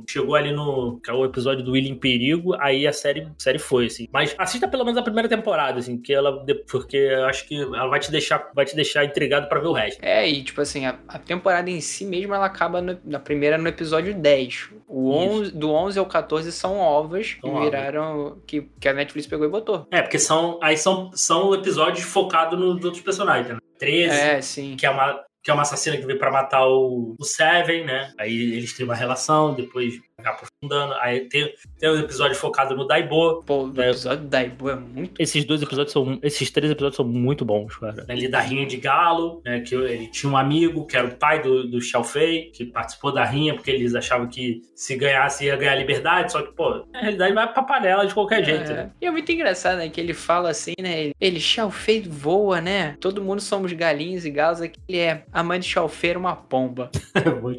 chegou 0.08 0.34
ali 0.36 0.52
no. 0.52 1.00
Que 1.02 1.10
é 1.10 1.14
o 1.14 1.24
episódio 1.24 1.64
do 1.64 1.72
William 1.72 1.92
em 1.92 1.98
Perigo, 1.98 2.54
aí 2.60 2.86
a 2.86 2.92
série, 2.92 3.26
série 3.38 3.58
foi, 3.58 3.86
assim. 3.86 4.06
Mas 4.12 4.34
assista 4.38 4.68
pelo 4.68 4.84
menos 4.84 4.98
a 4.98 5.02
primeira 5.02 5.28
temporada, 5.28 5.78
assim, 5.78 5.98
que 5.98 6.12
ela. 6.12 6.44
Porque 6.70 6.96
eu 6.96 7.24
acho 7.24 7.46
que 7.48 7.60
ela 7.60 7.88
vai 7.88 7.98
te 8.00 8.10
deixar, 8.10 8.50
vai 8.54 8.64
te 8.64 8.76
deixar 8.76 9.04
intrigado 9.04 9.48
pra 9.48 9.58
ver 9.60 9.66
o 9.68 9.72
resto. 9.72 9.98
É, 10.04 10.28
e 10.28 10.42
tipo 10.42 10.60
assim, 10.60 10.86
a, 10.86 10.96
a 11.08 11.18
temporada 11.18 11.68
em 11.70 11.80
si 11.80 12.04
mesmo, 12.04 12.34
ela 12.34 12.46
acaba 12.46 12.80
no- 12.80 12.98
na 13.04 13.18
primeira 13.18 13.58
no 13.58 13.66
episódio 13.68 14.14
10. 14.14 14.68
O 14.86 15.10
11, 15.10 15.50
do 15.52 15.70
11 15.70 15.98
ao 15.98 16.03
14 16.06 16.50
são 16.52 16.78
ovas 16.78 17.34
que 17.34 17.40
São 17.40 17.50
ovas. 17.50 17.64
viraram. 17.64 18.38
Que, 18.46 18.62
que 18.80 18.88
a 18.88 18.92
Netflix 18.92 19.26
pegou 19.26 19.46
e 19.46 19.50
botou. 19.50 19.86
É, 19.90 20.02
porque 20.02 20.18
são. 20.18 20.58
Aí 20.62 20.76
são, 20.76 21.10
são 21.14 21.54
episódios 21.54 22.04
focados 22.04 22.58
nos 22.58 22.84
outros 22.84 23.02
personagens, 23.02 23.48
né? 23.48 23.58
13, 23.78 24.14
É, 24.16 24.40
sim. 24.42 24.76
que 24.76 24.86
é 24.86 24.90
uma. 24.90 25.22
Que 25.42 25.50
é 25.50 25.54
uma 25.54 25.62
assassina 25.62 25.98
que 25.98 26.06
veio 26.06 26.18
pra 26.18 26.30
matar 26.32 26.66
o, 26.66 27.14
o 27.20 27.24
Seven, 27.24 27.84
né? 27.84 28.10
Aí 28.18 28.54
eles 28.56 28.74
têm 28.74 28.86
uma 28.86 28.94
relação, 28.94 29.52
depois 29.52 29.92
aprofundando. 30.30 30.94
Aí 31.00 31.28
tem, 31.28 31.52
tem 31.78 31.90
um 31.90 31.98
episódio 32.00 32.36
focado 32.36 32.74
no 32.76 32.86
Daibo. 32.86 33.42
Pô, 33.44 33.64
o 33.66 33.80
É. 33.80 33.90
episódio 33.90 34.24
da 34.26 34.42
Ibu 34.42 34.70
é 34.70 34.76
muito. 34.76 35.20
Esses 35.20 35.44
dois 35.44 35.62
episódios 35.62 35.92
são. 35.92 36.18
Esses 36.22 36.50
três 36.50 36.70
episódios 36.70 36.96
são 36.96 37.04
muito 37.06 37.44
bons, 37.44 37.76
cara. 37.76 38.04
Ele 38.08 38.28
da 38.28 38.40
Rinha 38.40 38.66
de 38.66 38.76
Galo, 38.76 39.40
né? 39.44 39.60
Que 39.60 39.74
ele 39.74 40.06
tinha 40.08 40.30
um 40.32 40.36
amigo 40.36 40.86
que 40.86 40.96
era 40.96 41.06
o 41.06 41.14
pai 41.16 41.42
do, 41.42 41.68
do 41.68 41.80
Xiao 41.80 42.04
Fei, 42.04 42.50
que 42.52 42.64
participou 42.64 43.12
da 43.12 43.24
rinha, 43.24 43.54
porque 43.54 43.70
eles 43.70 43.94
achavam 43.94 44.26
que 44.28 44.62
se 44.74 44.96
ganhasse 44.96 45.44
ia 45.44 45.56
ganhar 45.56 45.74
liberdade. 45.76 46.32
Só 46.32 46.42
que, 46.42 46.52
pô, 46.52 46.84
na 46.92 47.00
realidade 47.00 47.32
vai 47.34 47.52
pra 47.52 47.62
panela 47.62 48.06
de 48.06 48.14
qualquer 48.14 48.44
jeito, 48.44 48.70
É. 48.72 48.74
né? 48.74 48.90
E 49.00 49.06
é 49.06 49.10
muito 49.10 49.30
engraçado, 49.30 49.78
né? 49.78 49.88
Que 49.88 50.00
ele 50.00 50.14
fala 50.14 50.50
assim, 50.50 50.74
né? 50.80 51.00
Ele, 51.04 51.12
ele 51.20 51.40
Xiao 51.40 51.70
Fei 51.70 52.02
voa, 52.02 52.60
né? 52.60 52.96
Todo 53.00 53.22
mundo 53.22 53.40
somos 53.40 53.72
galinhos 53.72 54.24
e 54.24 54.30
galos. 54.30 54.60
Aqui 54.60 54.78
ele 54.88 54.98
é. 54.98 55.24
A 55.32 55.42
mãe 55.42 55.58
de 55.60 55.66
Xiao 55.66 55.88
Fei 55.88 56.10
era 56.10 56.18
uma 56.18 56.34
pomba. 56.36 56.90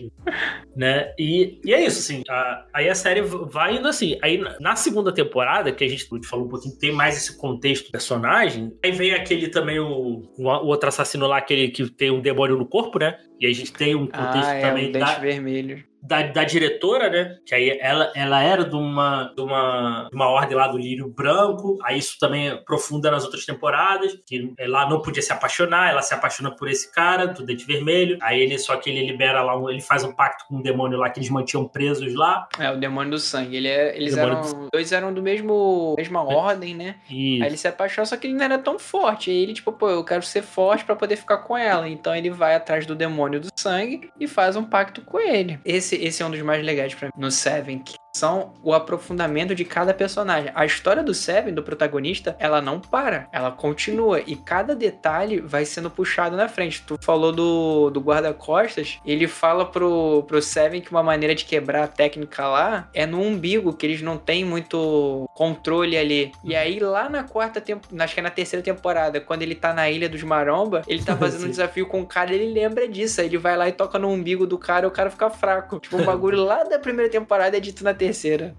né? 0.75 1.13
E, 1.17 1.59
e 1.63 1.73
é 1.73 1.85
isso, 1.85 1.99
assim. 1.99 2.21
a- 2.29 2.54
aí 2.73 2.89
a 2.89 2.95
série 2.95 3.21
vai 3.21 3.77
indo 3.77 3.87
assim. 3.87 4.17
Aí 4.21 4.37
na- 4.37 4.55
na 4.59 4.75
segunda 4.75 5.13
temporada, 5.13 5.71
que 5.71 5.83
a 5.83 5.87
gente 5.87 6.07
falou 6.27 6.45
um 6.45 6.49
pouquinho, 6.49 6.77
tem 6.77 6.91
mais 6.91 7.17
esse 7.17 7.37
contexto 7.37 7.85
do 7.87 7.91
personagem. 7.91 8.71
Aí 8.83 8.91
vem 8.91 9.13
aquele 9.13 9.47
também, 9.49 9.79
o, 9.79 10.23
o 10.37 10.43
outro 10.67 10.89
assassino 10.89 11.27
lá, 11.27 11.37
aquele 11.37 11.69
que 11.69 11.89
tem 11.89 12.11
um 12.11 12.21
demônio 12.21 12.57
no 12.57 12.65
corpo, 12.65 12.99
né? 12.99 13.17
E 13.39 13.45
a 13.47 13.53
gente 13.53 13.73
tem 13.73 13.95
um 13.95 14.05
contexto 14.07 14.47
Ah, 14.49 14.53
é, 14.55 14.61
também 14.61 14.89
um 14.89 14.91
dente 14.91 15.05
da, 15.05 15.19
vermelho. 15.19 15.83
Da, 16.05 16.21
da 16.23 16.43
diretora, 16.43 17.09
né? 17.09 17.37
Que 17.45 17.55
aí 17.55 17.77
ela, 17.81 18.11
ela 18.15 18.41
era 18.41 18.63
de 18.63 18.75
uma, 18.75 19.31
de, 19.35 19.41
uma, 19.41 20.07
de 20.09 20.15
uma 20.15 20.27
ordem 20.29 20.55
lá 20.57 20.67
do 20.67 20.77
Lírio 20.77 21.07
Branco. 21.09 21.77
Aí 21.83 21.97
isso 21.97 22.17
também 22.19 22.49
aprofunda 22.49 23.09
nas 23.11 23.23
outras 23.23 23.45
temporadas. 23.45 24.17
Que 24.25 24.53
ela 24.57 24.87
não 24.89 25.01
podia 25.01 25.21
se 25.21 25.31
apaixonar, 25.33 25.89
ela 25.89 26.01
se 26.01 26.13
apaixona 26.13 26.51
por 26.55 26.67
esse 26.69 26.91
cara, 26.91 27.27
do 27.27 27.45
Dente 27.45 27.65
Vermelho. 27.65 28.17
Aí 28.21 28.39
ele 28.41 28.57
só 28.59 28.75
que 28.77 28.89
ele 28.89 29.05
libera 29.05 29.41
lá, 29.41 29.57
um- 29.57 29.69
ele 29.69 29.81
faz 29.81 30.03
um 30.03 30.13
pacto 30.13 30.45
com 30.47 30.57
um 30.57 30.61
demônio 30.61 30.97
lá 30.97 31.09
que 31.09 31.19
eles 31.19 31.29
mantinham 31.29 31.67
presos 31.67 32.13
lá. 32.13 32.47
É, 32.59 32.69
o 32.71 32.77
demônio 32.77 33.11
do 33.11 33.19
sangue. 33.19 33.57
Ele 33.57 33.67
é, 33.67 33.95
eles 33.95 34.15
eram. 34.17 34.69
Dois 34.71 34.91
eram 34.91 35.13
do 35.13 35.21
mesmo. 35.21 35.95
mesma 35.97 36.21
ordem, 36.23 36.75
né? 36.75 36.95
E 37.09 37.41
Aí 37.41 37.49
ele 37.49 37.57
se 37.57 37.67
apaixona, 37.67 38.05
só 38.05 38.15
que 38.17 38.27
ele 38.27 38.33
não 38.33 38.43
era 38.45 38.57
tão 38.57 38.77
forte. 38.77 39.29
Aí 39.31 39.37
ele, 39.37 39.53
tipo, 39.53 39.71
pô, 39.71 39.89
eu 39.89 40.03
quero 40.03 40.21
ser 40.23 40.41
forte 40.41 40.83
pra 40.85 40.95
poder 40.95 41.15
ficar 41.15 41.37
com 41.39 41.57
ela. 41.57 41.87
Então 41.89 42.15
ele 42.15 42.29
vai 42.29 42.55
atrás 42.55 42.85
do 42.85 42.95
demônio 42.95 43.39
do 43.39 43.47
sangue 43.57 44.09
e 44.19 44.27
faz 44.27 44.55
um 44.55 44.63
pacto 44.63 45.01
com 45.01 45.19
ele. 45.19 45.59
Esse, 45.65 45.94
esse 45.95 46.21
é 46.21 46.25
um 46.25 46.31
dos 46.31 46.41
mais 46.41 46.63
legais 46.63 46.93
pra 46.93 47.07
mim. 47.07 47.13
No 47.17 47.31
Seven, 47.31 47.79
que 47.79 47.95
são 48.15 48.53
o 48.63 48.73
aprofundamento 48.73 49.53
de 49.53 49.65
cada 49.65 49.93
personagem. 49.93 50.49
A 50.55 50.65
história 50.65 51.03
do 51.03 51.13
Seven, 51.13 51.53
do 51.53 51.61
protagonista, 51.61 52.33
ela 52.39 52.61
não 52.61 52.79
para, 52.79 53.27
ela 53.29 53.51
continua. 53.51 54.21
E 54.25 54.37
cada 54.37 54.73
detalhe 54.73 55.41
vai 55.41 55.65
sendo 55.65 55.89
puxado 55.89 56.37
na 56.37 56.47
frente. 56.47 56.81
Tu 56.87 56.97
falou 57.01 57.33
do, 57.33 57.89
do 57.89 57.99
guarda-costas, 57.99 58.99
ele 59.05 59.27
fala 59.27 59.65
pro, 59.65 60.23
pro 60.27 60.41
Seven 60.41 60.79
que 60.79 60.91
uma 60.91 61.03
maneira 61.03 61.35
de 61.35 61.43
quebrar 61.43 61.83
a 61.83 61.87
técnica 61.87 62.47
lá 62.47 62.89
é 62.93 63.05
no 63.05 63.21
umbigo, 63.21 63.73
que 63.73 63.85
eles 63.85 64.01
não 64.01 64.17
têm 64.17 64.45
muito 64.45 65.29
controle 65.33 65.97
ali. 65.97 66.31
E 66.41 66.55
aí, 66.55 66.79
lá 66.79 67.09
na 67.09 67.23
quarta 67.23 67.59
temporada, 67.59 68.01
acho 68.01 68.13
que 68.13 68.21
é 68.21 68.23
na 68.23 68.29
terceira 68.29 68.63
temporada, 68.63 69.19
quando 69.19 69.41
ele 69.41 69.55
tá 69.55 69.73
na 69.73 69.89
Ilha 69.89 70.07
dos 70.07 70.23
Maromba, 70.23 70.83
ele 70.87 71.03
tá 71.03 71.17
fazendo 71.17 71.47
um 71.47 71.49
desafio 71.49 71.85
com 71.85 71.99
o 71.99 72.05
cara, 72.05 72.33
ele 72.33 72.53
lembra 72.53 72.87
disso. 72.87 73.19
Aí 73.19 73.27
ele 73.27 73.37
vai 73.37 73.57
lá 73.57 73.67
e 73.67 73.73
toca 73.73 73.99
no 73.99 74.07
umbigo 74.07 74.47
do 74.47 74.57
cara 74.57 74.85
e 74.85 74.87
o 74.87 74.91
cara 74.91 75.09
fica 75.09 75.29
fraco. 75.29 75.79
Tipo, 75.79 75.97
um 75.97 76.05
bagulho 76.05 76.41
lá 76.41 76.63
da 76.63 76.79
primeira 76.79 77.11
temporada 77.11 77.57
é 77.57 77.59
dito 77.59 77.83
na 77.83 77.93
terceira. 77.93 78.04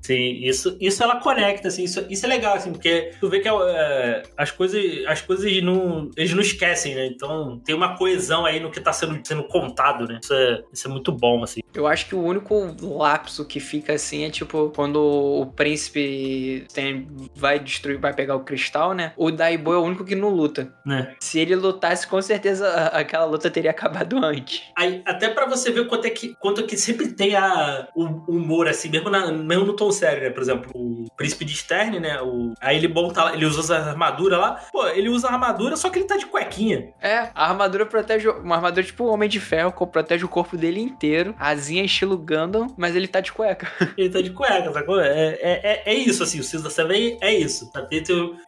Sim, 0.03 0.39
isso, 0.43 0.77
isso 0.81 1.03
ela 1.03 1.17
conecta, 1.21 1.69
assim, 1.69 1.85
isso, 1.85 2.05
isso 2.09 2.25
é 2.27 2.29
legal, 2.29 2.55
assim, 2.57 2.73
porque 2.73 3.11
tu 3.21 3.29
vê 3.29 3.41
que 3.41 3.49
é, 3.49 4.23
as 4.37 4.51
coisas, 4.51 4.83
as 5.07 5.21
coisas 5.21 5.63
não, 5.63 6.11
eles 6.17 6.33
não 6.33 6.41
esquecem, 6.41 6.95
né? 6.95 7.07
Então 7.07 7.61
tem 7.65 7.75
uma 7.75 7.97
coesão 7.97 8.45
aí 8.45 8.61
no 8.61 8.71
que 8.71 8.81
tá 8.81 8.93
sendo, 8.93 9.19
sendo 9.27 9.45
contado, 9.45 10.07
né? 10.07 10.19
Isso 10.23 10.33
é, 10.35 10.63
isso 10.73 10.87
é 10.87 10.91
muito 10.91 11.13
bom, 11.13 11.43
assim. 11.43 11.61
Eu 11.75 11.87
acho 11.87 12.07
que 12.07 12.15
o 12.15 12.23
único 12.23 12.75
lapso 12.81 13.45
que 13.45 13.61
fica 13.61 13.93
assim 13.93 14.25
é 14.25 14.31
tipo 14.31 14.73
quando 14.75 14.97
o 14.97 15.47
príncipe 15.47 16.67
tem- 16.73 17.07
vai 17.35 17.59
destruir, 17.59 17.99
vai 17.99 18.15
pegar 18.15 18.35
o 18.37 18.41
cristal, 18.41 18.95
né? 18.95 19.13
O 19.17 19.31
Daibo 19.31 19.73
é 19.73 19.79
o 19.79 19.83
único 19.83 20.05
que 20.05 20.15
não 20.15 20.31
luta. 20.31 20.73
Né? 20.85 21.15
Se 21.21 21.39
ele 21.39 21.55
lutasse, 21.55 22.07
com 22.07 22.21
certeza 22.23 22.69
aquela 22.89 23.25
luta 23.25 23.51
teria 23.51 23.71
acabado 23.71 24.17
antes. 24.25 24.63
Aí, 24.77 25.03
até 25.05 25.29
pra 25.29 25.47
você 25.47 25.71
ver 25.71 25.87
quanto 25.87 26.07
é 26.07 26.11
que, 26.11 26.35
quanto 26.41 26.61
é 26.63 26.65
que 26.65 26.77
sempre 26.77 27.09
tem 27.13 27.35
a, 27.37 27.89
o 27.95 28.05
humor, 28.33 28.69
assim, 28.69 28.89
mesmo, 28.89 29.11
na- 29.11 29.31
mesmo 29.37 29.65
no 29.67 29.75
tom 29.77 29.91
sério, 29.91 30.23
né? 30.23 30.31
Por 30.31 30.43
exemplo, 30.43 30.71
o 30.75 31.07
Príncipe 31.17 31.45
de 31.45 31.57
Stern, 31.57 32.01
né? 32.01 32.21
O, 32.23 32.53
aí 32.61 32.77
ele 32.77 32.89
monta 32.89 33.25
lá, 33.25 33.35
ele 33.35 33.45
usa 33.47 33.77
a 33.77 33.89
armadura 33.91 34.37
lá. 34.39 34.61
Pô, 34.73 34.87
ele 34.89 35.09
usa 35.09 35.29
a 35.29 35.33
armadura, 35.33 35.77
só 35.77 35.89
que 35.91 35.99
ele 35.99 36.07
tá 36.07 36.17
de 36.17 36.27
cuequinha. 36.27 36.93
É, 37.01 37.31
a 37.35 37.49
armadura 37.51 37.87
protege. 37.87 38.29
Uma 38.29 38.57
armadura 38.57 38.85
tipo 38.85 39.05
o 39.05 39.13
Homem 39.13 39.29
de 39.29 39.41
Ferro, 39.41 39.73
que 39.73 39.87
protege 39.87 40.25
o 40.25 40.29
corpo 40.29 40.57
dele 40.57 40.81
inteiro. 40.81 41.35
Asinha 41.39 41.85
estilo 41.85 42.17
Gundam, 42.19 42.67
mas 42.77 42.97
ele 42.97 43.09
tá 43.09 43.21
de 43.21 43.33
cueca. 43.33 43.67
Ele 43.97 44.11
tá 44.11 44.21
de 44.21 44.31
cueca, 44.31 44.73
sacou? 44.73 45.01
É, 45.01 45.39
é, 45.41 45.61
é, 45.63 45.83
é 45.87 45.95
isso, 45.95 46.23
assim, 46.23 46.39
o 46.41 46.45
Cisa 46.45 46.69
Seven 46.69 47.19
é 47.21 47.33
isso. 47.35 47.71
Tá, 47.73 47.87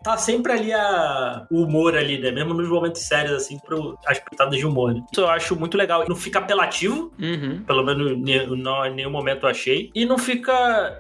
tá 0.03 0.17
sempre 0.17 0.53
ali 0.53 0.73
a, 0.73 1.47
o 1.51 1.63
humor 1.63 1.97
ali, 1.97 2.19
né? 2.19 2.31
Mesmo 2.31 2.53
nos 2.55 2.69
momentos 2.69 3.03
sérios, 3.03 3.33
assim, 3.33 3.59
pro, 3.59 3.99
as 4.07 4.19
pitadas 4.19 4.57
de 4.59 4.67
humor. 4.67 4.95
Né? 4.95 5.03
Isso 5.11 5.21
eu 5.21 5.29
acho 5.29 5.57
muito 5.57 5.77
legal. 5.77 6.05
Não 6.09 6.17
fica 6.17 6.39
apelativo, 6.39 7.13
Uhum. 7.19 7.63
pelo 7.67 7.83
menos 7.85 8.13
em 8.13 8.95
nenhum 8.95 9.11
momento 9.11 9.45
eu 9.45 9.51
achei. 9.51 9.91
E 9.95 10.05
não 10.05 10.19
fica, 10.19 10.53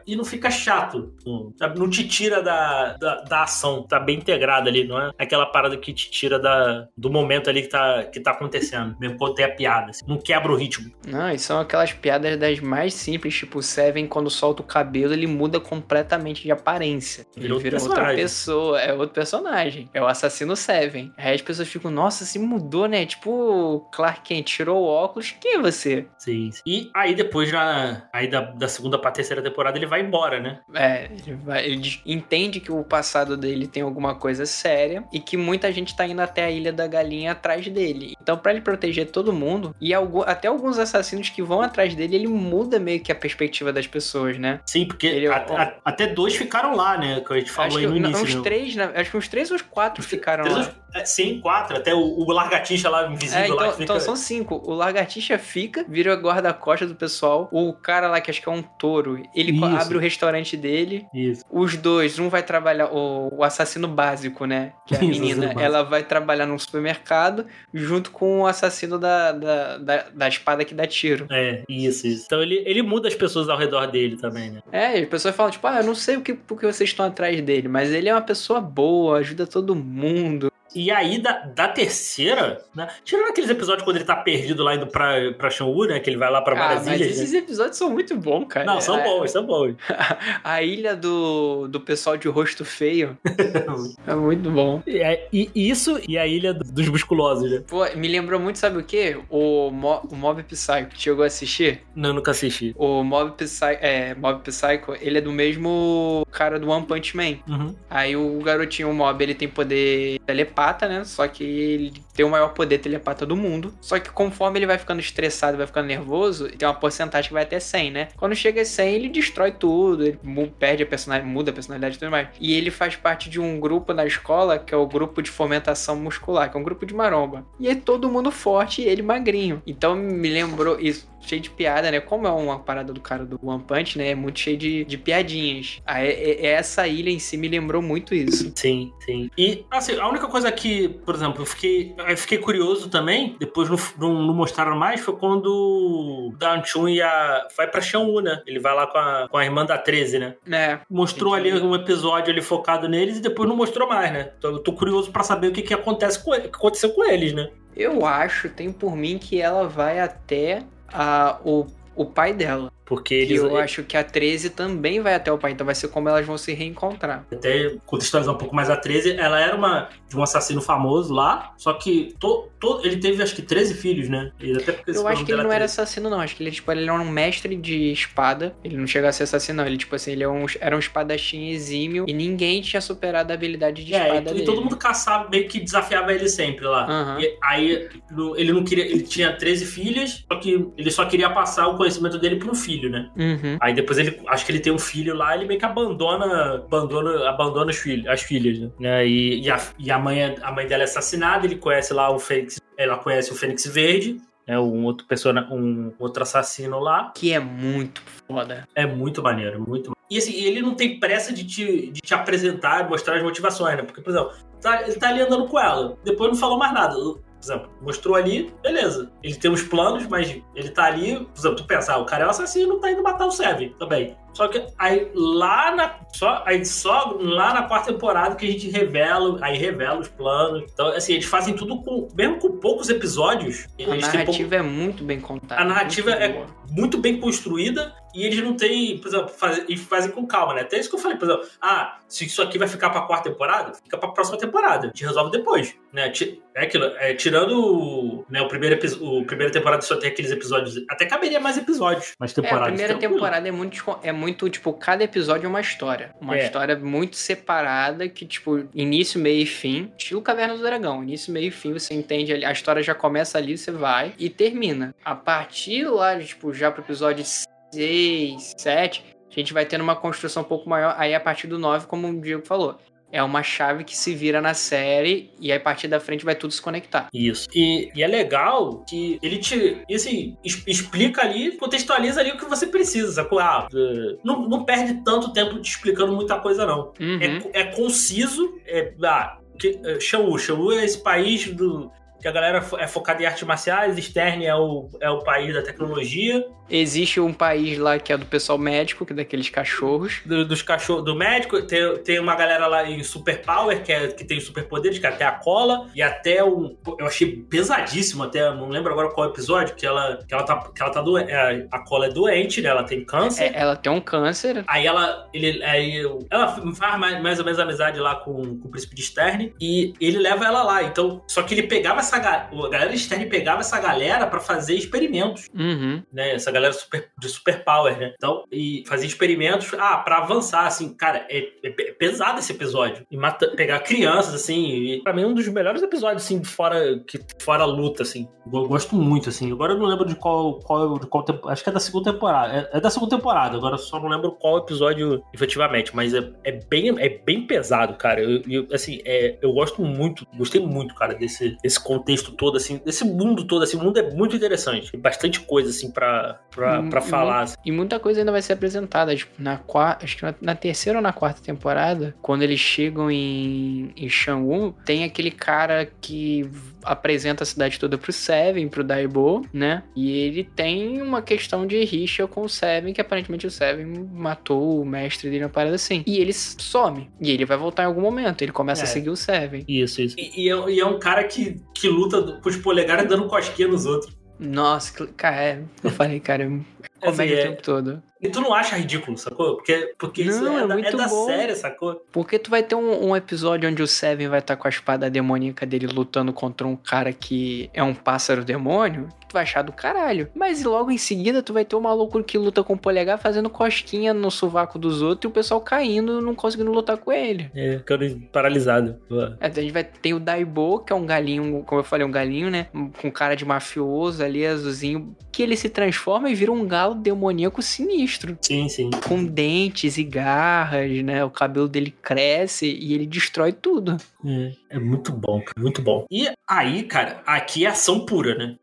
e 0.06 0.16
não 0.16 0.24
fica 0.24 0.50
chato. 0.50 1.12
Não, 1.26 1.52
sabe? 1.58 1.78
Não 1.78 1.88
te 1.88 2.06
tira 2.06 2.42
da, 2.42 2.96
da, 2.96 3.14
da 3.22 3.42
ação. 3.42 3.82
Tá 3.82 3.98
bem 3.98 4.16
integrado 4.18 4.68
ali, 4.68 4.86
não 4.86 5.00
é 5.00 5.10
aquela 5.18 5.46
parada 5.46 5.76
que 5.76 5.92
te 5.92 6.10
tira 6.10 6.38
da, 6.38 6.86
do 6.96 7.10
momento 7.10 7.48
ali 7.50 7.62
que 7.62 7.68
tá, 7.68 8.04
que 8.04 8.20
tá 8.20 8.30
acontecendo. 8.32 8.96
Mesmo 9.00 9.16
quando 9.18 9.34
tem 9.34 9.44
a 9.44 9.54
piada. 9.54 9.90
assim. 9.90 10.04
Não 10.06 10.18
quebra 10.18 10.50
o 10.52 10.56
ritmo. 10.56 10.90
Não, 11.06 11.30
e 11.30 11.38
são 11.38 11.60
aquelas 11.60 11.92
piadas 11.92 12.36
das 12.38 12.60
mais 12.60 12.94
simples, 12.94 13.34
tipo 13.34 13.58
o 13.58 13.62
Seven, 13.62 14.06
quando 14.06 14.30
solta 14.30 14.62
o 14.62 14.64
cabelo, 14.64 15.12
ele 15.12 15.26
muda 15.26 15.58
completamente 15.60 16.42
de 16.42 16.50
aparência. 16.52 17.26
Ele 17.36 17.46
Vira 17.48 17.58
vira 17.58 17.76
outra 17.76 17.88
personagem. 17.94 18.22
pessoa, 18.22 18.80
é 18.80 18.92
outro 18.92 19.14
personagem. 19.14 19.88
É 19.92 20.00
o 20.00 20.06
assassino 20.06 20.54
Seven. 20.56 21.12
Aí 21.16 21.34
as 21.34 21.42
pessoas 21.42 21.68
ficam, 21.68 21.90
nossa, 21.90 22.24
se 22.24 22.38
mudou, 22.38 22.86
né? 22.86 23.04
Tipo, 23.06 23.80
Clark 23.92 24.22
Kent 24.22 24.46
tirou 24.46 24.82
o 24.82 24.86
óculos, 24.86 25.34
quem 25.40 25.56
é 25.56 25.60
você? 25.60 26.06
Sim. 26.18 26.50
sim. 26.52 26.62
E 26.66 26.90
aí 26.94 27.14
depois, 27.14 27.50
na, 27.52 28.08
aí 28.12 28.28
da, 28.28 28.40
da 28.40 28.68
segunda 28.68 28.98
pra 28.98 29.10
terceira 29.10 29.42
temporada, 29.42 29.67
temporada 29.68 29.78
ele 29.78 29.86
vai 29.86 30.00
embora, 30.00 30.40
né? 30.40 30.58
É, 30.74 31.04
ele, 31.10 31.34
vai- 31.44 31.64
ele 31.64 32.00
entende 32.06 32.60
que 32.60 32.72
o 32.72 32.82
passado 32.82 33.36
dele 33.36 33.66
tem 33.66 33.82
alguma 33.82 34.14
coisa 34.14 34.46
séria 34.46 35.04
e 35.12 35.20
que 35.20 35.36
muita 35.36 35.70
gente 35.72 35.94
tá 35.96 36.06
indo 36.06 36.20
até 36.20 36.44
a 36.44 36.50
Ilha 36.50 36.72
da 36.72 36.86
Galinha 36.86 37.32
atrás 37.32 37.66
dele. 37.68 38.14
Então, 38.20 38.36
pra 38.36 38.52
ele 38.52 38.60
proteger 38.60 39.10
todo 39.10 39.32
mundo, 39.32 39.74
e 39.80 39.92
até 40.26 40.48
alguns 40.48 40.78
assassinos 40.78 41.28
que 41.28 41.42
vão 41.42 41.60
atrás 41.60 41.94
dele, 41.94 42.16
ele 42.16 42.26
muda 42.28 42.78
meio 42.78 43.00
que 43.00 43.12
a 43.12 43.14
perspectiva 43.14 43.72
das 43.72 43.86
pessoas, 43.86 44.38
né? 44.38 44.60
Sim, 44.66 44.86
porque 44.86 45.06
Ele- 45.06 45.26
a- 45.28 45.36
a- 45.36 45.74
até 45.84 46.06
dois 46.06 46.34
ficaram 46.34 46.74
lá, 46.74 46.96
né? 46.96 47.20
Que 47.20 47.32
a 47.32 47.38
gente 47.38 47.50
falou 47.50 47.68
acho 47.68 47.78
aí 47.78 47.84
que 47.84 47.90
no 47.90 47.96
início. 47.96 48.24
uns 48.24 48.34
né? 48.34 48.42
três, 48.42 48.76
né? 48.76 48.92
acho 48.94 49.10
que 49.10 49.16
uns 49.16 49.28
três 49.28 49.50
ou 49.50 49.56
uns 49.56 49.62
quatro 49.62 50.02
ficaram 50.02 50.44
Três- 50.44 50.66
lá. 50.66 50.74
é, 50.94 51.04
sim, 51.04 51.40
quatro. 51.40 51.76
Até 51.76 51.94
o, 51.94 51.98
o 52.00 52.30
largatixa 52.32 52.88
lá, 52.88 53.06
invisível 53.10 53.44
É, 53.44 53.48
lá. 53.48 53.54
então, 53.54 53.66
que 53.66 53.72
fica... 53.72 53.82
então 53.84 54.00
são 54.00 54.16
cinco. 54.16 54.62
O 54.64 54.74
lagartixa 54.74 55.38
fica, 55.38 55.84
vira 55.88 56.14
guarda-costas 56.14 56.88
do 56.88 56.94
pessoal. 56.94 57.48
O 57.52 57.72
cara 57.72 58.08
lá, 58.08 58.20
que 58.20 58.30
acho 58.30 58.40
que 58.42 58.48
é 58.48 58.52
um 58.52 58.62
touro, 58.62 59.22
ele 59.34 59.47
co- 59.52 59.66
Isso. 59.66 59.76
abre 59.76 59.96
o 59.96 60.00
restaurante 60.00 60.56
dele. 60.56 61.06
Isso. 61.14 61.44
Os 61.50 61.76
dois, 61.76 62.18
um 62.18 62.28
vai 62.28 62.42
trabalhar, 62.42 62.86
o, 62.92 63.28
o 63.38 63.44
assassino 63.44 63.86
básico, 63.86 64.44
né? 64.44 64.72
Que 64.86 64.94
é 64.94 64.98
a 64.98 65.04
Isso, 65.04 65.20
menina, 65.20 65.54
ela 65.60 65.82
vai 65.82 66.02
trabalhar 66.02 66.46
num 66.46 66.58
supermercado 66.58 67.46
junto 67.72 68.10
com 68.10 68.40
o 68.40 68.46
assassino 68.46 68.98
da, 68.98 69.32
da, 69.32 69.78
da, 69.78 70.04
da 70.14 70.28
espada 70.28 70.64
que 70.64 70.74
dá 70.74 70.86
tiro. 70.86 71.26
É, 71.30 71.62
isso, 71.68 72.06
isso. 72.06 72.24
Então 72.26 72.42
ele, 72.42 72.62
ele 72.66 72.82
muda 72.82 73.08
as 73.08 73.14
pessoas 73.14 73.48
ao 73.48 73.56
redor 73.56 73.86
dele 73.86 74.16
também, 74.16 74.50
né? 74.50 74.60
É, 74.72 74.98
as 74.98 75.08
pessoas 75.08 75.34
falam, 75.34 75.50
tipo, 75.52 75.66
ah, 75.66 75.78
eu 75.78 75.84
não 75.84 75.94
sei 75.94 76.16
o 76.16 76.20
que, 76.20 76.34
por 76.34 76.58
que 76.58 76.66
vocês 76.66 76.90
estão 76.90 77.06
atrás 77.06 77.40
dele, 77.40 77.68
mas 77.68 77.92
ele 77.92 78.08
é 78.08 78.14
uma 78.14 78.20
pessoa 78.22 78.60
boa, 78.60 79.18
ajuda 79.18 79.46
todo 79.46 79.74
mundo. 79.74 80.50
E 80.74 80.90
aí, 80.90 81.18
da, 81.20 81.32
da 81.32 81.68
terceira, 81.68 82.62
né? 82.74 82.88
Tirando 83.04 83.28
aqueles 83.30 83.48
episódios 83.50 83.84
quando 83.84 83.96
ele 83.96 84.04
tá 84.04 84.16
perdido 84.16 84.62
lá 84.62 84.74
indo 84.74 84.86
pra, 84.86 85.32
pra 85.36 85.50
Xanwu, 85.50 85.86
né? 85.86 86.00
Que 86.00 86.10
ele 86.10 86.16
vai 86.16 86.30
lá 86.30 86.42
pra 86.42 86.54
Ah, 86.54 86.58
várias 86.68 86.86
mas 86.86 87.00
ilhas. 87.00 87.16
esses 87.16 87.32
né? 87.32 87.38
episódios 87.38 87.76
são 87.76 87.90
muito 87.90 88.16
bons, 88.16 88.46
cara. 88.46 88.66
Não, 88.66 88.80
são 88.80 88.98
É, 88.98 89.04
bons, 89.04 89.30
são 89.30 89.44
bons. 89.46 89.74
A 90.44 90.62
ilha 90.62 90.94
do, 90.96 91.68
do 91.68 91.80
pessoal 91.80 92.16
de 92.16 92.28
rosto 92.28 92.64
feio 92.64 93.16
é 94.06 94.14
muito 94.14 94.50
bom. 94.50 94.82
E, 94.86 94.98
é- 94.98 95.26
e 95.32 95.50
isso 95.54 96.00
e 96.08 96.16
a 96.18 96.26
ilha 96.26 96.52
dos 96.54 96.88
musculosos, 96.88 97.50
né? 97.50 97.62
Pô, 97.66 97.84
me 97.96 98.08
lembrou 98.08 98.38
muito, 98.40 98.58
sabe 98.58 98.78
o 98.78 98.82
quê? 98.84 99.18
O, 99.30 99.70
Mo, 99.70 100.00
o 100.10 100.16
Mob 100.16 100.42
Psycho. 100.42 100.88
Chegou 100.94 101.24
a 101.24 101.26
assistir? 101.26 101.82
Não, 101.94 102.10
eu 102.10 102.14
nunca 102.14 102.30
assisti. 102.30 102.74
O 102.78 103.02
Mob 103.02 103.32
Psycho, 103.36 103.64
é, 103.80 104.14
Mob 104.14 104.40
Psycho, 104.42 104.94
ele 105.00 105.18
é 105.18 105.20
do 105.20 105.32
mesmo 105.32 106.26
cara 106.30 106.58
do 106.58 106.68
One 106.68 106.86
Punch 106.86 107.16
Man. 107.16 107.38
Uhum. 107.48 107.74
Aí 107.90 108.16
o 108.16 108.38
garotinho 108.40 108.90
o 108.90 108.94
Mob, 108.94 109.22
ele 109.22 109.34
tem 109.34 109.48
poder 109.48 110.18
telepata, 110.58 110.88
né? 110.88 111.04
Só 111.04 111.26
que 111.28 111.44
ele 111.44 112.02
tem 112.12 112.26
o 112.26 112.30
maior 112.30 112.48
poder 112.48 112.78
telepata 112.78 113.24
do 113.24 113.36
mundo. 113.36 113.72
Só 113.80 113.98
que 113.98 114.10
conforme 114.10 114.58
ele 114.58 114.66
vai 114.66 114.76
ficando 114.76 115.00
estressado, 115.00 115.56
vai 115.56 115.66
ficando 115.66 115.86
nervoso, 115.86 116.48
tem 116.48 116.66
uma 116.66 116.74
porcentagem 116.74 117.28
que 117.28 117.34
vai 117.34 117.44
até 117.44 117.60
100, 117.60 117.90
né? 117.90 118.08
Quando 118.16 118.34
chega 118.34 118.62
a 118.62 118.64
100, 118.64 118.94
ele 118.94 119.08
destrói 119.08 119.52
tudo, 119.52 120.04
ele 120.04 120.18
perde 120.58 120.82
a 120.82 120.86
personalidade, 120.86 121.32
muda 121.32 121.50
a 121.50 121.54
personalidade 121.54 121.96
e 121.96 121.98
tudo 121.98 122.10
mais. 122.10 122.28
E 122.40 122.54
ele 122.54 122.70
faz 122.70 122.96
parte 122.96 123.30
de 123.30 123.40
um 123.40 123.60
grupo 123.60 123.92
na 123.92 124.04
escola, 124.04 124.58
que 124.58 124.74
é 124.74 124.76
o 124.76 124.86
grupo 124.86 125.22
de 125.22 125.30
fomentação 125.30 125.96
muscular, 125.96 126.50
que 126.50 126.56
é 126.56 126.60
um 126.60 126.64
grupo 126.64 126.84
de 126.84 126.94
maromba. 126.94 127.46
E 127.60 127.68
é 127.68 127.74
todo 127.74 128.10
mundo 128.10 128.30
forte 128.30 128.82
e 128.82 128.86
ele 128.86 129.02
magrinho. 129.02 129.62
Então 129.66 129.94
me 129.94 130.28
lembrou 130.28 130.78
isso. 130.80 131.08
Cheio 131.20 131.40
de 131.42 131.50
piada, 131.50 131.90
né? 131.90 132.00
Como 132.00 132.26
é 132.26 132.30
uma 132.30 132.58
parada 132.58 132.92
do 132.92 133.00
cara 133.00 133.24
do 133.24 133.38
One 133.42 133.62
Punch, 133.64 133.98
né? 133.98 134.10
É 134.10 134.14
muito 134.14 134.38
cheio 134.38 134.56
de, 134.56 134.84
de 134.84 134.96
piadinhas. 134.96 135.80
Aí, 135.84 136.08
é- 136.08 136.46
é- 136.46 136.50
essa 136.52 136.86
ilha 136.86 137.10
em 137.10 137.18
si 137.18 137.36
me 137.36 137.48
lembrou 137.48 137.82
muito 137.82 138.14
isso. 138.14 138.52
Sim, 138.54 138.92
sim. 139.04 139.30
E, 139.36 139.64
assim, 139.70 139.98
a 139.98 140.08
única 140.08 140.26
coisa 140.28 140.50
que, 140.50 140.88
por 140.88 141.14
exemplo, 141.14 141.42
eu 141.42 141.46
fiquei, 141.46 141.94
eu 141.98 142.16
fiquei 142.16 142.38
curioso 142.38 142.88
também, 142.88 143.36
depois 143.38 143.68
não, 143.68 143.76
não, 143.98 144.22
não 144.28 144.34
mostraram 144.34 144.76
mais, 144.76 145.00
foi 145.00 145.16
quando 145.16 146.32
Dan 146.38 146.62
Chun 146.64 146.88
ia, 146.88 147.46
vai 147.56 147.66
pra 147.68 147.80
Xanwu, 147.80 148.20
né? 148.20 148.42
Ele 148.46 148.58
vai 148.58 148.74
lá 148.74 148.86
com 148.86 148.98
a, 148.98 149.28
com 149.30 149.36
a 149.36 149.44
irmã 149.44 149.64
da 149.66 149.76
13, 149.78 150.18
né? 150.18 150.34
É, 150.50 150.78
Mostrou 150.90 151.34
ali 151.34 151.52
um 151.52 151.74
episódio 151.74 152.32
ali 152.32 152.40
focado 152.42 152.88
neles 152.88 153.18
e 153.18 153.20
depois 153.22 153.48
não 153.48 153.56
mostrou 153.56 153.88
mais, 153.88 154.12
né? 154.12 154.32
Então 154.38 154.52
eu 154.52 154.58
tô 154.60 154.72
curioso 154.72 155.10
pra 155.10 155.22
saber 155.22 155.48
o 155.48 155.52
que, 155.52 155.62
que 155.62 155.74
acontece 155.74 156.22
com 156.24 156.34
ele- 156.34 156.46
o 156.46 156.50
que 156.50 156.56
aconteceu 156.56 156.90
com 156.90 157.04
eles, 157.04 157.32
né? 157.32 157.50
Eu 157.76 158.04
acho, 158.04 158.48
tem 158.48 158.72
por 158.72 158.96
mim, 158.96 159.18
que 159.18 159.40
ela 159.40 159.68
vai 159.68 160.00
até 160.00 160.62
a, 160.92 161.38
o, 161.44 161.66
o 161.94 162.04
pai 162.04 162.32
dela. 162.32 162.72
Porque 162.88 163.26
Que 163.26 163.32
eles. 163.34 163.42
eu 163.42 163.56
acho 163.58 163.82
que 163.82 163.96
a 163.96 164.02
13 164.02 164.50
também 164.50 165.00
vai 165.00 165.14
até 165.14 165.30
o 165.30 165.36
pai. 165.38 165.52
Então 165.52 165.64
vai 165.66 165.74
ser 165.74 165.88
como 165.88 166.08
elas 166.08 166.24
vão 166.26 166.38
se 166.38 166.52
reencontrar. 166.54 167.26
Até 167.30 167.76
contextualizar 167.84 168.34
um 168.34 168.38
pouco 168.38 168.54
mais 168.56 168.70
a 168.70 168.76
13, 168.76 169.12
ela 169.18 169.38
era 169.38 169.54
uma 169.54 169.90
de 170.08 170.16
um 170.16 170.22
assassino 170.22 170.62
famoso 170.62 171.12
lá, 171.12 171.52
só 171.58 171.74
que 171.74 172.14
to, 172.18 172.48
to- 172.58 172.80
ele 172.82 172.96
teve 172.96 173.22
acho 173.22 173.34
que 173.36 173.42
13 173.42 173.74
filhos, 173.74 174.08
né? 174.08 174.32
Até 174.56 174.72
porque 174.72 174.90
esse 174.90 174.98
Eu 175.00 175.06
acho 175.06 175.24
que 175.24 175.32
ele 175.32 175.42
não 175.42 175.52
era 175.52 175.66
13. 175.66 175.72
assassino, 175.80 176.08
não. 176.08 176.18
Acho 176.20 176.34
que 176.34 176.42
ele, 176.42 176.50
tipo, 176.50 176.72
ele 176.72 176.84
era 176.84 176.94
um 176.94 177.08
mestre 177.10 177.54
de 177.56 177.92
espada. 177.92 178.54
Ele 178.64 178.76
não 178.78 178.86
chega 178.86 179.08
a 179.08 179.12
ser 179.12 179.24
assassino, 179.24 179.58
não. 179.58 179.66
Ele, 179.66 179.76
tipo 179.76 179.94
assim, 179.94 180.12
ele 180.12 180.24
é 180.24 180.28
um, 180.28 180.46
era 180.60 180.74
um 180.74 180.78
espadachim 180.78 181.48
exímio 181.50 182.06
e 182.08 182.12
ninguém 182.14 182.62
tinha 182.62 182.80
superado 182.80 183.32
a 183.32 183.34
habilidade 183.34 183.84
de 183.84 183.94
É, 183.94 183.98
espada 184.06 184.20
e, 184.30 184.32
dele. 184.32 184.42
e 184.42 184.44
todo 184.46 184.62
mundo 184.62 184.76
caçava, 184.78 185.28
meio 185.28 185.46
que 185.46 185.60
desafiava 185.60 186.12
ele 186.14 186.28
sempre 186.28 186.64
lá. 186.64 186.84
Aham. 186.88 187.20
E 187.20 187.36
aí 187.42 187.88
ele 188.36 188.52
não 188.52 188.64
queria, 188.64 188.86
ele 188.86 189.02
tinha 189.02 189.36
13 189.36 189.66
filhas, 189.66 190.24
só 190.32 190.38
que 190.38 190.68
ele 190.76 190.90
só 190.90 191.04
queria 191.04 191.28
passar 191.30 191.66
o 191.68 191.76
conhecimento 191.76 192.18
dele 192.18 192.36
para 192.36 192.50
um 192.50 192.54
filho, 192.54 192.77
né? 192.90 193.10
Uhum. 193.16 193.56
Aí 193.60 193.72
depois 193.74 193.98
ele, 193.98 194.20
acho 194.28 194.44
que 194.44 194.52
ele 194.52 194.60
tem 194.60 194.72
um 194.72 194.78
filho 194.78 195.14
lá, 195.14 195.34
ele 195.34 195.46
meio 195.46 195.58
que 195.58 195.64
abandona, 195.66 196.54
abandona, 196.56 197.28
abandona 197.28 197.70
os 197.70 197.76
filhos, 197.78 198.06
as 198.06 198.20
filhas, 198.22 198.58
né? 198.58 198.70
né? 198.78 199.06
E, 199.06 199.40
e, 199.42 199.50
a, 199.50 199.60
e 199.78 199.90
a 199.90 199.98
mãe, 199.98 200.22
é- 200.22 200.36
a 200.42 200.52
mãe 200.52 200.66
dela 200.66 200.82
é 200.82 200.84
assassinada, 200.84 201.46
ele 201.46 201.56
conhece 201.56 201.92
lá 201.94 202.10
o 202.10 202.18
Fênix, 202.18 202.60
ela 202.76 202.96
conhece 202.98 203.32
o 203.32 203.34
Fênix 203.34 203.66
Verde, 203.66 204.18
né? 204.46 204.58
Um 204.58 204.84
outro 204.84 205.06
persona, 205.06 205.48
um 205.50 205.92
outro 205.98 206.22
assassino 206.22 206.78
lá. 206.78 207.12
Que 207.14 207.32
é 207.32 207.38
muito 207.40 208.00
foda. 208.26 208.66
É 208.74 208.86
muito 208.86 209.22
maneiro, 209.22 209.60
muito. 209.66 209.92
E 210.10 210.16
assim, 210.16 210.32
ele 210.42 210.62
não 210.62 210.74
tem 210.74 210.98
pressa 210.98 211.34
de 211.34 211.44
te, 211.44 211.90
de 211.90 212.00
te 212.00 212.14
apresentar, 212.14 212.88
mostrar 212.88 213.16
as 213.16 213.22
motivações, 213.22 213.76
né? 213.76 213.82
Porque, 213.82 214.00
por 214.00 214.08
exemplo, 214.10 214.32
tá- 214.60 214.82
ele 214.84 214.94
tá 214.94 215.08
ali 215.10 215.20
andando 215.20 215.46
com 215.46 215.58
ela, 215.60 215.98
depois 216.02 216.30
não 216.30 216.38
falou 216.38 216.58
mais 216.58 216.72
nada. 216.72 216.94
Por 217.40 217.44
exemplo, 217.44 217.70
mostrou 217.80 218.16
ali, 218.16 218.52
beleza. 218.62 219.10
Ele 219.22 219.34
tem 219.36 219.50
uns 219.50 219.62
planos, 219.62 220.06
mas 220.08 220.36
ele 220.56 220.68
tá 220.70 220.84
ali. 220.84 221.14
Por 221.16 221.38
exemplo, 221.38 221.56
tu 221.56 221.64
pensa, 221.66 221.92
ah, 221.94 221.98
o 221.98 222.04
cara 222.04 222.24
é 222.24 222.26
o 222.26 222.30
assassino, 222.30 222.80
tá 222.80 222.90
indo 222.90 223.02
matar 223.02 223.26
o 223.26 223.30
Seven 223.30 223.70
também. 223.78 224.16
Só 224.34 224.48
que 224.48 224.64
aí 224.78 225.10
lá 225.14 225.74
na. 225.74 225.94
Só, 226.14 226.42
aí 226.46 226.64
só 226.64 227.16
lá 227.20 227.54
na 227.54 227.62
quarta 227.62 227.92
temporada 227.92 228.34
que 228.36 228.46
a 228.46 228.50
gente 228.50 228.68
revela, 228.70 229.38
aí 229.40 229.56
revela 229.56 230.00
os 230.00 230.08
planos. 230.08 230.64
Então, 230.72 230.88
assim, 230.88 231.14
eles 231.14 231.26
fazem 231.26 231.54
tudo 231.54 231.80
com. 231.82 232.08
Mesmo 232.14 232.38
com 232.38 232.52
poucos 232.58 232.88
episódios, 232.88 233.64
A 233.64 233.76
têm 233.76 233.86
pouco- 233.86 234.00
narrativa 234.00 234.56
é 234.56 234.62
muito 234.62 235.04
bem 235.04 235.20
contada. 235.20 235.60
A 235.60 235.64
narrativa 235.64 236.10
muito 236.10 236.22
é- 236.22 236.28
boa. 236.32 236.46
muito 236.70 236.98
bem 236.98 237.20
construída 237.20 237.94
e 238.20 238.24
eles 238.26 238.42
não 238.42 238.54
têm, 238.54 238.98
por 238.98 239.08
exemplo, 239.08 239.28
faz, 239.28 239.64
e 239.68 239.76
fazem 239.76 240.10
com 240.10 240.26
calma, 240.26 240.54
né? 240.54 240.62
Até 240.62 240.78
isso 240.78 240.88
que 240.90 240.96
eu 240.96 241.00
falei, 241.00 241.16
por 241.16 241.28
exemplo, 241.28 241.46
ah, 241.60 241.98
se 242.08 242.24
isso 242.26 242.42
aqui 242.42 242.58
vai 242.58 242.68
ficar 242.68 242.90
pra 242.90 243.02
quarta 243.02 243.30
temporada, 243.30 243.72
fica 243.74 243.96
pra 243.98 244.08
próxima 244.10 244.38
temporada. 244.38 244.86
A 244.86 244.88
gente 244.88 245.04
resolve 245.04 245.30
depois, 245.30 245.74
né? 245.92 246.12
É 246.54 246.64
aquilo, 246.64 246.84
é, 246.98 247.14
tirando 247.14 248.24
né, 248.28 248.40
o 248.42 248.48
primeiro 248.48 248.74
episódio, 248.74 249.06
o 249.20 249.24
primeira 249.24 249.52
temporada 249.52 249.82
só 249.82 249.96
tem 249.96 250.10
aqueles 250.10 250.30
episódios, 250.30 250.82
até 250.90 251.06
caberia 251.06 251.38
mais 251.38 251.56
episódios, 251.56 252.14
mais 252.18 252.36
É, 252.36 252.40
a 252.40 252.62
primeira 252.62 252.88
tranquilo. 252.94 253.14
temporada 253.14 253.46
é 253.48 253.52
muito, 253.52 253.98
é 254.02 254.12
muito, 254.12 254.48
tipo, 254.50 254.72
cada 254.72 255.04
episódio 255.04 255.46
é 255.46 255.48
uma 255.48 255.60
história. 255.60 256.14
Uma 256.20 256.36
É. 256.36 256.44
história 256.44 256.76
muito 256.76 257.16
separada, 257.16 258.08
que, 258.08 258.26
tipo, 258.26 258.66
início, 258.74 259.20
meio 259.20 259.42
e 259.42 259.46
fim. 259.46 259.92
Estilo 259.96 260.20
Caverna 260.22 260.56
do 260.56 260.62
Dragão. 260.62 261.02
Início, 261.02 261.32
meio 261.32 261.48
e 261.48 261.50
fim, 261.50 261.72
você 261.72 261.94
entende 261.94 262.32
ali. 262.32 262.44
A 262.44 262.52
história 262.52 262.82
já 262.82 262.94
começa 262.94 263.38
ali, 263.38 263.56
você 263.56 263.70
vai 263.70 264.12
e 264.18 264.28
termina. 264.28 264.94
A 265.04 265.14
partir 265.14 265.84
lá, 265.84 266.18
tipo, 266.18 266.52
já 266.52 266.70
pro 266.70 266.82
episódio 266.82 267.24
6, 267.72 268.54
7, 268.58 269.04
a 269.30 269.34
gente 269.34 269.52
vai 269.52 269.64
tendo 269.64 269.82
uma 269.82 269.96
construção 269.96 270.42
um 270.42 270.46
pouco 270.46 270.68
maior. 270.68 270.94
Aí, 270.98 271.14
a 271.14 271.20
partir 271.20 271.46
do 271.46 271.58
9, 271.58 271.86
como 271.86 272.08
o 272.08 272.20
Diego 272.20 272.46
falou, 272.46 272.78
é 273.10 273.22
uma 273.22 273.42
chave 273.42 273.84
que 273.84 273.96
se 273.96 274.14
vira 274.14 274.40
na 274.40 274.52
série 274.54 275.30
e 275.40 275.50
aí, 275.50 275.58
a 275.58 275.60
partir 275.60 275.88
da 275.88 275.98
frente 275.98 276.24
vai 276.24 276.34
tudo 276.34 276.52
se 276.52 276.60
conectar. 276.60 277.08
Isso. 277.12 277.48
E, 277.54 277.90
e 277.94 278.02
é 278.02 278.06
legal 278.06 278.84
que 278.88 279.18
ele 279.22 279.38
te, 279.38 279.82
assim, 279.92 280.36
explica 280.66 281.22
ali, 281.22 281.56
contextualiza 281.56 282.20
ali 282.20 282.32
o 282.32 282.36
que 282.36 282.44
você 282.44 282.66
precisa, 282.66 283.12
sacou? 283.12 283.38
Ah, 283.38 283.66
é, 283.72 284.16
não, 284.22 284.48
não 284.48 284.64
perde 284.64 285.02
tanto 285.04 285.32
tempo 285.32 285.58
te 285.60 285.70
explicando 285.70 286.12
muita 286.12 286.38
coisa, 286.38 286.66
não. 286.66 286.92
Uhum. 287.00 287.18
É, 287.52 287.60
é 287.60 287.64
conciso. 287.64 288.58
É, 288.66 288.92
ah, 289.04 289.38
que, 289.58 289.80
é, 289.82 289.98
Xanwu. 290.00 290.38
Xanwu 290.38 290.72
é 290.72 290.84
esse 290.84 291.02
país 291.02 291.50
do, 291.52 291.90
que 292.20 292.28
a 292.28 292.32
galera 292.32 292.64
é 292.78 292.86
focada 292.86 293.22
em 293.22 293.26
artes 293.26 293.42
marciais, 293.44 293.96
Stern 294.04 294.44
é 294.44 294.54
o, 294.54 294.88
é 295.00 295.08
o 295.10 295.20
país 295.20 295.54
da 295.54 295.62
tecnologia, 295.62 296.44
Existe 296.70 297.18
um 297.18 297.32
país 297.32 297.78
lá 297.78 297.98
que 297.98 298.12
é 298.12 298.16
do 298.18 298.26
pessoal 298.26 298.58
médico, 298.58 299.06
que 299.06 299.14
é 299.14 299.16
daqueles 299.16 299.48
cachorros. 299.48 300.20
do- 300.26 300.44
dos 300.46 300.60
cachorros, 300.60 301.02
do 301.02 301.14
médico. 301.16 301.62
Tem, 301.62 301.96
tem 302.04 302.20
uma 302.20 302.34
galera 302.34 302.66
lá 302.66 302.86
em 302.86 303.02
Superpower, 303.02 303.82
que, 303.82 303.90
é, 303.90 304.08
que 304.08 304.22
tem 304.22 304.38
superpoderes, 304.38 304.98
que 304.98 305.06
é 305.06 305.08
até 305.08 305.24
a 305.24 305.32
cola, 305.32 305.88
e 305.94 306.02
até 306.02 306.44
um. 306.44 306.76
Eu 306.98 307.06
achei 307.06 307.36
pesadíssimo, 307.36 308.22
até, 308.24 308.54
não 308.54 308.68
lembro 308.68 308.92
agora 308.92 309.08
qual 309.08 309.30
episódio, 309.30 309.74
que 309.74 309.86
ela, 309.86 310.18
que 310.28 310.34
ela 310.34 310.42
tá. 310.42 310.56
Que 310.74 310.82
ela 310.82 310.90
tá 310.92 311.00
doente. 311.00 311.32
A 311.72 311.78
cola 311.78 312.04
é 312.04 312.10
doente, 312.10 312.60
né? 312.60 312.68
Ela 312.68 312.84
tem 312.84 313.02
câncer. 313.02 313.44
É, 313.44 313.52
ela 313.60 313.74
tem 313.74 313.90
um 313.90 314.00
câncer. 314.00 314.62
Aí 314.68 314.86
ela, 314.86 315.26
ele, 315.32 315.62
aí 315.64 316.02
ela 316.30 316.48
faz 316.74 316.98
mais, 316.98 317.22
mais 317.22 317.38
ou 317.38 317.46
menos 317.46 317.58
amizade 317.58 317.98
lá 317.98 318.16
com, 318.16 318.58
com 318.58 318.68
o 318.68 318.70
príncipe 318.70 318.94
de 318.94 319.02
Stern 319.02 319.54
e 319.58 319.94
ele 319.98 320.18
leva 320.18 320.44
ela 320.44 320.62
lá. 320.62 320.82
Então, 320.82 321.22
só 321.26 321.42
que 321.42 321.54
ele 321.54 321.62
pegava 321.66 322.02
essa 322.08 322.18
ga- 322.18 322.48
a 322.52 322.68
galera 322.68 322.94
externa 322.94 323.26
pegava 323.26 323.60
essa 323.60 323.78
galera 323.80 324.26
pra 324.26 324.40
fazer 324.40 324.74
experimentos, 324.74 325.48
Uhum. 325.54 326.02
né? 326.12 326.34
Essa 326.34 326.50
galera 326.50 326.72
super, 326.72 327.08
de 327.18 327.28
superpower, 327.28 327.98
né? 327.98 328.12
Então, 328.16 328.44
e 328.50 328.82
fazia 328.86 329.06
experimentos, 329.06 329.72
ah, 329.78 329.98
pra 329.98 330.18
avançar, 330.18 330.66
assim, 330.66 330.94
cara, 330.94 331.26
é, 331.28 331.48
é 331.62 331.70
pe- 331.70 331.92
pesado 331.92 332.38
esse 332.38 332.52
episódio. 332.52 333.04
E 333.10 333.16
mata, 333.16 333.48
pegar 333.54 333.80
crianças, 333.80 334.34
assim, 334.34 334.66
e 334.68 335.02
pra 335.02 335.12
mim 335.12 335.22
é 335.22 335.26
um 335.26 335.34
dos 335.34 335.46
melhores 335.48 335.82
episódios, 335.82 336.24
assim, 336.24 336.42
fora, 336.44 336.98
que, 337.06 337.20
fora 337.40 337.62
a 337.62 337.66
luta, 337.66 338.02
assim. 338.02 338.28
Eu 338.50 338.66
gosto 338.66 338.94
muito, 338.96 339.28
assim. 339.28 339.52
Agora 339.52 339.72
eu 339.74 339.78
não 339.78 339.86
lembro 339.86 340.06
de 340.06 340.14
qual, 340.14 340.58
qual, 340.60 340.98
de 340.98 341.06
qual 341.06 341.22
tempo, 341.24 341.48
acho 341.48 341.62
que 341.62 341.68
é 341.68 341.72
da 341.72 341.80
segunda 341.80 342.12
temporada. 342.12 342.68
É, 342.72 342.78
é 342.78 342.80
da 342.80 342.90
segunda 342.90 343.14
temporada, 343.16 343.56
agora 343.56 343.74
eu 343.74 343.78
só 343.78 344.00
não 344.00 344.08
lembro 344.08 344.32
qual 344.32 344.58
episódio 344.58 345.22
efetivamente, 345.34 345.94
mas 345.94 346.14
é, 346.14 346.32
é 346.44 346.52
bem, 346.52 346.88
é 346.98 347.08
bem 347.08 347.46
pesado, 347.46 347.94
cara. 347.94 348.20
Eu, 348.22 348.42
eu, 348.48 348.66
assim, 348.72 349.00
é, 349.04 349.36
eu 349.42 349.52
gosto 349.52 349.82
muito, 349.82 350.26
gostei 350.36 350.60
muito, 350.60 350.94
cara, 350.94 351.14
desse, 351.14 351.56
desse 351.62 351.78
contexto 351.98 352.32
todo, 352.32 352.56
assim, 352.56 352.80
desse 352.84 353.04
mundo 353.04 353.44
todo, 353.46 353.62
assim, 353.62 353.76
o 353.76 353.82
mundo 353.82 353.98
é 353.98 354.10
muito 354.14 354.36
interessante. 354.36 354.90
Tem 354.92 355.00
bastante 355.00 355.40
coisa, 355.40 355.70
assim, 355.70 355.90
pra, 355.90 356.40
pra, 356.50 356.80
Hum, 356.80 356.90
pra 356.90 357.00
hum. 357.00 357.04
falar. 357.04 357.42
assim. 357.42 357.56
E 357.64 357.72
muita 357.72 357.98
coisa 357.98 358.20
ainda 358.20 358.32
vai 358.32 358.42
ser 358.42 358.52
apresentada. 358.54 359.14
Tipo, 359.14 359.32
na 359.38 359.56
quarta. 359.58 360.04
Acho 360.04 360.16
que 360.16 360.22
na, 360.22 360.34
na 360.40 360.54
terceira 360.54 360.98
ou 360.98 361.02
na 361.02 361.12
quarta 361.12 361.40
temporada, 361.42 362.14
quando 362.22 362.42
eles 362.42 362.60
chegam 362.60 363.10
em, 363.10 363.92
em 363.96 364.08
Shang-Wu, 364.08 364.74
tem 364.84 365.04
aquele 365.04 365.30
cara 365.30 365.86
que 366.00 366.48
apresenta 366.92 367.42
a 367.42 367.46
cidade 367.46 367.78
toda 367.78 367.96
pro 367.98 368.12
Seven, 368.12 368.68
pro 368.68 368.82
Daibo, 368.84 369.46
né? 369.52 369.82
E 369.94 370.10
ele 370.10 370.44
tem 370.44 371.00
uma 371.02 371.20
questão 371.22 371.66
de 371.66 371.82
rixa 371.84 372.26
com 372.26 372.42
o 372.42 372.48
Seven, 372.48 372.92
que 372.92 373.00
aparentemente 373.00 373.46
o 373.46 373.50
Seven 373.50 373.86
matou 374.12 374.80
o 374.80 374.84
mestre 374.84 375.28
dele 375.30 375.42
na 375.42 375.48
parada 375.48 375.74
assim. 375.76 376.02
E 376.06 376.18
ele 376.18 376.32
some. 376.32 377.10
E 377.20 377.30
ele 377.30 377.44
vai 377.44 377.56
voltar 377.56 377.82
em 377.82 377.86
algum 377.86 378.00
momento. 378.00 378.42
Ele 378.42 378.52
começa 378.52 378.82
É. 378.82 378.84
a 378.84 378.86
seguir 378.86 379.10
o 379.10 379.16
Seven. 379.16 379.64
Isso, 379.68 380.00
isso. 380.02 380.16
E, 380.18 380.44
e 380.46 380.50
é, 380.50 380.70
e 380.70 380.80
é 380.80 380.86
um 380.86 380.98
cara 380.98 381.24
que, 381.24 381.60
que 381.74 381.88
luta 381.88 382.20
com 382.42 382.48
os 382.48 382.56
polegares 382.56 383.08
dando 383.08 383.26
cosquinha 383.28 383.68
nos 383.68 383.86
outros. 383.86 384.16
Nossa, 384.38 384.92
que- 385.06 385.12
cara, 385.14 385.36
é, 385.42 385.62
eu 385.82 385.90
falei, 385.90 386.20
cara, 386.20 386.44
é 386.44 386.46
comédia 386.46 386.64
Assim, 387.02 387.22
o 387.34 387.38
é- 387.38 387.42
tempo 387.50 387.62
todo. 387.62 388.02
E 388.20 388.28
tu 388.28 388.40
não 388.40 388.52
acha 388.52 388.76
ridículo, 388.76 389.16
sacou? 389.16 389.56
Porque, 389.56 389.94
porque 389.96 390.22
isso 390.22 390.42
Não, 390.42 390.58
é, 390.58 390.62
é 390.64 390.66
da, 390.66 390.74
é 390.74 390.76
muito 390.76 390.96
da 390.96 391.06
bom. 391.08 391.26
série, 391.26 391.54
sacou? 391.54 392.02
Porque 392.10 392.38
tu 392.38 392.50
vai 392.50 392.62
ter 392.62 392.74
um, 392.74 393.10
um 393.10 393.16
episódio 393.16 393.70
onde 393.70 393.82
o 393.82 393.86
Seven 393.86 394.28
vai 394.28 394.40
estar 394.40 394.56
com 394.56 394.66
a 394.66 394.70
espada 394.70 395.08
demoníaca 395.08 395.64
dele 395.64 395.86
lutando 395.86 396.32
contra 396.32 396.66
um 396.66 396.74
cara 396.74 397.12
que 397.12 397.70
é 397.72 397.82
um 397.82 397.94
pássaro 397.94 398.44
demônio. 398.44 399.08
Tu 399.28 399.34
vai 399.34 399.42
achar 399.42 399.62
do 399.62 399.72
caralho. 399.72 400.28
Mas 400.34 400.64
logo 400.64 400.90
em 400.90 400.98
seguida 400.98 401.42
tu 401.42 401.52
vai 401.52 401.64
ter 401.64 401.76
o 401.76 401.80
maluco 401.80 402.22
que 402.24 402.38
luta 402.38 402.64
com 402.64 402.72
o 402.72 402.78
polegar 402.78 403.18
fazendo 403.18 403.50
cosquinha 403.50 404.14
no 404.14 404.30
sovaco 404.30 404.78
dos 404.78 405.02
outros 405.02 405.28
e 405.28 405.30
o 405.30 405.34
pessoal 405.34 405.60
caindo 405.60 406.20
não 406.20 406.34
conseguindo 406.34 406.72
lutar 406.72 406.96
com 406.96 407.12
ele. 407.12 407.50
É, 407.54 407.78
ficando 407.78 408.20
paralisado. 408.32 408.96
É, 409.40 409.46
a 409.46 409.50
gente 409.50 409.72
vai 409.72 409.84
ter 409.84 410.14
o 410.14 410.20
Daibo, 410.20 410.80
que 410.80 410.92
é 410.92 410.96
um 410.96 411.04
galinho, 411.04 411.62
como 411.64 411.80
eu 411.80 411.84
falei, 411.84 412.06
um 412.06 412.10
galinho, 412.10 412.50
né? 412.50 412.68
Com 413.00 413.10
cara 413.10 413.34
de 413.34 413.44
mafioso 413.44 414.24
ali, 414.24 414.46
azulzinho, 414.46 415.14
que 415.30 415.42
ele 415.42 415.56
se 415.56 415.68
transforma 415.68 416.30
e 416.30 416.34
vira 416.34 416.50
um 416.50 416.66
galo 416.66 416.94
demoníaco 416.94 417.62
sinistro. 417.62 418.38
Sim, 418.40 418.68
sim. 418.68 418.90
Com 419.06 419.24
dentes 419.24 419.98
e 419.98 420.04
garras, 420.04 420.90
né? 421.02 421.24
O 421.24 421.30
cabelo 421.30 421.68
dele 421.68 421.94
cresce 422.02 422.66
e 422.66 422.94
ele 422.94 423.06
destrói 423.06 423.52
tudo. 423.52 423.96
É, 424.24 424.52
é 424.70 424.78
muito 424.78 425.12
bom, 425.12 425.40
cara, 425.40 425.60
muito 425.60 425.82
bom. 425.82 426.06
E 426.10 426.28
aí, 426.46 426.82
cara, 426.82 427.22
aqui 427.26 427.64
é 427.64 427.68
ação 427.68 428.04
pura, 428.04 428.34
né? 428.34 428.56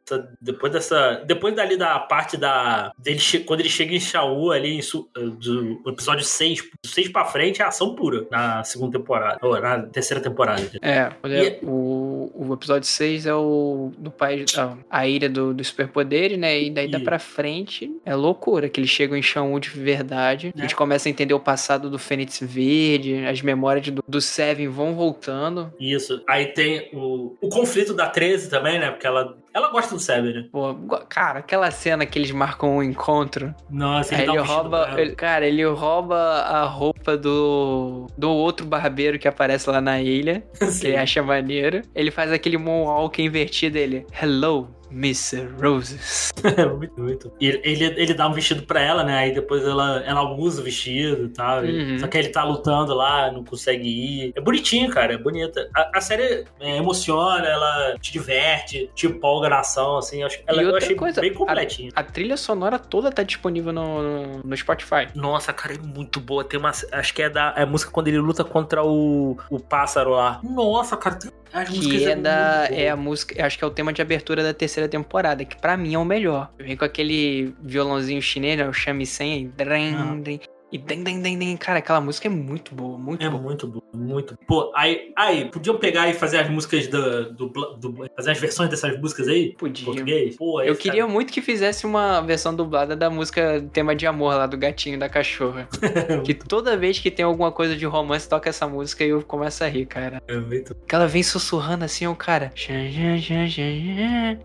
Depois 0.55 0.71
dessa. 0.73 1.23
Depois 1.25 1.53
dali 1.55 1.77
da 1.77 1.99
parte 1.99 2.37
da. 2.37 2.91
Dele, 2.97 3.19
quando 3.45 3.59
ele 3.59 3.69
chega 3.69 3.93
em 3.93 3.99
Shaú 3.99 4.51
ali, 4.51 4.75
em 4.77 4.81
su- 4.81 5.07
eh, 5.15 5.19
do 5.21 5.81
episódio 5.87 6.23
6, 6.25 6.61
do 6.83 6.87
6 6.89 7.09
pra 7.09 7.25
frente, 7.25 7.61
é 7.61 7.65
ação 7.65 7.93
pura 7.95 8.25
na 8.31 8.63
segunda 8.63 8.97
temporada. 8.97 9.37
Ou 9.41 9.59
na 9.59 9.79
terceira 9.83 10.21
temporada. 10.21 10.61
É, 10.81 11.11
E- 11.25 11.59
o, 11.63 12.31
o 12.33 12.53
episódio 12.53 12.87
6 12.87 13.25
é 13.25 13.33
o 13.33 13.91
do 13.97 14.09
país, 14.11 14.57
a, 14.57 14.77
a 14.89 15.07
ilha 15.07 15.29
do, 15.29 15.53
do 15.53 15.63
superpoder, 15.63 16.37
né? 16.37 16.59
E 16.61 16.69
daí 16.69 16.87
dá 16.87 16.97
Isso. 16.97 17.05
pra 17.05 17.19
frente 17.19 17.91
é 18.05 18.15
loucura, 18.15 18.69
que 18.69 18.79
eles 18.79 18.89
chegam 18.89 19.17
em 19.17 19.21
Shaun 19.21 19.59
de 19.59 19.69
verdade. 19.69 20.51
A 20.55 20.59
É. 20.59 20.61
gente 20.63 20.75
começa 20.75 21.07
a 21.07 21.11
entender 21.11 21.33
o 21.33 21.39
passado 21.39 21.89
do 21.89 21.99
Fênix 21.99 22.39
Verde, 22.41 23.25
as 23.25 23.41
memórias 23.41 23.87
do, 23.89 24.03
do 24.07 24.21
Seven 24.21 24.67
vão 24.67 24.93
voltando. 24.95 25.73
Isso. 25.79 26.21
Aí 26.27 26.47
tem 26.47 26.89
o, 26.93 27.35
o 27.41 27.49
conflito 27.49 27.93
da 27.93 28.07
13 28.09 28.49
também, 28.49 28.79
né? 28.79 28.91
Porque 28.91 29.05
ela, 29.07 29.37
ela 29.55 29.71
gosta 29.71 29.95
do 29.95 29.99
Seven, 30.01 30.33
né? 30.33 30.45
Pô, 30.51 30.75
cara, 31.07 31.39
aquela 31.39 31.71
cena 31.71 32.05
que 32.05 32.19
eles 32.19 32.31
marcam 32.31 32.77
um 32.77 32.83
encontro. 32.83 33.55
Nossa, 33.69 34.13
ele, 34.13 34.23
ele 34.23 34.39
um 34.39 34.43
rouba. 34.43 34.93
ele- 34.97 35.15
cara, 35.15 35.47
ele 35.47 35.63
rouba 35.65 36.15
a 36.17 36.63
roupa 36.65 37.15
do. 37.17 38.07
do 38.17 38.29
outro 38.29 38.65
barbeiro 38.65 39.17
que 39.17 39.27
aparece 39.27 39.69
lá 39.69 39.79
na 39.79 40.01
ilha. 40.01 40.43
Que 40.81 40.87
ele 40.87 40.97
acha 40.97 41.23
maneiro. 41.23 41.81
Ele 41.95 42.11
faz 42.11 42.31
aquele 42.31 42.57
moonwalk 42.57 43.21
invertido 43.21 43.75
dele. 43.75 44.05
Hello, 44.21 44.74
Mr. 44.91 45.47
Roses. 45.61 46.31
muito, 46.77 47.01
muito. 47.01 47.31
E 47.39 47.47
ele, 47.47 47.85
ele 47.85 48.13
dá 48.13 48.27
um 48.27 48.33
vestido 48.33 48.63
pra 48.63 48.81
ela, 48.81 49.03
né? 49.03 49.17
Aí 49.17 49.33
depois 49.33 49.63
ela, 49.63 50.03
ela 50.05 50.23
usa 50.35 50.61
o 50.61 50.63
vestido 50.63 51.25
e 51.25 51.29
tal. 51.29 51.63
Uhum. 51.63 51.99
Só 51.99 52.07
que 52.07 52.17
ele 52.17 52.29
tá 52.29 52.43
lutando 52.43 52.93
lá, 52.93 53.31
não 53.31 53.43
consegue 53.43 53.87
ir. 53.87 54.33
É 54.35 54.41
bonitinho, 54.41 54.89
cara, 54.89 55.13
é 55.13 55.17
bonita. 55.17 55.69
A, 55.75 55.97
a 55.97 56.01
série 56.01 56.45
é, 56.59 56.77
emociona, 56.77 57.45
ela 57.47 57.97
te 57.99 58.11
diverte, 58.11 58.89
te 58.93 59.07
empolga 59.07 59.49
na 59.49 59.59
ação, 59.59 59.97
assim. 59.97 60.21
eu 60.21 60.27
Acho, 60.27 60.39
ela, 60.47 60.61
eu 60.61 60.75
achei 60.75 60.95
coisa, 60.95 61.21
bem 61.21 61.33
completinha. 61.33 61.91
A 61.95 62.03
trilha 62.03 62.37
sonora 62.37 62.79
toda 62.79 63.11
tá 63.11 63.23
disponível 63.23 63.71
no, 63.73 64.41
no, 64.43 64.57
Spotify. 64.57 65.07
Nossa, 65.13 65.53
cara, 65.53 65.75
é 65.75 65.77
muito 65.77 66.19
boa. 66.19 66.43
Tem 66.43 66.59
uma. 66.59 66.71
Acho 66.91 67.13
que 67.13 67.21
é 67.21 67.29
da 67.29 67.53
é 67.55 67.63
a 67.63 67.65
música 67.65 67.91
quando 67.91 68.07
ele 68.07 68.17
luta 68.17 68.43
contra 68.43 68.83
o, 68.83 69.37
o 69.49 69.59
pássaro 69.59 70.11
lá. 70.11 70.39
Nossa, 70.43 70.97
cara, 70.97 71.15
tem, 71.15 71.31
as 71.55 71.69
músicas 71.69 71.97
Que 71.99 72.05
é, 72.05 72.15
da. 72.15 72.57
muito 72.59 72.69
boas. 72.69 72.79
É 72.79 72.89
a 72.89 72.95
música. 72.95 73.45
Acho 73.45 73.57
que 73.57 73.63
é 73.63 73.67
o 73.67 73.71
tema 73.71 73.93
de 73.93 74.01
abertura 74.01 74.43
da 74.43 74.53
terceira 74.53 74.74
temporada, 74.87 75.43
que 75.45 75.55
pra 75.57 75.75
mim 75.77 75.93
é 75.93 75.97
o 75.99 76.05
melhor. 76.05 76.51
Vem 76.59 76.75
com 76.77 76.85
aquele 76.85 77.53
violãozinho 77.61 78.21
chinês, 78.21 78.57
né? 78.57 78.67
O 78.67 78.73
shamisen 78.73 79.33
aí. 79.33 79.45
dren, 79.47 79.95
Ah. 79.95 80.15
dren, 80.21 80.39
E 80.75 80.77
den, 80.77 81.03
den, 81.03 81.21
den, 81.21 81.37
den. 81.39 81.55
Cara, 81.55 81.79
aquela 81.79 82.01
música 82.01 82.27
é 82.27 82.29
muito 82.29 82.75
boa, 82.75 82.97
muito 82.97 83.23
É 83.25 83.29
boa. 83.29 83.41
muito 83.41 83.65
bom, 83.65 83.81
muito. 83.93 84.37
Pô, 84.45 84.73
aí, 84.75 85.13
aí, 85.15 85.45
podiam 85.49 85.77
pegar 85.77 86.09
e 86.09 86.13
fazer 86.13 86.39
as 86.39 86.49
músicas 86.49 86.87
do, 86.87 87.31
do, 87.33 87.47
do- 87.77 88.05
Fazer 88.13 88.31
as 88.31 88.39
versões 88.39 88.69
dessas 88.69 88.99
músicas 88.99 89.29
aí? 89.29 89.53
Podia. 89.57 89.85
Português? 89.85 90.35
Pô, 90.35 90.59
aí 90.59 90.67
Eu 90.67 90.75
fica- 90.75 90.89
queria 90.89 91.07
muito 91.07 91.31
que 91.31 91.41
fizesse 91.41 91.85
uma 91.85 92.19
versão 92.21 92.53
dublada 92.53 92.93
da 92.93 93.09
música 93.09 93.65
Tema 93.71 93.95
de 93.95 94.05
Amor 94.05 94.35
lá 94.35 94.45
do 94.47 94.57
gatinho 94.57 94.99
da 94.99 95.07
cachorra. 95.07 95.67
que 96.25 96.33
toda 96.33 96.75
vez 96.75 96.99
que 96.99 97.09
tem 97.09 97.23
alguma 97.23 97.51
coisa 97.53 97.73
de 97.75 97.85
romance 97.85 98.27
toca 98.27 98.49
essa 98.49 98.67
música 98.67 99.03
e 99.05 99.09
eu 99.09 99.21
começo 99.23 99.63
a 99.63 99.67
rir, 99.67 99.85
cara. 99.85 100.21
É 100.27 100.35
muito. 100.35 100.75
Que 100.87 100.93
ela 100.93 101.07
vem 101.07 101.23
sussurrando 101.23 101.85
assim, 101.85 102.05
o 102.07 102.15
cara. 102.15 102.51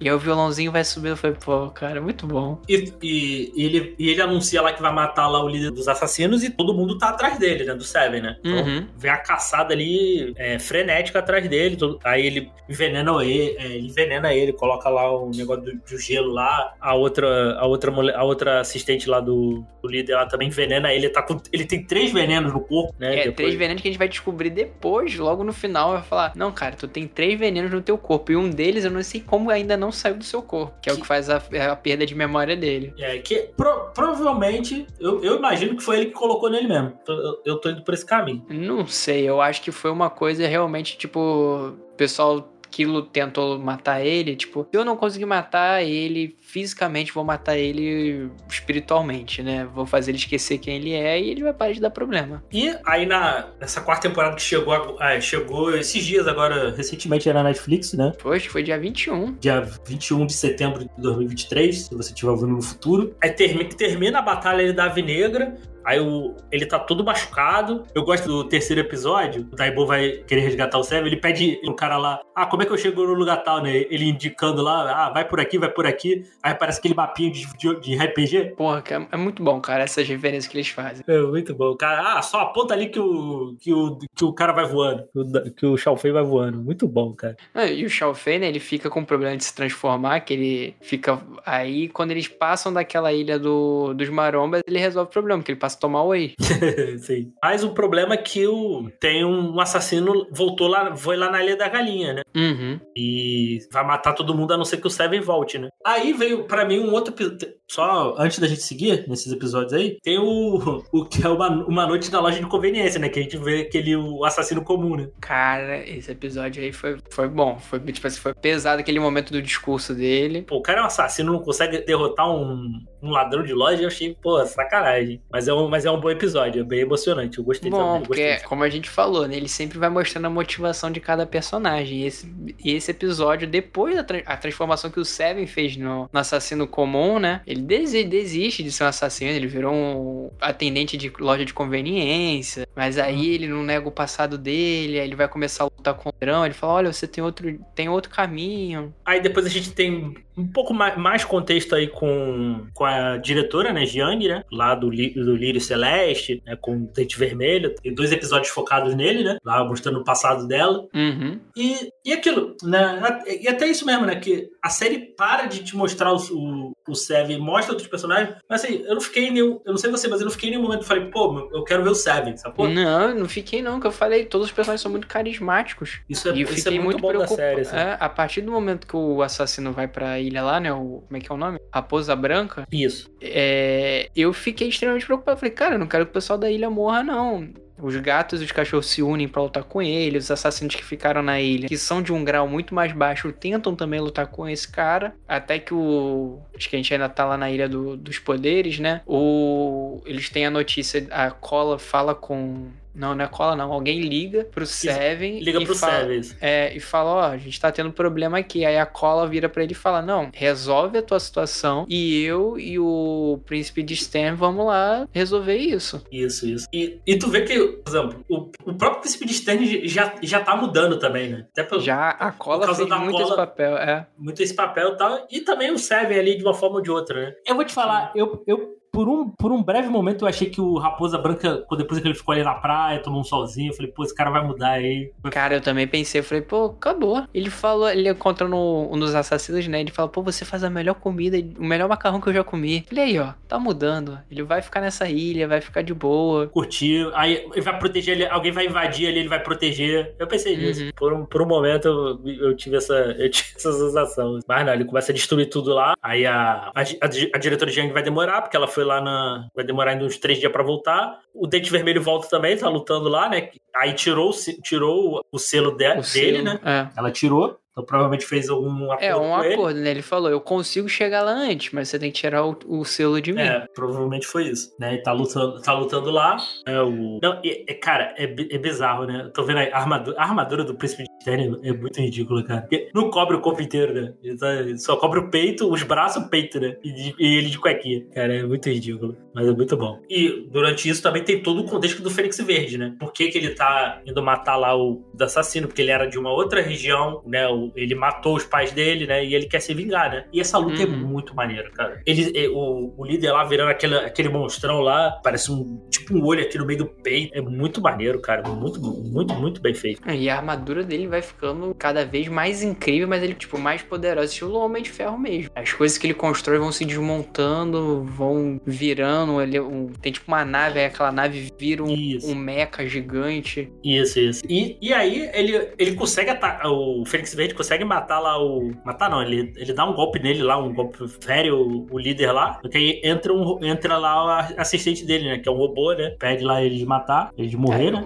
E 0.00 0.08
aí 0.08 0.12
o 0.12 0.18
violãozinho 0.18 0.70
vai 0.70 0.84
subindo. 0.84 1.10
Eu 1.12 1.16
falei, 1.16 1.36
pô, 1.42 1.70
cara, 1.70 2.00
muito 2.00 2.26
bom. 2.26 2.60
E, 2.68 2.92
e- 3.02 3.52
e 3.56 3.64
ele, 3.64 3.94
e 3.98 4.08
ele 4.10 4.22
anuncia 4.22 4.60
lá 4.62 4.72
que 4.72 4.80
vai 4.82 4.92
matar 4.92 5.26
lá 5.26 5.42
o 5.42 5.48
líder 5.48 5.70
dos 5.70 5.88
assassinos 5.88 6.19
e 6.44 6.50
todo 6.50 6.74
mundo 6.74 6.98
tá 6.98 7.10
atrás 7.10 7.38
dele, 7.38 7.64
né? 7.64 7.74
Do 7.74 7.84
Seven, 7.84 8.20
né? 8.20 8.36
Então, 8.44 8.58
Uhum. 8.64 8.86
vem 8.96 9.10
a 9.10 9.16
caçada 9.16 9.72
ali 9.74 10.32
é, 10.36 10.58
frenética 10.58 11.18
atrás 11.18 11.48
dele. 11.48 11.76
todo- 11.76 11.98
aí 12.04 12.26
ele 12.26 12.50
envenena 12.68 13.12
ele, 13.24 13.56
é, 13.58 13.66
ele 13.66 13.86
envenena 13.88 14.32
ele, 14.34 14.52
coloca 14.52 14.88
lá 14.88 15.10
o 15.10 15.30
negócio 15.30 15.64
do, 15.64 15.72
do 15.72 15.98
gelo 15.98 16.32
lá. 16.32 16.74
A 16.80 16.94
outra, 16.94 17.54
a 17.58 17.66
outra, 17.66 17.90
mulher, 17.90 18.14
a 18.16 18.22
outra 18.24 18.60
assistente 18.60 19.08
lá 19.08 19.20
do, 19.20 19.64
do 19.82 19.88
líder 19.88 20.12
ela 20.12 20.26
também 20.26 20.48
envenena 20.48 20.92
ele. 20.92 21.08
Tá 21.08 21.22
com- 21.22 21.40
ele 21.52 21.64
tem 21.64 21.82
três 21.84 22.12
venenos 22.12 22.52
no 22.52 22.60
corpo, 22.60 22.94
né? 22.98 23.12
É, 23.12 23.16
Depois- 23.24 23.36
três 23.36 23.54
venenos 23.54 23.82
que 23.82 23.88
a 23.88 23.90
gente 23.90 23.98
vai 23.98 24.08
descobrir 24.08 24.50
depois, 24.50 25.16
logo 25.16 25.42
no 25.44 25.52
final, 25.52 25.92
vai 25.92 26.02
falar: 26.02 26.32
Não, 26.36 26.52
cara, 26.52 26.76
tu 26.76 26.86
tem 26.88 27.06
três 27.06 27.38
venenos 27.38 27.70
no 27.70 27.80
teu 27.80 27.96
corpo. 27.98 28.32
E 28.32 28.36
um 28.36 28.48
deles 28.50 28.84
eu 28.84 28.90
não 28.90 29.02
sei 29.02 29.20
como 29.20 29.50
ainda 29.50 29.76
não 29.76 29.90
saiu 29.92 30.16
do 30.16 30.24
seu 30.24 30.42
corpo. 30.42 30.74
Que 30.82 30.90
é 30.90 30.92
o 30.92 30.96
que 31.00 31.06
faz 31.06 31.28
a, 31.30 31.36
a 31.70 31.76
perda 31.76 32.04
de 32.06 32.14
memória 32.14 32.56
dele. 32.56 32.92
É, 32.98 33.18
que 33.18 33.48
pro- 33.56 33.90
provavelmente, 33.94 34.86
eu, 34.98 35.22
eu 35.24 35.36
imagino 35.36 35.76
que 35.76 35.82
foi 35.82 35.99
ele 36.00 36.10
que 36.10 36.16
colocou 36.16 36.50
nele 36.50 36.68
mesmo. 36.68 36.92
Eu, 37.06 37.42
eu 37.44 37.58
tô 37.60 37.70
indo 37.70 37.82
por 37.82 37.94
esse 37.94 38.04
caminho. 38.04 38.44
Não 38.48 38.86
sei, 38.86 39.28
eu 39.28 39.40
acho 39.40 39.62
que 39.62 39.70
foi 39.72 39.90
uma 39.90 40.10
coisa 40.10 40.46
realmente, 40.46 40.96
tipo, 40.98 41.18
o 41.20 41.96
pessoal 41.96 42.48
lu- 42.80 43.02
tentou 43.02 43.58
matar 43.58 44.00
ele, 44.06 44.36
tipo, 44.36 44.66
se 44.70 44.78
eu 44.78 44.84
não 44.84 44.96
conseguir 44.96 45.26
matar 45.26 45.82
ele 45.82 46.36
fisicamente, 46.40 47.12
vou 47.12 47.24
matar 47.24 47.56
ele 47.56 48.30
espiritualmente, 48.48 49.42
né? 49.42 49.68
Vou 49.74 49.84
fazer 49.84 50.12
ele 50.12 50.18
esquecer 50.18 50.58
quem 50.58 50.76
ele 50.76 50.92
é 50.92 51.20
e 51.20 51.30
ele 51.30 51.42
vai 51.42 51.52
parar 51.52 51.72
de 51.72 51.80
dar 51.80 51.90
problema. 51.90 52.42
E 52.52 52.72
aí 52.86 53.06
na, 53.06 53.48
nessa 53.60 53.80
quarta 53.80 54.08
temporada 54.08 54.36
que 54.36 54.42
chegou, 54.42 54.96
ah, 55.00 55.20
chegou 55.20 55.76
esses 55.76 56.04
dias 56.04 56.26
agora, 56.28 56.70
recentemente 56.70 57.28
era 57.28 57.42
na 57.42 57.48
Netflix, 57.48 57.92
né? 57.92 58.12
Foi, 58.18 58.38
que 58.38 58.48
foi 58.48 58.62
dia 58.62 58.78
21. 58.78 59.34
Dia 59.40 59.60
21 59.84 60.26
de 60.26 60.32
setembro 60.32 60.80
de 60.84 60.90
2023, 60.98 61.76
se 61.86 61.94
você 61.94 62.10
estiver 62.12 62.30
ouvindo 62.30 62.52
no 62.52 62.62
futuro. 62.62 63.14
Aí 63.22 63.30
termina, 63.30 63.68
termina 63.70 64.18
a 64.20 64.22
batalha 64.22 64.72
da 64.72 64.84
Ave 64.84 65.02
Negra. 65.02 65.56
Aí 65.90 65.98
o, 65.98 66.36
ele 66.52 66.66
tá 66.66 66.78
todo 66.78 67.04
machucado. 67.04 67.84
Eu 67.92 68.04
gosto 68.04 68.28
do 68.28 68.44
terceiro 68.44 68.80
episódio. 68.80 69.48
O 69.52 69.56
Taibo 69.56 69.84
vai 69.84 70.22
querer 70.24 70.42
resgatar 70.42 70.78
o 70.78 70.84
Seven. 70.84 71.04
Ele 71.04 71.20
pede 71.20 71.60
o 71.64 71.74
cara 71.74 71.98
lá: 71.98 72.20
Ah, 72.32 72.46
como 72.46 72.62
é 72.62 72.66
que 72.66 72.70
eu 72.70 72.78
chego 72.78 73.04
no 73.04 73.14
lugar 73.14 73.42
tal, 73.42 73.60
né? 73.60 73.74
Ele 73.74 74.08
indicando 74.08 74.62
lá: 74.62 75.06
Ah, 75.06 75.10
vai 75.10 75.26
por 75.26 75.40
aqui, 75.40 75.58
vai 75.58 75.68
por 75.68 75.88
aqui. 75.88 76.24
Aí 76.44 76.54
parece 76.54 76.78
aquele 76.78 76.94
mapinha 76.94 77.32
de, 77.32 77.44
de, 77.58 77.80
de 77.80 77.96
RPG. 77.96 78.54
Porra, 78.56 78.82
que 78.82 78.94
é, 78.94 79.04
é 79.10 79.16
muito 79.16 79.42
bom, 79.42 79.60
cara, 79.60 79.82
essas 79.82 80.06
referências 80.06 80.46
que 80.46 80.56
eles 80.56 80.68
fazem. 80.68 81.02
É 81.08 81.18
muito 81.22 81.56
bom. 81.56 81.74
Cara, 81.74 82.18
ah, 82.18 82.22
só 82.22 82.38
aponta 82.38 82.72
ali 82.72 82.88
que 82.88 83.00
o, 83.00 83.56
que 83.58 83.74
o, 83.74 83.98
que 84.14 84.24
o 84.24 84.32
cara 84.32 84.52
vai 84.52 84.66
voando. 84.66 85.08
Que 85.12 85.18
o, 85.18 85.52
que 85.54 85.66
o 85.66 85.76
Shao 85.76 85.96
Fei 85.96 86.12
vai 86.12 86.22
voando. 86.22 86.58
Muito 86.58 86.86
bom, 86.86 87.12
cara. 87.14 87.36
Ah, 87.52 87.66
e 87.66 87.84
o 87.84 87.90
Shao 87.90 88.14
Fei, 88.14 88.38
né, 88.38 88.46
ele 88.46 88.60
fica 88.60 88.88
com 88.88 89.00
o 89.00 89.06
problema 89.06 89.36
de 89.36 89.42
se 89.42 89.56
transformar, 89.56 90.20
que 90.20 90.34
ele 90.34 90.76
fica 90.80 91.20
aí, 91.44 91.88
quando 91.88 92.12
eles 92.12 92.28
passam 92.28 92.72
daquela 92.72 93.12
ilha 93.12 93.40
do, 93.40 93.92
dos 93.92 94.08
marombas, 94.08 94.62
ele 94.68 94.78
resolve 94.78 95.08
o 95.08 95.12
problema, 95.12 95.42
que 95.42 95.50
ele 95.50 95.58
passa 95.58 95.79
tomar 95.80 96.02
o 96.02 96.08
whey. 96.08 96.34
Sim. 97.00 97.32
Mas 97.42 97.64
o 97.64 97.70
problema 97.70 98.14
é 98.14 98.18
que 98.18 98.46
o, 98.46 98.90
tem 99.00 99.24
um 99.24 99.58
assassino, 99.60 100.26
voltou 100.30 100.68
lá, 100.68 100.94
foi 100.94 101.16
lá 101.16 101.30
na 101.30 101.42
Ilha 101.42 101.56
da 101.56 101.68
Galinha, 101.68 102.12
né? 102.14 102.22
Uhum. 102.36 102.78
E 102.96 103.58
vai 103.72 103.84
matar 103.84 104.12
todo 104.12 104.34
mundo, 104.34 104.52
a 104.52 104.56
não 104.56 104.64
ser 104.64 104.76
que 104.76 104.86
o 104.86 104.90
Seven 104.90 105.20
volte, 105.20 105.58
né? 105.58 105.68
Aí 105.84 106.12
veio 106.12 106.44
pra 106.44 106.64
mim 106.64 106.78
um 106.78 106.92
outro 106.92 107.14
episódio. 107.14 107.60
Só 107.70 108.16
antes 108.18 108.38
da 108.38 108.48
gente 108.48 108.62
seguir 108.62 109.08
nesses 109.08 109.32
episódios 109.32 109.72
aí, 109.72 109.96
tem 110.02 110.18
o, 110.18 110.82
o 110.92 111.04
que 111.04 111.24
é 111.24 111.28
uma, 111.28 111.48
uma 111.66 111.86
noite 111.86 112.10
na 112.10 112.20
loja 112.20 112.40
de 112.40 112.46
conveniência, 112.46 112.98
né? 113.00 113.08
Que 113.08 113.20
a 113.20 113.22
gente 113.22 113.38
vê 113.38 113.62
aquele 113.62 113.96
o 113.96 114.24
assassino 114.24 114.62
comum, 114.62 114.96
né? 114.96 115.08
Cara, 115.20 115.78
esse 115.88 116.10
episódio 116.10 116.62
aí 116.62 116.72
foi, 116.72 116.98
foi 117.10 117.28
bom. 117.28 117.58
Foi, 117.58 117.78
tipo 117.80 118.06
assim, 118.06 118.20
foi 118.20 118.34
pesado 118.34 118.80
aquele 118.80 118.98
momento 118.98 119.32
do 119.32 119.40
discurso 119.40 119.94
dele. 119.94 120.42
Pô, 120.42 120.56
o 120.56 120.62
cara 120.62 120.80
é 120.80 120.82
um 120.82 120.86
assassino, 120.86 121.32
não 121.32 121.42
consegue 121.42 121.84
derrotar 121.84 122.28
um, 122.28 122.80
um 123.02 123.10
ladrão 123.10 123.42
de 123.42 123.52
loja. 123.52 123.82
Eu 123.82 123.88
achei, 123.88 124.14
pô, 124.20 124.44
sacanagem. 124.46 125.20
Mas 125.30 125.48
é 125.48 125.54
um, 125.54 125.68
mas 125.68 125.84
é 125.84 125.90
um 125.90 126.00
bom 126.00 126.10
episódio, 126.10 126.60
é 126.60 126.64
bem 126.64 126.80
emocionante. 126.80 127.38
Eu 127.38 127.44
gostei 127.44 127.70
Bom, 127.70 127.78
também. 127.94 128.02
porque, 128.06 128.30
Gostei. 128.32 128.48
como 128.48 128.62
a 128.62 128.68
gente 128.68 128.88
falou, 128.90 129.26
né? 129.26 129.36
Ele 129.36 129.48
sempre 129.48 129.78
vai 129.78 129.88
mostrando 129.88 130.26
a 130.26 130.30
motivação 130.30 130.90
de 130.90 131.00
cada 131.00 131.24
personagem. 131.26 131.98
E 132.00 132.06
esse, 132.06 132.32
e 132.64 132.72
esse 132.72 132.90
episódio, 132.90 133.46
depois 133.48 133.94
da 133.96 134.04
tra- 134.04 134.22
a 134.26 134.36
transformação 134.36 134.90
que 134.90 135.00
o 135.00 135.04
Seven 135.04 135.46
fez 135.46 135.76
no, 135.76 136.08
no 136.12 136.18
assassino 136.20 136.66
comum, 136.66 137.18
né? 137.18 137.40
Ele 137.46 137.62
desi- 137.62 138.04
desiste 138.04 138.62
de 138.62 138.70
ser 138.72 138.84
um 138.84 138.88
assassino, 138.88 139.30
ele 139.30 139.46
virou 139.46 139.72
um 139.74 140.30
atendente 140.40 140.96
de 140.96 141.12
loja 141.18 141.44
de 141.44 141.52
conveniência. 141.54 142.66
Mas 142.74 142.98
aí 142.98 143.34
ele 143.34 143.48
não 143.48 143.62
nega 143.62 143.88
o 143.88 143.92
passado 143.92 144.36
dele, 144.38 144.98
aí 144.98 145.06
ele 145.06 145.16
vai 145.16 145.28
começar 145.28 145.64
a 145.64 145.66
lutar 145.66 145.94
com 145.94 146.08
o 146.08 146.12
ladrão. 146.12 146.44
Ele 146.44 146.54
fala: 146.54 146.72
Olha, 146.74 146.92
você 146.92 147.06
tem 147.06 147.22
outro, 147.22 147.58
tem 147.74 147.88
outro 147.88 148.10
caminho. 148.10 148.94
Aí 149.04 149.20
depois 149.20 149.46
a 149.46 149.48
gente 149.48 149.72
tem 149.72 150.14
um 150.40 150.48
pouco 150.48 150.72
mais, 150.72 150.96
mais 150.96 151.24
contexto 151.24 151.74
aí 151.74 151.88
com, 151.88 152.66
com 152.74 152.84
a 152.84 153.16
diretora, 153.16 153.72
né, 153.72 153.84
Gianni, 153.84 154.28
né? 154.28 154.42
Lá 154.50 154.74
do, 154.74 154.90
do 154.90 155.36
Lírio 155.36 155.60
Celeste, 155.60 156.42
né? 156.46 156.56
Com 156.60 156.76
o 156.76 156.92
Dente 156.94 157.18
Vermelho. 157.18 157.74
Tem 157.82 157.94
dois 157.94 158.12
episódios 158.12 158.48
focados 158.48 158.94
nele, 158.94 159.24
né? 159.24 159.38
Lá 159.44 159.64
mostrando 159.64 160.00
o 160.00 160.04
passado 160.04 160.46
dela. 160.46 160.86
Uhum. 160.94 161.40
E, 161.56 161.90
e 162.04 162.12
aquilo, 162.12 162.56
né? 162.62 163.00
E 163.40 163.48
até 163.48 163.66
isso 163.66 163.86
mesmo, 163.86 164.06
né? 164.06 164.16
Que 164.16 164.48
a 164.62 164.70
série 164.70 164.98
para 165.16 165.46
de 165.46 165.62
te 165.62 165.76
mostrar 165.76 166.12
o, 166.12 166.16
o, 166.16 166.72
o 166.88 166.94
Seven, 166.94 167.38
mostra 167.38 167.72
outros 167.72 167.88
personagens. 167.88 168.36
Mas 168.48 168.64
assim, 168.64 168.82
eu 168.86 168.94
não 168.94 169.00
fiquei 169.00 169.28
em 169.28 169.32
nenhum. 169.32 169.60
Eu 169.64 169.72
não 169.72 169.76
sei 169.76 169.90
você, 169.90 170.08
mas 170.08 170.20
eu 170.20 170.24
não 170.24 170.32
fiquei 170.32 170.48
em 170.48 170.52
nenhum 170.52 170.64
momento. 170.64 170.84
Falei, 170.84 171.06
pô, 171.10 171.48
eu 171.52 171.64
quero 171.64 171.82
ver 171.82 171.90
o 171.90 171.94
Seven, 171.94 172.36
sacou? 172.36 172.68
Não, 172.68 173.14
não 173.14 173.28
fiquei 173.28 173.62
não, 173.62 173.80
que 173.80 173.86
eu 173.86 173.92
falei, 173.92 174.24
todos 174.24 174.46
os 174.46 174.52
personagens 174.52 174.80
são 174.80 174.90
muito 174.90 175.06
carismáticos. 175.06 176.00
Isso 176.08 176.28
é, 176.28 176.32
E 176.32 176.42
eu 176.42 176.48
isso 176.48 176.56
fiquei 176.56 176.78
é 176.78 176.80
muito, 176.80 177.00
muito, 177.00 177.12
bom 177.12 177.18
da 177.18 177.26
série, 177.26 177.62
assim. 177.62 177.76
É, 177.76 177.96
a 177.98 178.08
partir 178.08 178.40
do 178.42 178.52
momento 178.52 178.86
que 178.86 178.96
o 178.96 179.22
assassino 179.22 179.72
vai 179.72 179.88
pra 179.88 180.18
ilha 180.30 180.42
lá, 180.42 180.58
né? 180.60 180.72
O, 180.72 181.02
como 181.06 181.16
é 181.16 181.20
que 181.20 181.30
é 181.30 181.34
o 181.34 181.38
nome? 181.38 181.58
Raposa 181.72 182.14
Branca. 182.16 182.66
Isso. 182.72 183.10
é, 183.20 184.08
eu 184.16 184.32
fiquei 184.32 184.68
extremamente 184.68 185.04
preocupado. 185.06 185.38
Falei, 185.38 185.54
cara, 185.54 185.74
eu 185.74 185.78
não 185.78 185.86
quero 185.86 186.04
que 186.06 186.10
o 186.10 186.14
pessoal 186.14 186.38
da 186.38 186.50
ilha 186.50 186.70
morra, 186.70 187.02
não. 187.02 187.48
Os 187.82 187.96
gatos 187.96 188.42
e 188.42 188.44
os 188.44 188.52
cachorros 188.52 188.86
se 188.90 189.02
unem 189.02 189.26
pra 189.26 189.40
lutar 189.40 189.64
com 189.64 189.80
ele. 189.80 190.18
Os 190.18 190.30
assassinos 190.30 190.74
que 190.74 190.84
ficaram 190.84 191.22
na 191.22 191.40
ilha, 191.40 191.66
que 191.66 191.78
são 191.78 192.02
de 192.02 192.12
um 192.12 192.22
grau 192.22 192.46
muito 192.46 192.74
mais 192.74 192.92
baixo, 192.92 193.32
tentam 193.32 193.74
também 193.74 193.98
lutar 194.00 194.26
com 194.26 194.46
esse 194.46 194.70
cara. 194.70 195.14
Até 195.26 195.58
que 195.58 195.72
o. 195.72 196.40
Acho 196.54 196.68
que 196.68 196.76
a 196.76 196.78
gente 196.78 196.92
ainda 196.92 197.08
tá 197.08 197.24
lá 197.24 197.38
na 197.38 197.50
ilha 197.50 197.66
do- 197.66 197.96
dos 197.96 198.18
poderes, 198.18 198.78
né? 198.78 199.00
O, 199.06 200.02
eles 200.04 200.28
têm 200.28 200.44
a 200.44 200.50
notícia. 200.50 201.06
A 201.10 201.30
cola 201.30 201.78
fala 201.78 202.14
com. 202.14 202.68
Não, 202.94 203.14
não 203.14 203.24
é 203.24 203.28
cola, 203.28 203.54
não. 203.54 203.72
Alguém 203.72 204.00
liga 204.00 204.44
pro 204.44 204.66
Seven. 204.66 205.40
Liga 205.40 205.60
e 205.60 205.64
pro 205.64 205.74
fala, 205.76 206.00
Seven. 206.00 206.22
é, 206.40 206.74
e 206.76 206.80
fala, 206.80 207.10
ó, 207.10 207.20
a 207.22 207.36
gente 207.36 207.58
tá 207.60 207.70
tendo 207.70 207.92
problema 207.92 208.38
aqui. 208.38 208.64
Aí 208.64 208.76
a 208.78 208.86
cola 208.86 209.26
vira 209.28 209.48
pra 209.48 209.62
ele 209.62 209.72
e 209.72 209.76
fala, 209.76 210.02
não, 210.02 210.30
resolve 210.34 210.98
a 210.98 211.02
tua 211.02 211.20
situação 211.20 211.86
e 211.88 212.22
eu 212.24 212.58
e 212.58 212.78
o 212.78 213.40
príncipe 213.46 213.82
de 213.82 213.94
Stan 213.94 214.34
vamos 214.34 214.66
lá 214.66 215.06
resolver 215.12 215.56
isso. 215.56 216.04
Isso, 216.10 216.46
isso. 216.48 216.66
E, 216.72 217.00
e 217.06 217.18
tu 217.18 217.28
vê 217.28 217.42
que, 217.42 217.58
por 217.58 217.88
exemplo, 217.90 218.24
o, 218.28 218.50
o 218.64 218.74
próprio 218.74 219.00
príncipe 219.02 219.26
de 219.26 219.34
Stern 219.34 219.86
já, 219.88 220.14
já 220.22 220.40
tá 220.40 220.56
mudando 220.56 220.98
também, 220.98 221.30
né? 221.30 221.46
Até 221.52 221.62
pelo, 221.62 221.80
Já 221.80 222.10
a 222.10 222.32
cola 222.32 222.64
causa 222.66 222.78
fez 222.78 222.88
da 222.88 222.98
muito 222.98 223.12
cola- 223.12 223.26
esse 223.26 223.36
papel, 223.36 223.76
é. 223.76 224.06
muito 224.18 224.42
esse 224.42 224.54
papel 224.54 224.90
e 224.94 224.96
tal. 224.96 225.26
E 225.30 225.40
também 225.40 225.70
o 225.70 225.78
Seven 225.78 226.18
ali 226.18 226.36
de 226.36 226.42
uma 226.44 226.54
forma 226.54 226.76
ou 226.76 226.82
de 226.82 226.90
outra, 226.90 227.20
né? 227.20 227.34
Eu 227.46 227.54
vou 227.54 227.64
te 227.64 227.72
falar, 227.72 228.12
eu, 228.14 228.42
eu 228.46 228.79
por, 228.92 229.08
um, 229.08 229.28
por 229.28 229.52
um 229.52 229.62
breve 229.62 229.88
momento 229.88 230.24
eu 230.24 230.28
achei 230.28 230.48
que 230.48 230.60
o 230.60 230.78
Raposa 230.78 231.18
Branca, 231.18 231.64
depois 231.76 232.00
que 232.00 232.08
ele 232.08 232.14
ficou 232.14 232.32
ali 232.32 232.42
na 232.42 232.54
praia, 232.54 233.02
tomou 233.02 233.20
um 233.20 233.24
solzinho, 233.24 233.70
eu 233.70 233.76
falei, 233.76 233.90
pô, 233.90 234.02
esse 234.02 234.14
cara 234.14 234.30
vai 234.30 234.44
mudar 234.44 234.72
aí. 234.72 235.10
Cara, 235.30 235.54
eu 235.54 235.60
também 235.60 235.86
pensei, 235.86 236.20
eu 236.20 236.24
falei, 236.24 236.42
pô, 236.42 236.66
acabou. 236.66 237.24
Ele 237.32 237.50
falou, 237.50 237.88
ele 237.88 238.08
encontra 238.08 238.48
no, 238.48 238.88
um 238.92 238.98
dos 238.98 239.14
assassinos, 239.14 239.66
né? 239.66 239.80
Ele 239.80 239.90
fala, 239.90 240.08
pô, 240.08 240.22
você 240.22 240.44
faz 240.44 240.64
a 240.64 240.70
melhor 240.70 240.94
comida, 240.94 241.38
o 241.58 241.64
melhor 241.64 241.88
macarrão 241.88 242.20
que 242.20 242.28
eu 242.28 242.34
já 242.34 242.44
comi. 242.44 242.84
Ele 242.90 243.00
aí, 243.00 243.18
ó, 243.18 243.32
tá 243.48 243.58
mudando. 243.58 244.18
Ele 244.30 244.42
vai 244.42 244.62
ficar 244.62 244.80
nessa 244.80 245.08
ilha, 245.08 245.48
vai 245.48 245.60
ficar 245.60 245.82
de 245.82 245.94
boa. 245.94 246.46
Curtir, 246.48 247.10
aí 247.14 247.46
ele 247.52 247.60
vai 247.60 247.78
proteger 247.78 248.16
ele, 248.16 248.26
alguém 248.26 248.52
vai 248.52 248.66
invadir 248.66 249.08
ali, 249.08 249.20
ele 249.20 249.28
vai 249.28 249.42
proteger. 249.42 250.14
Eu 250.18 250.26
pensei 250.26 250.56
nisso. 250.56 250.84
Uhum. 250.84 250.90
Por 250.96 251.12
um, 251.12 251.24
por 251.24 251.42
um 251.42 251.46
momento 251.46 251.86
eu, 251.86 252.48
eu 252.48 252.56
tive 252.56 252.76
essa, 252.76 252.94
eu 252.94 253.30
tive 253.30 253.50
essa 253.56 253.72
sensação. 253.72 254.38
Mas 254.46 254.66
não, 254.66 254.72
ele 254.72 254.84
começa 254.84 255.12
a 255.12 255.14
destruir 255.14 255.48
tudo 255.48 255.72
lá. 255.72 255.94
Aí 256.02 256.26
a, 256.26 256.70
a, 256.74 256.82
a, 256.82 257.06
a 257.34 257.38
diretora 257.38 257.70
de 257.70 257.80
Yang 257.80 257.92
vai 257.92 258.02
demorar, 258.02 258.42
porque 258.42 258.56
ela 258.56 258.68
foi 258.68 258.79
lá 258.84 259.00
na. 259.00 259.48
Vai 259.54 259.64
demorar 259.64 259.92
ainda 259.92 260.04
uns 260.04 260.16
três 260.18 260.38
dias 260.38 260.50
pra 260.50 260.62
voltar. 260.62 261.20
O 261.34 261.46
Dente 261.46 261.70
Vermelho 261.70 262.02
volta 262.02 262.28
também, 262.28 262.56
tá 262.56 262.68
lutando 262.68 263.08
lá, 263.08 263.28
né? 263.28 263.50
Aí 263.76 263.92
tirou, 263.92 264.30
tirou 264.62 265.24
o 265.30 265.38
selo 265.38 265.70
de- 265.72 265.84
O 265.86 265.94
dele, 265.94 266.02
selo, 266.02 266.44
né? 266.44 266.60
É. 266.64 266.88
Ela 266.98 267.10
tirou. 267.10 267.59
Então 267.72 267.84
provavelmente 267.84 268.26
fez 268.26 268.48
algum 268.48 268.90
acordo 268.90 269.04
É, 269.04 269.14
um 269.16 269.20
com 269.30 269.44
ele. 269.44 269.54
acordo, 269.54 269.78
né? 269.80 269.90
Ele 269.90 270.02
falou, 270.02 270.28
eu 270.28 270.40
consigo 270.40 270.88
chegar 270.88 271.22
lá 271.22 271.32
antes, 271.32 271.72
mas 271.72 271.88
você 271.88 271.98
tem 271.98 272.10
que 272.10 272.18
tirar 272.18 272.44
o, 272.44 272.58
o 272.66 272.84
selo 272.84 273.20
de 273.20 273.32
mim. 273.32 273.40
É, 273.40 273.64
provavelmente 273.74 274.26
foi 274.26 274.48
isso, 274.48 274.74
né? 274.78 274.94
E 274.94 275.02
tá 275.02 275.12
lutando, 275.12 275.60
tá 275.62 275.72
lutando 275.72 276.10
lá. 276.10 276.36
É 276.66 276.80
o. 276.82 277.20
Não, 277.22 277.40
e- 277.44 277.64
é, 277.68 277.74
cara, 277.74 278.12
é, 278.18 278.24
é 278.24 278.58
bizarro, 278.58 279.04
né? 279.06 279.22
Eu 279.26 279.32
tô 279.32 279.44
vendo 279.44 279.58
aí, 279.58 279.70
a 279.72 279.78
armadura, 279.78 280.18
a 280.18 280.22
armadura 280.24 280.64
do 280.64 280.74
príncipe 280.74 281.04
de 281.04 281.10
Stern 281.22 281.60
é 281.62 281.72
muito 281.72 282.00
ridícula, 282.00 282.42
cara. 282.42 282.62
Porque 282.62 282.88
não 282.94 283.08
cobre 283.10 283.36
o 283.36 283.40
corpo 283.40 283.62
inteiro, 283.62 283.94
né? 283.94 284.14
Ele 284.22 284.36
tá- 284.36 284.54
ele 284.54 284.78
só 284.78 284.96
cobre 284.96 285.20
o 285.20 285.30
peito, 285.30 285.70
os 285.72 285.82
braços, 285.84 286.24
o 286.24 286.28
peito, 286.28 286.58
né? 286.58 286.76
E, 286.82 287.14
e 287.18 287.36
ele 287.36 287.50
de 287.50 287.58
cuequinha. 287.58 288.04
Cara, 288.12 288.34
é 288.34 288.42
muito 288.42 288.68
ridículo. 288.68 289.16
Mas 289.34 289.46
é 289.46 289.52
muito 289.52 289.76
bom. 289.76 290.00
E 290.08 290.48
durante 290.50 290.88
isso 290.88 291.02
também 291.02 291.22
tem 291.22 291.42
todo 291.42 291.60
o 291.60 291.64
contexto 291.64 292.02
do 292.02 292.10
Fênix 292.10 292.38
Verde, 292.38 292.76
né? 292.78 292.94
Por 292.98 293.12
que, 293.12 293.28
que 293.28 293.38
ele 293.38 293.50
tá 293.50 294.00
indo 294.06 294.22
matar 294.22 294.56
lá 294.56 294.76
o 294.76 295.04
assassino? 295.20 295.66
Porque 295.68 295.82
ele 295.82 295.90
era 295.90 296.06
de 296.06 296.18
uma 296.18 296.30
outra 296.32 296.60
região, 296.60 297.22
né? 297.26 297.46
Ele 297.76 297.94
matou 297.94 298.36
os 298.36 298.44
pais 298.44 298.72
dele, 298.72 299.06
né? 299.06 299.24
E 299.24 299.34
ele 299.34 299.46
quer 299.46 299.60
se 299.60 299.72
vingar, 299.74 300.10
né? 300.10 300.24
E 300.32 300.40
essa 300.40 300.58
luta 300.58 300.82
é 300.82 300.86
Uhum. 300.86 300.96
muito 301.06 301.34
maneira, 301.34 301.70
cara. 301.70 302.00
Ele, 302.04 302.32
é, 302.36 302.48
o, 302.48 302.92
o 302.96 303.04
líder 303.04 303.30
lá 303.32 303.44
virando 303.44 303.70
aquele, 303.70 303.94
aquele 303.96 304.28
monstrão 304.28 304.80
lá, 304.80 305.20
parece 305.22 305.52
um 305.52 305.80
tipo 305.90 306.14
um 306.16 306.24
olho 306.24 306.42
aqui 306.42 306.58
no 306.58 306.66
meio 306.66 306.78
do 306.80 306.86
peito. 306.86 307.32
É 307.36 307.40
muito 307.40 307.80
maneiro, 307.80 308.20
cara. 308.20 308.42
Muito, 308.48 308.80
muito, 308.80 309.34
muito 309.34 309.60
bem 309.60 309.74
feito. 309.74 310.00
E 310.10 310.28
a 310.28 310.36
armadura 310.36 310.82
dele 310.82 311.06
vai 311.06 311.22
ficando 311.22 311.74
cada 311.78 312.04
vez 312.04 312.26
mais 312.28 312.62
incrível, 312.62 313.06
mas 313.06 313.22
ele, 313.22 313.34
tipo, 313.34 313.58
mais 313.58 313.82
poderoso, 313.82 314.26
estilo 314.32 314.58
Homem 314.58 314.82
de 314.82 314.90
Ferro 314.90 315.18
mesmo. 315.18 315.50
As 315.54 315.72
coisas 315.72 315.96
que 315.98 316.06
ele 316.06 316.14
constrói 316.14 316.58
vão 316.58 316.72
se 316.72 316.84
desmontando, 316.84 318.02
vão 318.04 318.60
virando. 318.66 319.19
Ele, 319.40 319.60
um- 319.60 319.88
tem 320.00 320.12
tipo 320.12 320.26
uma 320.28 320.44
nave, 320.44 320.78
aí 320.78 320.86
aquela 320.86 321.10
nave 321.12 321.50
vira 321.58 321.82
um, 321.82 321.90
Isso. 321.94 322.30
um 322.30 322.34
mecha 322.34 322.86
gigante. 322.86 323.70
Isso, 323.84 324.18
isso. 324.20 324.42
E, 324.48 324.76
e 324.80 324.92
aí 324.92 325.28
ele, 325.32 325.68
ele 325.78 325.94
consegue 325.94 326.30
atacar. 326.30 326.70
O 326.70 327.04
Fênix 327.04 327.34
Verde 327.34 327.54
consegue 327.54 327.84
matar 327.84 328.18
lá 328.20 328.40
o. 328.42 328.70
Matar 328.84 329.10
não, 329.10 329.22
ele, 329.22 329.52
ele 329.56 329.72
dá 329.72 329.84
um 329.88 329.94
golpe 329.94 330.18
nele 330.18 330.42
lá, 330.42 330.56
um 330.58 330.72
golpe 330.72 330.98
fere 331.20 331.50
o, 331.50 331.86
o 331.90 331.98
líder 331.98 332.32
lá. 332.32 332.54
Porque 332.60 332.76
aí 332.78 333.00
entra, 333.04 333.32
um, 333.32 333.58
entra 333.64 333.96
lá 333.98 334.24
o 334.50 334.60
assistente 334.60 335.04
dele, 335.04 335.24
né? 335.24 335.38
Que 335.38 335.48
é 335.48 335.52
um 335.52 335.56
robô, 335.56 335.92
né? 335.92 336.10
Pede 336.18 336.44
lá 336.44 336.62
ele 336.62 336.76
de 336.76 336.86
matar, 336.86 337.30
ele 337.36 337.48
de 337.48 337.56
morrer, 337.56 337.86
aí, 337.86 337.90
né? 337.90 338.02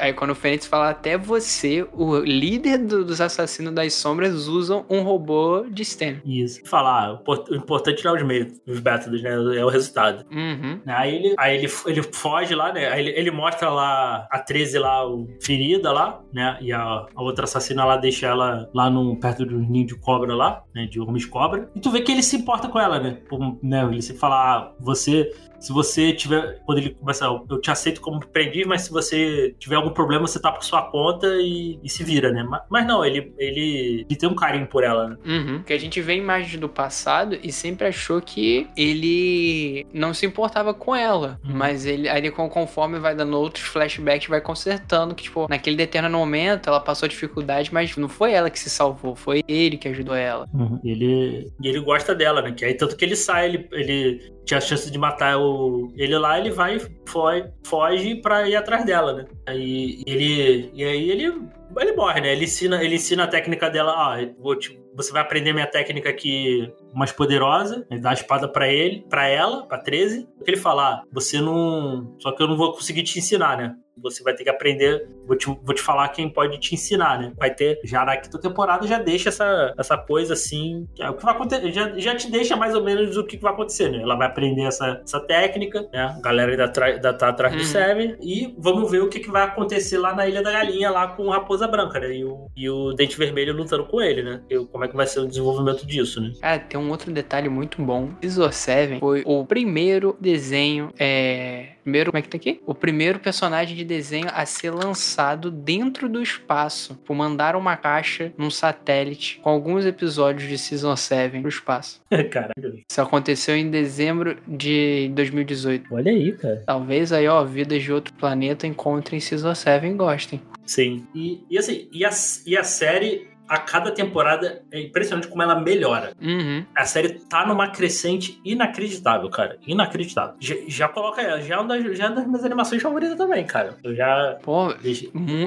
aí 0.00 0.12
quando 0.12 0.30
o 0.30 0.34
Fênix 0.34 0.66
fala, 0.66 0.90
até 0.90 1.16
você, 1.18 1.86
o 1.92 2.16
líder 2.18 2.78
do- 2.78 3.04
dos 3.04 3.20
assassinos 3.20 3.72
das 3.74 3.92
sombras, 3.94 4.46
usam 4.48 4.84
um 4.88 5.02
robô 5.02 5.64
de 5.70 5.82
Stan. 5.82 6.16
Isso. 6.24 6.60
Falar, 6.64 7.12
o 7.12 7.14
import- 7.20 7.48
o 7.50 7.54
importante 7.54 8.04
não 8.04 8.12
é 8.16 8.20
os 8.20 8.26
meios, 8.26 8.52
os 8.66 8.80
métodos, 8.80 9.22
né? 9.22 9.30
É 9.56 9.64
o 9.64 9.68
resultado. 9.68 10.24
Uhum. 10.48 10.80
Aí 10.86 11.14
ele, 11.14 11.34
aí 11.38 11.56
ele, 11.56 11.72
ele 11.86 12.02
foge 12.02 12.54
lá, 12.54 12.72
né? 12.72 12.88
Aí 12.88 13.00
ele, 13.00 13.10
ele 13.18 13.30
mostra 13.30 13.70
lá 13.70 14.26
a 14.30 14.38
13 14.38 14.78
lá, 14.78 15.06
o, 15.06 15.28
ferida 15.42 15.92
lá, 15.92 16.20
né? 16.32 16.56
E 16.60 16.72
a, 16.72 16.80
a 17.14 17.22
outra 17.22 17.44
assassina 17.44 17.84
lá 17.84 17.96
deixa 17.96 18.26
ela 18.26 18.68
lá 18.74 18.88
no, 18.88 19.18
perto 19.18 19.44
do 19.44 19.58
ninho 19.58 19.86
de 19.86 19.94
cobra 19.94 20.34
lá, 20.34 20.62
né? 20.74 20.86
De 20.86 21.00
homens 21.00 21.26
cobra. 21.26 21.70
E 21.74 21.80
tu 21.80 21.90
vê 21.90 22.00
que 22.00 22.12
ele 22.12 22.22
se 22.22 22.36
importa 22.36 22.68
com 22.68 22.78
ela, 22.78 22.98
né? 22.98 23.18
Por- 23.28 23.58
né? 23.62 23.84
Ele 23.84 24.02
se 24.02 24.14
fala, 24.14 24.36
ah, 24.36 24.72
você 24.80 25.30
se 25.58 25.72
você 25.72 26.12
tiver. 26.12 26.60
Quando 26.64 26.78
ele 26.78 26.90
começa, 26.90 27.24
eu 27.24 27.60
te 27.60 27.70
aceito 27.70 28.00
como 28.00 28.18
aprendiz, 28.18 28.66
mas 28.66 28.82
se 28.82 28.90
você 28.90 29.54
tiver 29.58 29.76
algum 29.76 29.90
problema, 29.90 30.26
você 30.26 30.40
tá 30.40 30.52
por 30.52 30.62
sua 30.62 30.82
conta 30.82 31.26
e, 31.40 31.78
e 31.82 31.88
se 31.88 32.04
vira, 32.04 32.30
né? 32.30 32.42
Mas, 32.42 32.62
mas 32.68 32.86
não, 32.86 33.04
ele, 33.04 33.32
ele, 33.38 34.06
ele 34.08 34.16
tem 34.16 34.28
um 34.28 34.34
carinho 34.34 34.66
por 34.66 34.84
ela, 34.84 35.08
né? 35.08 35.16
Uhum. 35.26 35.58
Porque 35.58 35.72
a 35.72 35.80
gente 35.80 36.00
vê 36.00 36.16
imagens 36.16 36.58
do 36.60 36.68
passado 36.68 37.38
e 37.42 37.52
sempre 37.52 37.88
achou 37.88 38.20
que 38.20 38.68
ele 38.76 39.86
não 39.92 40.14
se 40.14 40.26
importava 40.26 40.72
com 40.72 40.94
ela. 40.94 41.38
Uhum. 41.44 41.54
Mas 41.54 41.86
ele, 41.86 42.08
aí 42.08 42.30
conforme 42.30 42.98
vai 42.98 43.14
dando 43.14 43.36
outros 43.38 43.64
flashbacks, 43.64 44.28
vai 44.28 44.40
consertando 44.40 45.14
que, 45.14 45.24
tipo, 45.24 45.46
naquele 45.48 45.76
determinado 45.76 46.16
momento 46.16 46.68
ela 46.68 46.80
passou 46.80 47.08
dificuldade, 47.08 47.72
mas 47.72 47.96
não 47.96 48.08
foi 48.08 48.32
ela 48.32 48.50
que 48.50 48.58
se 48.58 48.70
salvou, 48.70 49.16
foi 49.16 49.42
ele 49.48 49.76
que 49.76 49.88
ajudou 49.88 50.14
ela. 50.14 50.46
E 50.84 50.90
ele, 50.90 51.52
ele 51.62 51.80
gosta 51.80 52.14
dela, 52.14 52.42
né? 52.42 52.52
Que 52.52 52.64
aí 52.64 52.74
tanto 52.74 52.96
que 52.96 53.04
ele 53.04 53.16
sai, 53.16 53.46
ele, 53.46 53.68
ele 53.72 54.37
tinha 54.48 54.58
a 54.58 54.60
chance 54.62 54.90
de 54.90 54.98
matar 54.98 55.38
o, 55.38 55.92
ele 55.94 56.16
lá, 56.16 56.38
ele 56.38 56.50
vai, 56.50 56.80
foge, 57.06 57.44
foge 57.64 58.14
pra 58.16 58.48
ir 58.48 58.56
atrás 58.56 58.82
dela, 58.84 59.12
né? 59.12 59.26
Aí 59.46 60.02
ele, 60.06 60.70
e 60.72 60.82
aí 60.84 61.10
ele, 61.10 61.34
ele 61.78 61.92
morre, 61.92 62.20
né? 62.22 62.32
Ele 62.32 62.44
ensina, 62.44 62.82
ele 62.82 62.94
ensina 62.96 63.24
a 63.24 63.28
técnica 63.28 63.68
dela, 63.68 63.92
ah, 63.92 64.16
vou 64.38 64.56
te- 64.56 64.80
você 64.96 65.12
vai 65.12 65.20
aprender 65.22 65.52
minha 65.52 65.66
técnica 65.66 66.08
aqui 66.08 66.72
mais 66.94 67.12
poderosa, 67.12 67.86
ele 67.90 68.00
dá 68.00 68.10
a 68.10 68.14
espada 68.14 68.48
pra 68.48 68.66
ele, 68.72 69.04
para 69.08 69.28
ela, 69.28 69.66
pra 69.66 69.78
13. 69.78 70.26
Ele 70.46 70.56
fala, 70.56 70.88
ah, 70.94 71.02
você 71.12 71.40
não, 71.40 72.16
só 72.18 72.32
que 72.32 72.42
eu 72.42 72.48
não 72.48 72.56
vou 72.56 72.72
conseguir 72.72 73.02
te 73.02 73.18
ensinar, 73.18 73.56
né? 73.58 73.74
Você 74.02 74.22
vai 74.22 74.34
ter 74.34 74.44
que 74.44 74.50
aprender, 74.50 75.06
vou 75.26 75.36
te, 75.36 75.46
vou 75.46 75.74
te 75.74 75.82
falar 75.82 76.08
quem 76.08 76.28
pode 76.28 76.58
te 76.58 76.74
ensinar, 76.74 77.18
né? 77.18 77.32
Vai 77.36 77.54
ter, 77.54 77.80
já 77.84 78.04
na 78.04 78.16
quinta 78.16 78.38
temporada 78.40 78.86
já 78.86 78.98
deixa 78.98 79.28
essa, 79.28 79.74
essa 79.78 79.96
coisa 79.96 80.32
assim, 80.34 80.86
que 80.94 81.02
é 81.02 81.10
o 81.10 81.14
que 81.14 81.24
vai 81.24 81.34
acontecer, 81.34 81.70
já, 81.72 81.98
já 81.98 82.14
te 82.14 82.30
deixa 82.30 82.56
mais 82.56 82.74
ou 82.74 82.82
menos 82.84 83.16
o 83.16 83.24
que 83.24 83.36
vai 83.36 83.52
acontecer, 83.52 83.90
né? 83.90 84.00
Ela 84.02 84.16
vai 84.16 84.26
aprender 84.26 84.62
essa, 84.62 85.00
essa 85.04 85.20
técnica, 85.20 85.88
né? 85.92 86.14
A 86.16 86.20
galera 86.20 86.50
ainda, 86.52 86.68
tra- 86.68 86.86
ainda 86.86 87.12
tá 87.12 87.28
atrás 87.28 87.54
do 87.54 87.58
Uhum. 87.60 87.64
Seven 87.64 88.16
e 88.22 88.54
vamos 88.58 88.90
ver 88.90 89.02
o 89.02 89.08
que, 89.08 89.20
que 89.20 89.30
vai 89.30 89.42
acontecer 89.42 89.98
lá 89.98 90.14
na 90.14 90.26
Ilha 90.26 90.42
da 90.42 90.52
Galinha, 90.52 90.90
lá 90.90 91.08
com 91.08 91.24
o 91.26 91.30
Raposa 91.30 91.66
Branca, 91.68 91.98
né? 92.00 92.14
E 92.14 92.24
o, 92.24 92.48
e 92.56 92.68
o 92.70 92.92
Dente 92.92 93.16
Vermelho 93.18 93.52
lutando 93.54 93.84
com 93.84 94.00
ele, 94.00 94.22
né? 94.22 94.40
E 94.48 94.58
como 94.66 94.84
é 94.84 94.88
que 94.88 94.96
vai 94.96 95.06
ser 95.06 95.20
o 95.20 95.26
desenvolvimento 95.26 95.86
disso, 95.86 96.20
né? 96.20 96.32
Cara, 96.40 96.58
tem 96.58 96.78
um 96.80 96.90
outro 96.90 97.10
detalhe 97.12 97.48
muito 97.48 97.80
bom. 97.82 98.10
Scissor 98.22 98.52
Seven 98.52 99.00
foi 99.00 99.22
o 99.26 99.44
primeiro 99.44 100.16
desenho. 100.20 100.92
É. 100.98 101.68
Primeiro, 101.82 102.10
como 102.10 102.18
é 102.18 102.22
que 102.22 102.28
tá 102.28 102.36
aqui? 102.36 102.60
O 102.66 102.74
primeiro 102.74 103.18
personagem 103.18 103.74
de 103.74 103.82
desenho 103.88 104.28
a 104.32 104.46
ser 104.46 104.70
lançado 104.70 105.50
dentro 105.50 106.08
do 106.08 106.22
espaço. 106.22 106.94
Por 107.04 107.16
mandar 107.16 107.56
uma 107.56 107.76
caixa 107.76 108.32
num 108.38 108.50
satélite 108.50 109.40
com 109.42 109.50
alguns 109.50 109.84
episódios 109.84 110.48
de 110.48 110.56
Season 110.56 110.94
7 110.94 111.40
pro 111.40 111.48
espaço. 111.48 112.00
Caralho. 112.30 112.84
Isso 112.88 113.00
aconteceu 113.00 113.56
em 113.56 113.70
dezembro 113.70 114.36
de 114.46 115.10
2018. 115.14 115.92
Olha 115.92 116.12
aí, 116.12 116.32
cara. 116.32 116.62
Talvez 116.66 117.12
aí, 117.12 117.26
ó, 117.26 117.42
vidas 117.44 117.82
de 117.82 117.92
outro 117.92 118.14
planeta 118.14 118.66
encontrem 118.66 119.18
Season 119.18 119.54
7 119.54 119.86
e 119.86 119.92
gostem. 119.94 120.42
Sim. 120.66 121.06
E, 121.14 121.40
e 121.50 121.58
assim, 121.58 121.88
e 121.90 122.04
a, 122.04 122.10
e 122.46 122.56
a 122.56 122.62
série, 122.62 123.26
a 123.48 123.58
cada 123.58 123.90
temporada, 123.90 124.62
é 124.70 124.80
impressionante 124.80 125.28
como 125.28 125.42
ela 125.42 125.60
melhora. 125.60 126.12
Uhum. 126.20 126.64
A 126.74 126.84
série 126.84 127.20
tá 127.28 127.46
numa 127.46 127.68
crescente 127.68 128.40
inacreditável, 128.44 129.28
cara. 129.30 129.58
Inacreditável. 129.66 130.34
Já, 130.38 130.54
já 130.66 130.88
coloca 130.88 131.22
ela, 131.22 131.40
já 131.40 131.54
é 131.54 131.58
uma 131.58 131.68
das, 131.68 131.96
já 131.96 132.04
é 132.04 132.06
uma 132.08 132.16
das 132.16 132.26
minhas 132.26 132.44
animações 132.44 132.82
favoritas 132.82 133.16
também, 133.16 133.44
cara. 133.44 133.76
Eu 133.82 133.94
já. 133.94 134.38
Pô, 134.42 134.74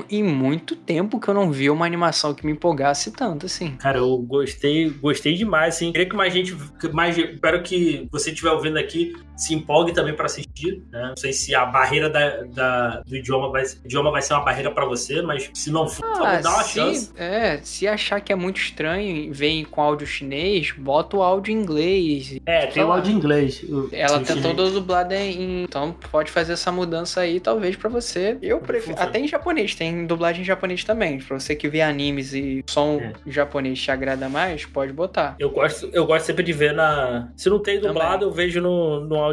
em 0.10 0.24
muito 0.24 0.76
tempo 0.76 1.20
que 1.20 1.28
eu 1.28 1.34
não 1.34 1.52
vi 1.52 1.70
uma 1.70 1.86
animação 1.86 2.34
que 2.34 2.46
me 2.46 2.52
empolgasse 2.52 3.12
tanto 3.12 3.46
assim. 3.46 3.76
Cara, 3.78 4.00
eu 4.00 4.18
gostei, 4.18 4.90
gostei 4.90 5.34
demais, 5.34 5.76
assim. 5.76 5.92
Queria 5.92 6.10
que 6.10 6.16
mais 6.16 6.34
gente, 6.34 6.56
que 6.80 6.88
mais, 6.90 7.18
espero 7.18 7.62
que 7.62 8.08
você 8.12 8.32
estiver 8.32 8.52
ouvindo 8.52 8.78
aqui 8.78 9.14
se 9.42 9.54
empolgue 9.54 9.94
também 9.94 10.16
pra 10.16 10.26
assistir, 10.26 10.84
né? 10.92 11.08
Não 11.10 11.18
sei 11.18 11.34
se 11.34 11.54
a 11.56 11.66
barreira 11.66 12.10
da, 12.10 12.44
da- 12.44 13.02
do 13.06 13.16
idioma 13.16 13.50
vai, 13.50 13.64
idioma 13.84 14.12
vai 14.12 14.22
ser 14.22 14.34
uma 14.34 14.44
barreira 14.44 14.70
pra 14.72 14.86
você, 14.86 15.22
mas 15.22 15.50
se 15.54 15.72
não 15.72 15.88
for, 15.88 16.02
favor, 16.06 16.42
dá 16.42 16.50
uma 16.50 16.60
Ah, 16.62 16.64
se, 16.64 16.74
chance. 16.74 17.12
É, 17.18 17.60
se 17.64 17.88
achar 17.88 18.20
que 18.22 18.32
é 18.32 18.36
muito 18.36 18.58
estranho 18.62 19.16
e 19.16 19.30
vem 19.32 19.64
com 19.66 19.82
áudio 19.82 20.06
chinês, 20.06 20.72
bota 20.78 21.18
o 21.18 21.24
áudio 21.24 21.52
em 21.54 21.58
inglês. 21.62 22.38
É, 22.46 22.68
tem 22.68 22.84
o 22.84 22.88
lá. 22.88 22.96
áudio 22.96 23.12
em 23.12 23.16
inglês. 23.16 23.64
o- 23.64 23.90
Ela 23.92 24.24
chinês. 24.24 24.42
toda 24.46 24.70
dublada 24.70 25.16
em. 25.16 25.64
Então 25.64 25.96
pode 26.12 26.30
fazer 26.32 26.54
essa 26.54 26.72
mudança 26.72 27.22
aí, 27.22 27.40
talvez, 27.40 27.76
pra 27.76 27.90
você. 27.90 28.38
Eu 28.42 28.60
prefiro. 28.60 28.96
Até 29.00 29.20
em 29.20 29.28
japonês, 29.28 29.74
tem 29.74 30.06
dublagem 30.06 30.42
em 30.42 30.46
japonês 30.46 30.84
também. 30.84 31.18
Pra 31.20 31.40
você 31.40 31.56
que 31.56 31.68
vê 31.68 31.82
animes 31.82 32.34
e 32.34 32.64
som 32.68 33.00
É. 33.02 33.14
japonês 33.26 33.82
te 33.82 33.90
agrada 33.90 34.30
mais, 34.30 34.66
pode 34.66 34.94
botar. 34.94 35.36
Eu 35.40 35.50
gosto, 35.50 35.90
eu 35.94 36.06
gosto 36.06 36.26
sempre 36.26 36.44
de 36.44 36.54
ver 36.54 36.74
na. 36.74 37.30
Se 37.36 37.50
não 37.50 37.60
tem 37.60 37.80
dublado, 37.80 38.26
eu 38.26 38.32
vejo 38.32 38.62
no, 38.62 39.00
no 39.02 39.16
áudio 39.16 39.31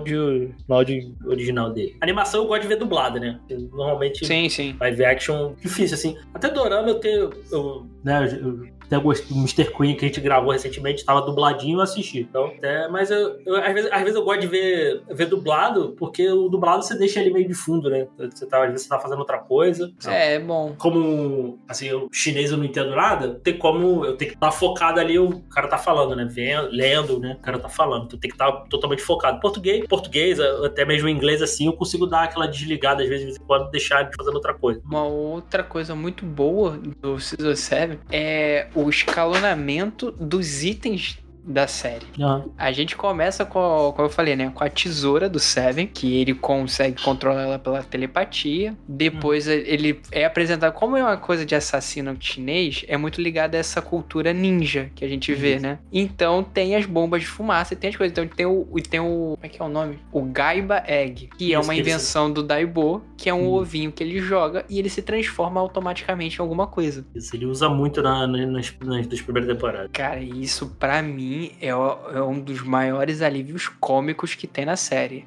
no 0.68 0.74
áudio 0.74 1.14
original 1.24 1.72
dele. 1.72 1.96
Animação 2.00 2.42
eu 2.42 2.48
gosto 2.48 2.62
de 2.62 2.68
ver 2.68 2.76
dublada, 2.76 3.18
né? 3.18 3.40
Normalmente 3.72 4.26
Sim, 4.26 4.48
sim. 4.48 4.76
live 4.80 5.04
action 5.04 5.54
difícil, 5.60 5.94
assim. 5.94 6.16
Até 6.34 6.50
Dorama 6.50 6.88
eu 6.88 7.00
tenho. 7.00 7.30
Eu, 7.50 7.86
né, 8.04 8.38
eu, 8.40 8.66
até 8.88 8.98
gostei 8.98 9.28
do 9.28 9.34
Mr. 9.40 9.64
Queen 9.76 9.94
que 9.94 10.04
a 10.04 10.08
gente 10.08 10.20
gravou 10.20 10.50
recentemente, 10.52 11.04
tava 11.04 11.22
dubladinho 11.22 11.78
eu 11.78 11.82
assisti. 11.82 12.20
Então, 12.20 12.46
até, 12.46 12.88
mas 12.88 13.10
eu, 13.10 13.38
eu- 13.46 13.56
às, 13.56 13.72
vezes, 13.74 13.92
às 13.92 14.00
vezes 14.00 14.14
eu 14.16 14.24
gosto 14.24 14.40
de 14.40 14.46
ver, 14.46 15.02
ver 15.10 15.26
dublado, 15.26 15.94
porque 15.98 16.28
o 16.30 16.48
dublado 16.48 16.82
você 16.82 16.96
deixa 16.96 17.20
ele 17.20 17.30
meio 17.32 17.46
de 17.46 17.54
fundo, 17.54 17.88
né? 17.90 18.06
Você 18.18 18.46
tá, 18.46 18.62
às 18.64 18.70
vezes 18.70 18.82
você 18.86 18.88
tá 18.88 18.98
fazendo 18.98 19.18
outra 19.18 19.38
coisa. 19.38 19.92
É, 20.06 20.34
é 20.34 20.38
bom. 20.38 20.74
Como, 20.78 21.58
assim, 21.68 21.86
eu, 21.86 22.08
chinês 22.12 22.50
eu 22.50 22.56
não 22.56 22.64
entendo 22.64 22.94
nada, 22.96 23.38
tem 23.42 23.56
como 23.56 24.04
eu 24.04 24.16
tenho 24.16 24.30
que 24.30 24.36
estar 24.36 24.50
focado 24.50 24.98
ali, 25.00 25.18
o 25.18 25.40
cara 25.50 25.68
tá 25.68 25.78
falando, 25.78 26.16
né? 26.16 26.26
Vendo, 26.28 26.68
lendo, 26.70 27.18
né? 27.20 27.36
O 27.38 27.42
cara 27.42 27.58
tá 27.58 27.68
falando. 27.68 28.06
Então 28.06 28.18
tem 28.18 28.30
que 28.30 28.34
estar 28.34 28.50
totalmente 28.70 29.02
focado. 29.02 29.40
Português, 29.40 29.86
português, 29.86 30.40
até 30.40 30.84
mesmo 30.84 31.08
inglês, 31.08 31.42
assim, 31.42 31.66
eu 31.66 31.72
consigo 31.72 32.06
dar 32.06 32.22
aquela 32.24 32.46
desligada, 32.46 33.02
às 33.02 33.08
vezes, 33.08 33.18
de 33.26 33.30
vez 33.32 33.36
em 33.42 33.46
quando, 33.46 33.70
deixar 33.70 34.00
ele 34.02 34.10
fazendo 34.16 34.34
outra 34.36 34.54
coisa. 34.54 34.80
Uma 34.84 35.04
outra 35.04 35.62
coisa 35.62 35.94
muito 35.94 36.24
boa 36.24 36.78
do 37.00 37.18
Season 37.18 37.54
7 37.54 37.98
é 38.10 38.68
o 38.78 38.88
escalonamento 38.88 40.12
dos 40.12 40.62
itens 40.62 41.18
da 41.48 41.66
série. 41.66 42.06
A 42.56 42.70
gente 42.72 42.94
começa 42.96 43.44
com, 43.44 43.92
como 43.96 44.06
eu 44.06 44.10
falei, 44.12 44.36
né? 44.36 44.50
Com 44.54 44.62
a 44.64 44.68
tesoura 44.68 45.28
do 45.28 45.38
Seven, 45.38 45.86
que 45.86 46.20
ele 46.20 46.34
consegue 46.34 47.02
controlar 47.02 47.42
ela 47.42 47.58
pela 47.58 47.82
telepatia. 47.82 48.76
Depois 48.86 49.46
ele 49.48 50.00
é 50.12 50.24
apresentado 50.24 50.72
como 50.74 50.96
é 50.96 51.02
uma 51.02 51.16
coisa 51.16 51.44
de 51.46 51.54
assassino 51.54 52.16
chinês, 52.20 52.84
é 52.88 52.96
muito 52.96 53.20
ligado 53.20 53.54
a 53.54 53.58
essa 53.58 53.80
cultura 53.80 54.32
ninja 54.32 54.90
que 54.94 55.04
a 55.04 55.08
gente 55.08 55.32
vê, 55.34 55.54
Isso. 55.54 55.62
né? 55.62 55.78
Então 55.92 56.42
tem 56.42 56.76
as 56.76 56.84
bombas 56.86 57.22
de 57.22 57.26
fumaça 57.26 57.74
e 57.74 57.76
tem 57.76 57.90
as 57.90 57.96
coisas. 57.96 58.12
Então 58.16 58.26
tem 58.28 58.46
o, 58.46 58.66
tem 58.88 59.00
o. 59.00 59.34
Como 59.34 59.38
é 59.42 59.48
que 59.48 59.60
é 59.60 59.64
o 59.64 59.68
nome? 59.68 59.98
O 60.12 60.22
Gaiba 60.22 60.82
Egg, 60.86 61.28
que 61.38 61.52
é 61.54 61.58
uma 61.58 61.74
invenção 61.74 62.30
do 62.30 62.42
Daibo, 62.42 63.02
que 63.16 63.28
é 63.28 63.34
um 63.34 63.38
Hum. 63.48 63.54
ovinho 63.54 63.92
que 63.92 64.02
ele 64.02 64.20
joga 64.20 64.64
e 64.68 64.78
ele 64.78 64.88
se 64.90 65.00
transforma 65.00 65.60
automaticamente 65.60 66.38
em 66.38 66.42
alguma 66.42 66.66
coisa. 66.66 67.06
Isso 67.14 67.34
ele 67.34 67.46
usa 67.46 67.68
muito 67.68 68.02
na, 68.02 68.26
na- 68.26 68.46
nas, 68.46 68.74
nas 68.84 69.06
das 69.06 69.20
primeiras 69.22 69.50
temporadas. 69.50 69.90
Cara, 69.92 70.20
isso 70.20 70.74
pra 70.78 71.00
mim 71.02 71.37
é, 71.60 71.74
o- 71.74 71.98
é 72.14 72.22
um 72.22 72.40
dos 72.40 72.62
maiores 72.62 73.22
alívios 73.22 73.68
cômicos 73.68 74.34
que 74.34 74.46
tem 74.46 74.64
na 74.64 74.76
série. 74.76 75.26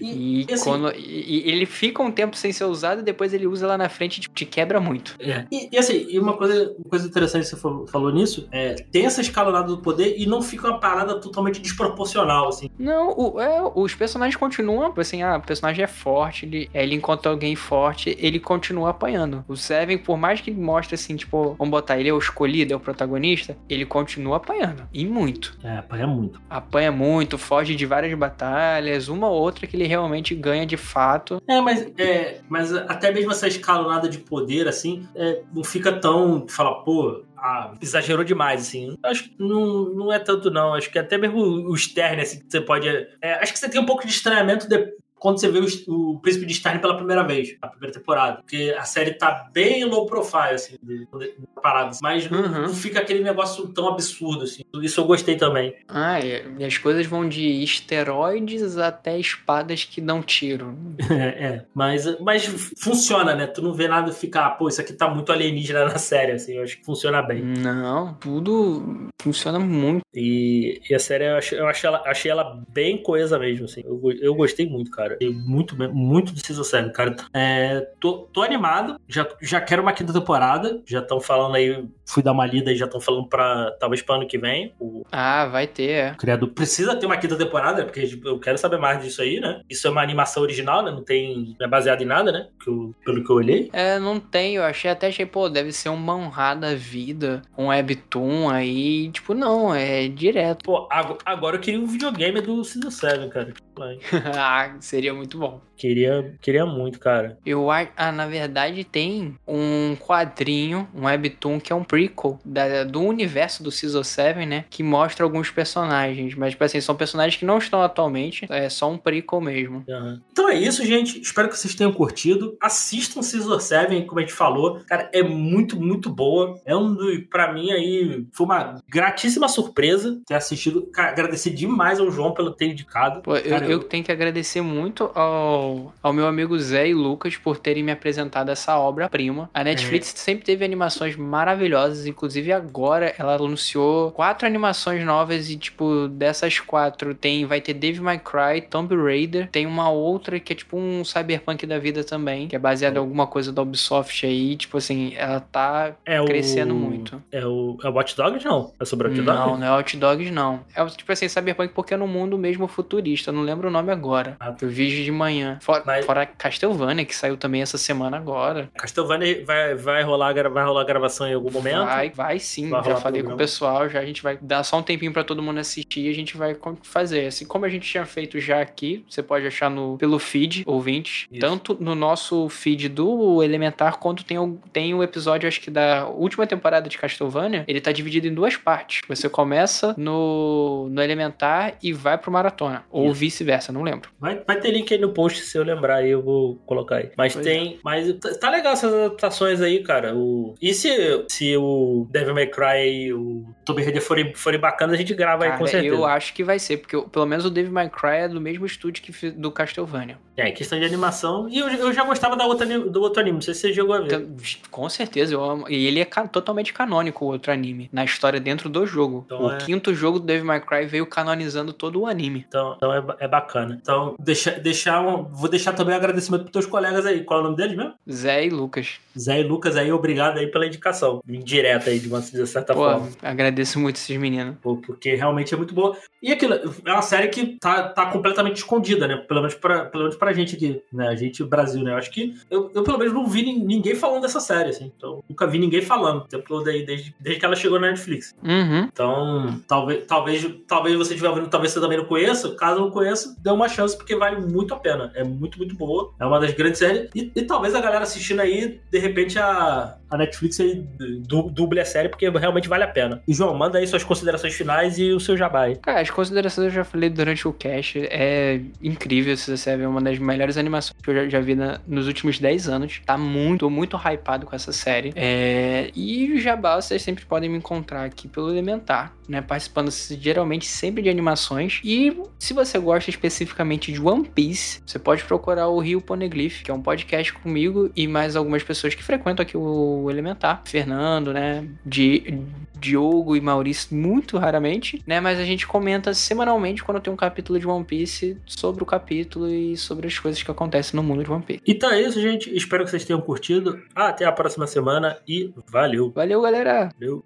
E, 0.00 0.06
E, 0.42 0.46
e 0.48 0.52
assim- 0.54 0.64
quando, 0.70 0.92
e- 0.96 1.46
e 1.46 1.50
ele 1.50 1.66
fica 1.66 2.02
um 2.02 2.10
tempo 2.10 2.36
sem 2.36 2.52
ser 2.52 2.64
usado 2.64 3.00
e 3.00 3.04
depois 3.04 3.34
ele 3.34 3.46
usa 3.46 3.66
lá 3.66 3.76
na 3.76 3.88
frente 3.88 4.18
e 4.18 4.20
tipo, 4.22 4.34
te 4.34 4.44
quebra 4.46 4.80
muito. 4.80 5.16
É. 5.20 5.44
E, 5.50 5.68
e 5.72 5.78
assim, 5.78 6.06
e 6.08 6.18
uma 6.18 6.34
coisa, 6.36 6.74
uma 6.78 6.88
coisa 6.88 7.06
interessante 7.08 7.42
que 7.42 7.48
você 7.50 7.56
falou, 7.56 7.86
falou 7.88 8.12
nisso, 8.12 8.48
é, 8.52 8.74
tem 8.92 9.06
essa 9.06 9.20
escalonada 9.20 9.66
do 9.68 9.78
poder 9.78 10.14
e 10.16 10.24
não 10.26 10.40
fica 10.40 10.68
uma 10.68 10.78
parada 10.78 11.20
totalmente 11.20 11.60
desproporcional, 11.60 12.48
assim. 12.48 12.70
Não, 12.78 13.10
o- 13.18 13.40
é, 13.40 13.60
os 13.74 13.94
personagens 13.94 14.36
continuam, 14.36 14.88
tipo 14.88 15.00
assim, 15.00 15.22
ah, 15.22 15.36
o 15.36 15.42
personagem 15.46 15.82
é 15.84 15.88
forte, 15.88 16.46
ele, 16.46 16.70
ele 16.72 16.94
encontra 16.94 17.30
alguém 17.30 17.54
forte, 17.56 18.16
ele 18.20 18.38
continua 18.38 18.90
apanhando. 18.90 19.44
O 19.48 19.56
Seven, 19.56 19.98
por 19.98 20.16
mais 20.16 20.40
que 20.40 20.50
ele 20.50 20.60
mostre 20.60 20.94
assim, 20.94 21.16
tipo, 21.16 21.54
vamos 21.58 21.70
botar, 21.70 21.98
ele 21.98 22.08
é 22.08 22.12
o 22.12 22.18
escolhido, 22.18 22.72
é 22.72 22.76
o 22.76 22.80
protagonista, 22.80 23.56
ele 23.68 23.84
continua 23.84 24.36
apanhando. 24.36 24.88
E 24.92 25.04
muito. 25.04 25.39
É, 25.62 25.78
apanha 25.78 26.06
muito. 26.06 26.40
Apanha 26.48 26.92
muito, 26.92 27.38
foge 27.38 27.74
de 27.74 27.86
várias 27.86 28.12
batalhas, 28.18 29.08
uma 29.08 29.28
ou 29.28 29.40
outra 29.40 29.66
que 29.66 29.76
ele 29.76 29.86
realmente 29.86 30.34
ganha 30.34 30.66
de 30.66 30.76
fato. 30.76 31.40
É, 31.48 31.60
mas, 31.60 31.86
é, 31.98 32.40
mas 32.48 32.72
até 32.74 33.10
mesmo 33.10 33.30
essa 33.32 33.46
escalonada 33.48 34.08
de 34.08 34.18
poder, 34.18 34.68
assim, 34.68 35.06
é, 35.14 35.42
não 35.52 35.64
fica 35.64 35.92
tão. 35.92 36.46
Fala, 36.48 36.82
pô, 36.84 37.22
ah, 37.36 37.72
exagerou 37.80 38.24
demais, 38.24 38.62
assim. 38.62 38.96
Acho 39.02 39.24
que 39.24 39.34
não, 39.38 39.84
não 39.90 40.12
é 40.12 40.18
tanto, 40.18 40.50
não. 40.50 40.74
Acho 40.74 40.90
que 40.90 40.98
até 40.98 41.16
mesmo 41.16 41.38
o 41.38 41.76
Stern, 41.76 42.20
assim, 42.22 42.40
que 42.40 42.46
você 42.50 42.60
pode. 42.60 42.88
é, 42.88 43.34
acho 43.42 43.52
que 43.52 43.58
você 43.58 43.68
tem 43.68 43.80
um 43.80 43.86
pouco 43.86 44.06
de 44.06 44.12
estranhamento 44.12 44.68
de- 44.68 44.92
quando 45.20 45.38
você 45.38 45.48
vê 45.48 45.60
o, 45.60 45.66
o 46.14 46.18
Príncipe 46.18 46.46
de 46.46 46.54
Stern 46.54 46.80
pela 46.80 46.96
primeira 46.96 47.22
vez, 47.22 47.56
a 47.62 47.68
primeira 47.68 47.94
temporada. 47.96 48.38
Porque 48.38 48.74
a 48.76 48.84
série 48.84 49.12
tá 49.12 49.48
bem 49.52 49.84
low 49.84 50.06
profile, 50.06 50.54
assim, 50.54 50.76
de, 50.82 51.06
de, 51.06 51.34
parada. 51.62 51.96
Mas 52.02 52.28
não, 52.28 52.40
Uhum. 52.40 52.62
não 52.62 52.74
fica 52.74 52.98
aquele 53.00 53.22
negócio 53.22 53.68
tão 53.68 53.86
absurdo, 53.88 54.44
assim. 54.44 54.62
Isso 54.82 55.00
eu 55.00 55.04
gostei 55.04 55.36
também. 55.36 55.76
Ah, 55.86 56.18
e 56.18 56.40
e 56.58 56.64
as 56.64 56.78
coisas 56.78 57.06
vão 57.06 57.28
de 57.28 57.62
esteroides 57.62 58.78
até 58.78 59.18
espadas 59.18 59.84
que 59.84 60.00
dão 60.00 60.22
tiro. 60.22 60.74
É, 61.20 61.44
é. 61.44 61.64
Mas, 61.74 62.18
mas 62.20 62.46
funciona, 62.78 63.34
né? 63.34 63.46
Tu 63.46 63.60
não 63.60 63.74
vê 63.74 63.86
nada 63.88 64.10
ficar, 64.12 64.48
pô, 64.50 64.68
isso 64.68 64.80
aqui 64.80 64.92
tá 64.92 65.08
muito 65.08 65.30
alienígena 65.32 65.84
na 65.84 65.98
série, 65.98 66.32
assim. 66.32 66.54
Eu 66.54 66.62
acho 66.62 66.78
que 66.78 66.84
funciona 66.84 67.20
bem. 67.20 67.42
Não, 67.42 68.14
tudo 68.14 69.08
funciona 69.20 69.58
muito. 69.58 70.02
E, 70.14 70.80
e 70.88 70.94
a 70.94 70.98
série, 70.98 71.24
eu, 71.26 71.36
achei, 71.36 71.58
eu 71.58 71.66
achei, 71.66 71.88
ela, 71.88 72.02
achei 72.06 72.30
ela 72.30 72.62
bem 72.72 73.02
coesa 73.02 73.38
mesmo, 73.38 73.64
assim. 73.66 73.82
Eu, 73.84 74.00
eu 74.20 74.34
gostei 74.34 74.66
muito, 74.66 74.90
cara. 74.90 75.09
Achei 75.14 75.30
Muito, 75.32 75.74
bem- 75.76 75.88
muito 75.88 76.32
do 76.32 76.40
Season 76.44 76.64
7, 76.64 76.92
cara. 76.92 77.16
É, 77.34 77.80
tô, 77.98 78.28
tô 78.32 78.42
animado. 78.42 78.96
Já, 79.08 79.26
já 79.40 79.60
quero 79.60 79.82
uma 79.82 79.92
quinta 79.92 80.12
temporada. 80.12 80.80
Já 80.86 81.00
estão 81.00 81.20
falando 81.20 81.54
aí, 81.54 81.84
fui 82.06 82.22
dar 82.22 82.32
uma 82.32 82.46
lida 82.46 82.72
e 82.72 82.76
já 82.76 82.84
estão 82.86 83.00
falando 83.00 83.28
pra, 83.28 83.70
talvez 83.80 84.02
pra 84.02 84.16
ano 84.16 84.26
que 84.26 84.38
vem. 84.38 84.72
O 84.78 85.04
Ah, 85.12 85.46
vai 85.46 85.66
ter, 85.66 85.90
é. 85.90 86.14
criador 86.14 86.48
precisa 86.50 86.94
ter 86.96 87.06
uma 87.06 87.16
quinta 87.16 87.36
temporada, 87.36 87.84
porque 87.84 88.18
eu 88.24 88.38
quero 88.38 88.58
saber 88.58 88.78
mais 88.78 89.02
disso 89.02 89.22
aí, 89.22 89.40
né? 89.40 89.60
Isso 89.68 89.86
é 89.86 89.90
uma 89.90 90.02
animação 90.02 90.42
original, 90.42 90.82
né? 90.82 90.90
Não 90.90 91.02
tem. 91.02 91.54
Não 91.58 91.66
é 91.66 91.68
baseado 91.68 92.02
em 92.02 92.06
nada, 92.06 92.30
né? 92.32 92.48
Que 92.62 92.68
eu- 92.70 92.94
pelo 93.04 93.24
que 93.24 93.30
eu 93.30 93.36
olhei. 93.36 93.70
É, 93.72 93.98
não 93.98 94.18
tem, 94.20 94.56
eu 94.56 94.62
achei 94.64 94.90
até, 94.90 95.08
achei, 95.08 95.26
pô, 95.26 95.48
deve 95.48 95.72
ser 95.72 95.88
uma 95.88 96.14
honrada 96.14 96.74
vida, 96.76 97.42
um 97.56 97.68
webtoon 97.68 98.48
aí, 98.48 99.10
tipo, 99.10 99.34
não, 99.34 99.74
é 99.74 100.08
direto. 100.08 100.64
Pô, 100.64 100.86
ago- 100.90 101.18
agora 101.24 101.56
eu 101.56 101.60
queria 101.60 101.80
um 101.80 101.86
videogame 101.86 102.40
do 102.40 102.62
Season 102.64 102.90
7, 102.90 103.28
cara. 103.28 103.52
ah, 104.36 104.76
seria 104.80 105.14
muito 105.14 105.38
bom. 105.38 105.60
Queria, 105.76 106.34
queria 106.42 106.66
muito, 106.66 106.98
cara. 106.98 107.38
Eu 107.44 107.70
ah, 107.70 108.12
na 108.12 108.26
verdade 108.26 108.84
tem 108.84 109.34
um 109.48 109.96
quadrinho, 109.96 110.86
um 110.94 111.06
webtoon 111.06 111.58
que 111.58 111.72
é 111.72 111.76
um 111.76 111.82
prequel 111.82 112.38
da- 112.44 112.84
do 112.84 113.00
universo 113.00 113.62
do 113.62 113.70
Season 113.70 114.04
7, 114.04 114.44
né, 114.44 114.66
que 114.68 114.82
mostra 114.82 115.24
alguns 115.24 115.50
personagens, 115.50 116.34
mas 116.34 116.50
tipo 116.50 116.64
assim, 116.64 116.82
são 116.82 116.94
personagens 116.94 117.36
que 117.38 117.46
não 117.46 117.56
estão 117.56 117.80
atualmente, 117.82 118.46
é 118.50 118.68
só 118.68 118.90
um 118.90 118.98
prequel 118.98 119.40
mesmo. 119.40 119.82
Aham. 119.88 120.20
Então 120.30 120.50
é 120.50 120.54
isso, 120.54 120.84
gente. 120.84 121.18
Espero 121.20 121.48
que 121.48 121.56
vocês 121.56 121.74
tenham 121.74 121.92
curtido. 121.92 122.58
Assistam 122.60 123.22
Scissor 123.22 123.60
7, 123.60 124.02
como 124.02 124.18
a 124.18 124.22
gente 124.22 124.34
falou. 124.34 124.80
Cara, 124.86 125.08
é 125.14 125.22
muito, 125.22 125.80
muito 125.80 126.10
boa. 126.10 126.60
É 126.66 126.76
um 126.76 126.94
do, 126.94 127.22
pra 127.30 127.52
mim 127.52 127.70
aí, 127.72 128.26
foi 128.32 128.44
uma 128.46 128.82
gratíssima 128.88 129.48
surpresa 129.48 130.20
ter 130.26 130.34
assistido. 130.34 130.86
Cara, 130.92 131.10
agradecer 131.12 131.50
demais 131.50 131.98
ao 131.98 132.10
João 132.10 132.34
pelo 132.34 132.50
ter 132.50 132.66
indicado. 132.66 133.22
Pô, 133.22 133.36
eu, 133.36 133.48
Cara, 133.50 133.69
eu 133.70 133.80
tenho 133.80 134.04
que 134.04 134.12
agradecer 134.12 134.60
muito 134.60 135.10
ao, 135.14 135.92
ao 136.02 136.12
meu 136.12 136.26
amigo 136.26 136.58
Zé 136.58 136.88
e 136.88 136.94
Lucas 136.94 137.36
por 137.36 137.58
terem 137.58 137.82
me 137.82 137.92
apresentado 137.92 138.50
essa 138.50 138.78
obra-prima. 138.78 139.50
A 139.52 139.64
Netflix 139.64 140.12
sempre 140.16 140.44
teve 140.44 140.64
animações 140.64 141.16
maravilhosas, 141.16 142.06
inclusive 142.06 142.52
agora 142.52 143.14
ela 143.18 143.34
anunciou 143.34 144.10
quatro 144.12 144.46
animações 144.46 145.04
novas 145.04 145.50
e, 145.50 145.56
tipo, 145.56 146.08
dessas 146.08 146.58
quatro 146.58 147.14
tem 147.14 147.44
vai 147.44 147.60
ter 147.60 147.74
Devil 147.74 148.02
May 148.02 148.18
Cry, 148.18 148.60
Tomb 148.68 148.94
Raider, 148.94 149.48
tem 149.50 149.66
uma 149.66 149.90
outra 149.90 150.38
que 150.38 150.52
é 150.52 150.56
tipo 150.56 150.76
um 150.76 151.04
cyberpunk 151.04 151.66
da 151.66 151.78
vida 151.78 152.04
também, 152.04 152.48
que 152.48 152.56
é 152.56 152.58
baseada 152.58 152.96
em 152.96 153.00
alguma 153.00 153.26
coisa 153.26 153.52
da 153.52 153.62
Ubisoft 153.62 154.26
aí, 154.26 154.56
tipo 154.56 154.76
assim, 154.76 155.14
ela 155.16 155.40
tá 155.40 155.92
é 156.04 156.22
crescendo 156.24 156.74
o... 156.74 156.78
muito. 156.78 157.22
É 157.30 157.44
o, 157.44 157.78
é 157.82 157.88
o 157.88 157.92
Watch 157.92 158.16
Dogs, 158.16 158.44
não? 158.44 158.72
É 158.78 158.84
sobre 158.84 159.08
o 159.08 159.10
Watch 159.10 159.22
Não, 159.22 159.34
Dogs? 159.34 159.60
não 159.60 159.66
é 159.66 159.78
Hot 159.78 159.96
Dogs, 159.96 160.30
não. 160.30 160.60
É 160.74 160.84
tipo 160.86 161.12
assim, 161.12 161.28
Cyberpunk 161.28 161.72
porque 161.74 161.94
é 161.94 161.96
no 161.96 162.06
mundo 162.06 162.38
mesmo 162.38 162.66
futurista. 162.66 163.32
Não 163.32 163.42
lembro 163.50 163.68
o 163.68 163.70
nome 163.70 163.90
agora. 163.92 164.36
Ah, 164.40 164.54
Eu 164.60 164.68
vi 164.68 165.04
de 165.04 165.10
manhã. 165.10 165.58
Fora, 165.60 165.82
Mas- 165.84 166.04
fora 166.06 166.24
Castlevania, 166.26 167.04
que 167.04 167.14
saiu 167.14 167.36
também 167.36 167.62
essa 167.62 167.76
semana 167.78 168.16
agora. 168.16 168.70
Castlevania 168.76 169.44
vai, 169.44 169.74
vai, 169.74 170.02
rolar, 170.02 170.32
vai 170.50 170.64
rolar 170.64 170.84
gravação 170.84 171.26
em 171.26 171.34
algum 171.34 171.50
momento? 171.50 171.84
Vai, 171.84 172.10
vai 172.10 172.38
sim. 172.38 172.68
Vai 172.68 172.84
já 172.84 172.96
falei 172.96 173.22
com 173.22 173.32
o 173.32 173.36
pessoal, 173.36 173.88
já 173.88 174.00
a 174.00 174.04
gente 174.04 174.22
vai 174.22 174.38
dar 174.40 174.62
só 174.62 174.78
um 174.78 174.82
tempinho 174.82 175.12
pra 175.12 175.24
todo 175.24 175.42
mundo 175.42 175.58
assistir 175.58 176.06
e 176.06 176.08
a 176.10 176.14
gente 176.14 176.36
vai 176.36 176.56
fazer. 176.82 177.26
Assim 177.26 177.44
como 177.44 177.64
a 177.64 177.68
gente 177.68 177.88
tinha 177.88 178.04
feito 178.06 178.38
já 178.40 178.60
aqui, 178.60 179.04
você 179.08 179.22
pode 179.22 179.46
achar 179.46 179.68
no, 179.70 179.96
pelo 179.98 180.18
feed, 180.18 180.62
ouvintes, 180.66 181.26
Isso. 181.30 181.40
tanto 181.40 181.76
no 181.80 181.94
nosso 181.94 182.48
feed 182.48 182.88
do 182.88 183.42
Elementar, 183.42 183.98
quanto 183.98 184.24
tem 184.24 184.38
o, 184.38 184.58
tem 184.72 184.94
o 184.94 185.02
episódio, 185.02 185.48
acho 185.48 185.60
que 185.60 185.70
da 185.70 186.06
última 186.08 186.46
temporada 186.46 186.88
de 186.88 186.96
Castlevania, 186.98 187.64
ele 187.66 187.80
tá 187.80 187.92
dividido 187.92 188.26
em 188.26 188.34
duas 188.34 188.56
partes. 188.56 189.00
Você 189.08 189.28
começa 189.28 189.94
no, 189.96 190.88
no 190.90 191.02
Elementar 191.02 191.74
e 191.82 191.92
vai 191.92 192.16
pro 192.18 192.30
Maratona. 192.30 192.84
Ou 192.90 193.06
Isso. 193.06 193.14
Vice-versa, 193.44 193.72
não 193.72 193.82
lembro. 193.82 194.10
Vai, 194.18 194.40
vai 194.46 194.60
ter 194.60 194.70
link 194.70 194.92
aí 194.92 195.00
no 195.00 195.10
post, 195.12 195.40
se 195.40 195.56
eu 195.58 195.64
lembrar 195.64 195.96
aí, 195.96 196.10
eu 196.10 196.22
vou 196.22 196.56
colocar 196.66 196.96
aí. 196.96 197.10
Mas 197.16 197.32
Pois 197.32 197.44
tem. 197.44 197.78
Mas 197.82 198.12
tá- 198.14 198.34
tá 198.34 198.50
legal 198.50 198.72
essas 198.72 198.92
adaptações 198.92 199.60
aí, 199.60 199.82
cara. 199.82 200.14
O, 200.14 200.54
e 200.60 200.72
se, 200.74 201.24
se 201.28 201.56
o 201.56 202.06
Devil 202.10 202.34
May 202.34 202.46
Cry 202.46 203.06
e 203.06 203.12
o 203.12 203.44
Tomb 203.64 203.82
Raider 203.82 204.02
forem, 204.02 204.34
forem 204.34 204.60
bacanas, 204.60 204.94
a 204.94 204.98
gente 204.98 205.14
grava 205.14 205.44
aí 205.44 205.50
com 205.52 205.58
Cara, 205.58 205.70
certeza. 205.70 205.94
eu 205.94 206.04
acho 206.04 206.34
que 206.34 206.44
vai 206.44 206.58
ser, 206.58 206.78
porque 206.78 206.94
eu- 206.96 207.08
pelo 207.08 207.26
menos 207.26 207.44
o 207.44 207.50
Devil 207.50 207.72
May 207.72 207.88
Cry 207.88 208.16
é 208.16 208.28
do 208.28 208.40
mesmo 208.40 208.66
estúdio 208.66 209.02
que 209.02 209.30
do 209.30 209.50
Castlevania. 209.50 210.18
É, 210.36 210.50
questão 210.52 210.78
de 210.78 210.84
animação. 210.86 211.48
E 211.50 211.58
eu, 211.58 211.68
eu 211.68 211.92
já 211.92 212.02
gostava 212.04 212.34
da 212.36 212.46
outra, 212.46 212.66
do 212.66 213.00
outro 213.02 213.20
anime, 213.20 213.34
não 213.36 213.42
sei 213.42 213.52
se 213.54 213.60
você 213.60 213.74
chegou 213.74 213.94
a 213.94 214.00
ver. 214.00 214.06
Então, 214.06 214.36
com 214.70 214.88
certeza, 214.88 215.34
eu 215.34 215.42
amo. 215.44 215.68
E 215.68 215.86
ele 215.86 216.00
é 216.00 216.04
ca- 216.04 216.26
totalmente 216.26 216.72
canônico, 216.72 217.24
o 217.24 217.28
outro 217.28 217.52
anime, 217.52 217.90
na 217.92 218.04
história 218.04 218.40
dentro 218.40 218.68
do 218.70 218.86
jogo. 218.86 219.22
Então 219.26 219.44
o 219.44 219.52
é- 219.52 219.58
quinto 219.58 219.94
jogo 219.94 220.18
do 220.18 220.24
Devil 220.26 220.46
May 220.46 220.60
Cry 220.60 220.86
veio 220.86 221.06
canonizando 221.06 221.72
todo 221.74 222.00
o 222.00 222.06
anime. 222.06 222.44
Então, 222.48 222.74
então 222.76 222.92
é, 222.94 223.04
é 223.20 223.28
bacana. 223.30 223.78
Então, 223.80 224.14
deixa, 224.18 224.50
deixar 224.52 225.00
um, 225.00 225.24
vou 225.24 225.48
deixar 225.48 225.72
também 225.72 225.94
um 225.94 225.96
agradecimento 225.98 226.42
pros 226.42 226.52
teus 226.52 226.66
colegas 226.66 227.06
aí. 227.06 227.22
Qual 227.24 227.38
é 227.38 227.42
o 227.42 227.44
nome 227.44 227.56
deles 227.56 227.76
mesmo? 227.76 227.94
Zé 228.10 228.46
e 228.46 228.50
Lucas. 228.50 228.98
Zé 229.18 229.40
e 229.40 229.44
Lucas 229.44 229.76
aí, 229.76 229.92
obrigado 229.92 230.38
aí 230.38 230.46
pela 230.48 230.66
indicação. 230.66 231.20
Indireta 231.28 231.90
aí, 231.90 231.98
de 231.98 232.08
uma 232.08 232.20
de 232.20 232.46
certa 232.46 232.74
Pô, 232.74 232.80
forma. 232.80 233.08
agradeço 233.22 233.78
muito 233.78 233.96
esses 233.96 234.16
meninos. 234.16 234.56
Pô, 234.62 234.76
porque 234.76 235.14
realmente 235.14 235.54
é 235.54 235.56
muito 235.56 235.74
boa. 235.74 235.96
E 236.22 236.32
aquilo, 236.32 236.54
é 236.84 236.92
uma 236.92 237.02
série 237.02 237.28
que 237.28 237.56
tá, 237.58 237.88
tá 237.88 238.06
completamente 238.06 238.56
escondida, 238.56 239.06
né? 239.08 239.16
Pelo 239.16 239.40
menos, 239.40 239.54
pra, 239.54 239.84
pelo 239.86 240.04
menos 240.04 240.16
pra 240.18 240.32
gente 240.32 240.56
aqui, 240.56 240.82
né? 240.92 241.08
A 241.08 241.14
gente, 241.16 241.42
Brasil, 241.44 241.82
né? 241.82 241.92
Eu 241.92 241.96
acho 241.96 242.10
que 242.10 242.34
eu, 242.50 242.70
eu 242.74 242.82
pelo 242.82 242.98
menos 242.98 243.14
não 243.14 243.26
vi 243.26 243.42
nin- 243.42 243.64
ninguém 243.64 243.94
falando 243.94 244.22
dessa 244.22 244.40
série, 244.40 244.70
assim. 244.70 244.92
Então, 244.96 245.22
nunca 245.28 245.46
vi 245.46 245.58
ninguém 245.58 245.82
falando. 245.82 246.18
O 246.22 246.28
tempo 246.28 246.44
todo 246.46 246.68
aí, 246.68 246.84
desde, 246.84 247.14
desde 247.18 247.40
que 247.40 247.46
ela 247.46 247.56
chegou 247.56 247.80
na 247.80 247.88
Netflix. 247.88 248.34
Uhum. 248.42 248.88
Então, 248.92 249.60
talvez, 249.66 250.04
talvez, 250.06 250.46
talvez 250.66 250.96
você 250.96 251.10
estiver 251.14 251.28
ouvindo, 251.30 251.48
talvez 251.48 251.72
você 251.72 251.80
também 251.80 251.98
não 251.98 252.04
conheça. 252.04 252.54
Caso 252.54 252.80
não 252.80 252.90
conheça, 252.90 253.19
dê 253.38 253.50
uma 253.50 253.68
chance, 253.68 253.96
porque 253.96 254.16
vale 254.16 254.40
muito 254.40 254.74
a 254.74 254.78
pena. 254.78 255.12
É 255.14 255.24
muito, 255.24 255.58
muito 255.58 255.74
boa. 255.74 256.12
É 256.18 256.24
uma 256.24 256.40
das 256.40 256.52
grandes 256.52 256.78
séries. 256.78 257.10
E, 257.14 257.30
e 257.34 257.42
talvez 257.42 257.74
a 257.74 257.80
galera 257.80 258.02
assistindo 258.02 258.40
aí, 258.40 258.80
de 258.90 258.98
repente, 258.98 259.38
a, 259.38 259.98
a 260.10 260.16
Netflix 260.18 260.58
aí 260.60 260.84
du, 261.20 261.50
duble 261.50 261.80
a 261.80 261.84
série, 261.84 262.08
porque 262.08 262.28
realmente 262.28 262.68
vale 262.68 262.84
a 262.84 262.88
pena. 262.88 263.22
E, 263.26 263.32
João, 263.32 263.54
manda 263.56 263.78
aí 263.78 263.86
suas 263.86 264.02
considerações 264.04 264.54
finais 264.54 264.98
e 264.98 265.12
o 265.12 265.20
seu 265.20 265.36
jabá 265.36 265.62
aí. 265.62 265.76
Cara, 265.76 266.00
as 266.00 266.10
considerações 266.10 266.66
eu 266.66 266.70
já 266.74 266.84
falei 266.84 267.08
durante 267.10 267.46
o 267.46 267.52
cast. 267.52 267.98
É 268.10 268.60
incrível, 268.82 269.36
se 269.36 269.56
você 269.56 269.70
é 269.70 269.88
uma 269.88 270.00
das 270.00 270.18
melhores 270.18 270.56
animações 270.56 270.96
que 271.02 271.10
eu 271.10 271.14
já, 271.14 271.28
já 271.28 271.40
vi 271.40 271.54
na- 271.54 271.80
nos 271.86 272.06
últimos 272.06 272.38
10 272.38 272.68
anos. 272.68 273.00
Tá 273.06 273.16
muito, 273.16 273.68
muito 273.70 273.96
hypado 273.96 274.46
com 274.46 274.54
essa 274.56 274.72
série. 274.72 275.12
É, 275.14 275.90
e 275.94 276.32
o 276.32 276.40
Jabá, 276.40 276.80
vocês 276.80 277.00
sempre 277.02 277.24
podem 277.24 277.48
me 277.48 277.58
encontrar 277.58 278.04
aqui 278.04 278.26
pelo 278.28 278.50
Elementar, 278.50 279.12
né? 279.28 279.40
Participando 279.40 279.90
geralmente 280.20 280.66
sempre 280.66 281.02
de 281.02 281.08
animações. 281.08 281.80
E 281.84 282.16
se 282.38 282.52
você 282.52 282.78
gosta 282.78 283.10
especificamente 283.10 283.92
de 283.92 284.00
One 284.00 284.28
Piece, 284.28 284.80
você 284.84 284.98
pode 284.98 285.22
procurar 285.24 285.68
o 285.68 285.78
Rio 285.78 286.00
Poneglyph, 286.00 286.62
que 286.62 286.70
é 286.70 286.74
um 286.74 286.82
podcast 286.82 287.32
comigo 287.34 287.90
e 287.94 288.06
mais 288.08 288.36
algumas 288.36 288.62
pessoas 288.62 288.94
que 288.94 289.02
frequentam 289.02 289.42
aqui 289.42 289.56
o 289.56 289.99
Elementar. 290.08 290.62
Fernando, 290.64 291.32
né? 291.32 291.66
Di- 291.84 292.40
Diogo 292.78 293.36
e 293.36 293.40
Maurício 293.40 293.94
muito 293.94 294.38
raramente, 294.38 295.02
né? 295.06 295.20
Mas 295.20 295.38
a 295.38 295.44
gente 295.44 295.66
comenta 295.66 296.14
semanalmente 296.14 296.82
quando 296.82 297.00
tem 297.00 297.12
um 297.12 297.16
capítulo 297.16 297.58
de 297.58 297.66
One 297.66 297.84
Piece 297.84 298.38
sobre 298.46 298.82
o 298.82 298.86
capítulo 298.86 299.48
e 299.48 299.76
sobre 299.76 300.06
as 300.06 300.18
coisas 300.18 300.42
que 300.42 300.50
acontecem 300.50 300.96
no 300.96 301.02
mundo 301.02 301.22
de 301.22 301.30
One 301.30 301.42
Piece. 301.42 301.60
Então 301.66 301.90
é 301.90 302.00
isso, 302.00 302.18
gente. 302.20 302.54
Espero 302.56 302.84
que 302.84 302.90
vocês 302.90 303.04
tenham 303.04 303.20
curtido. 303.20 303.82
Até 303.94 304.24
a 304.24 304.32
próxima 304.32 304.66
semana 304.66 305.18
e 305.28 305.52
valeu. 305.70 306.10
Valeu, 306.14 306.40
galera! 306.40 306.88
Valeu. 306.98 307.22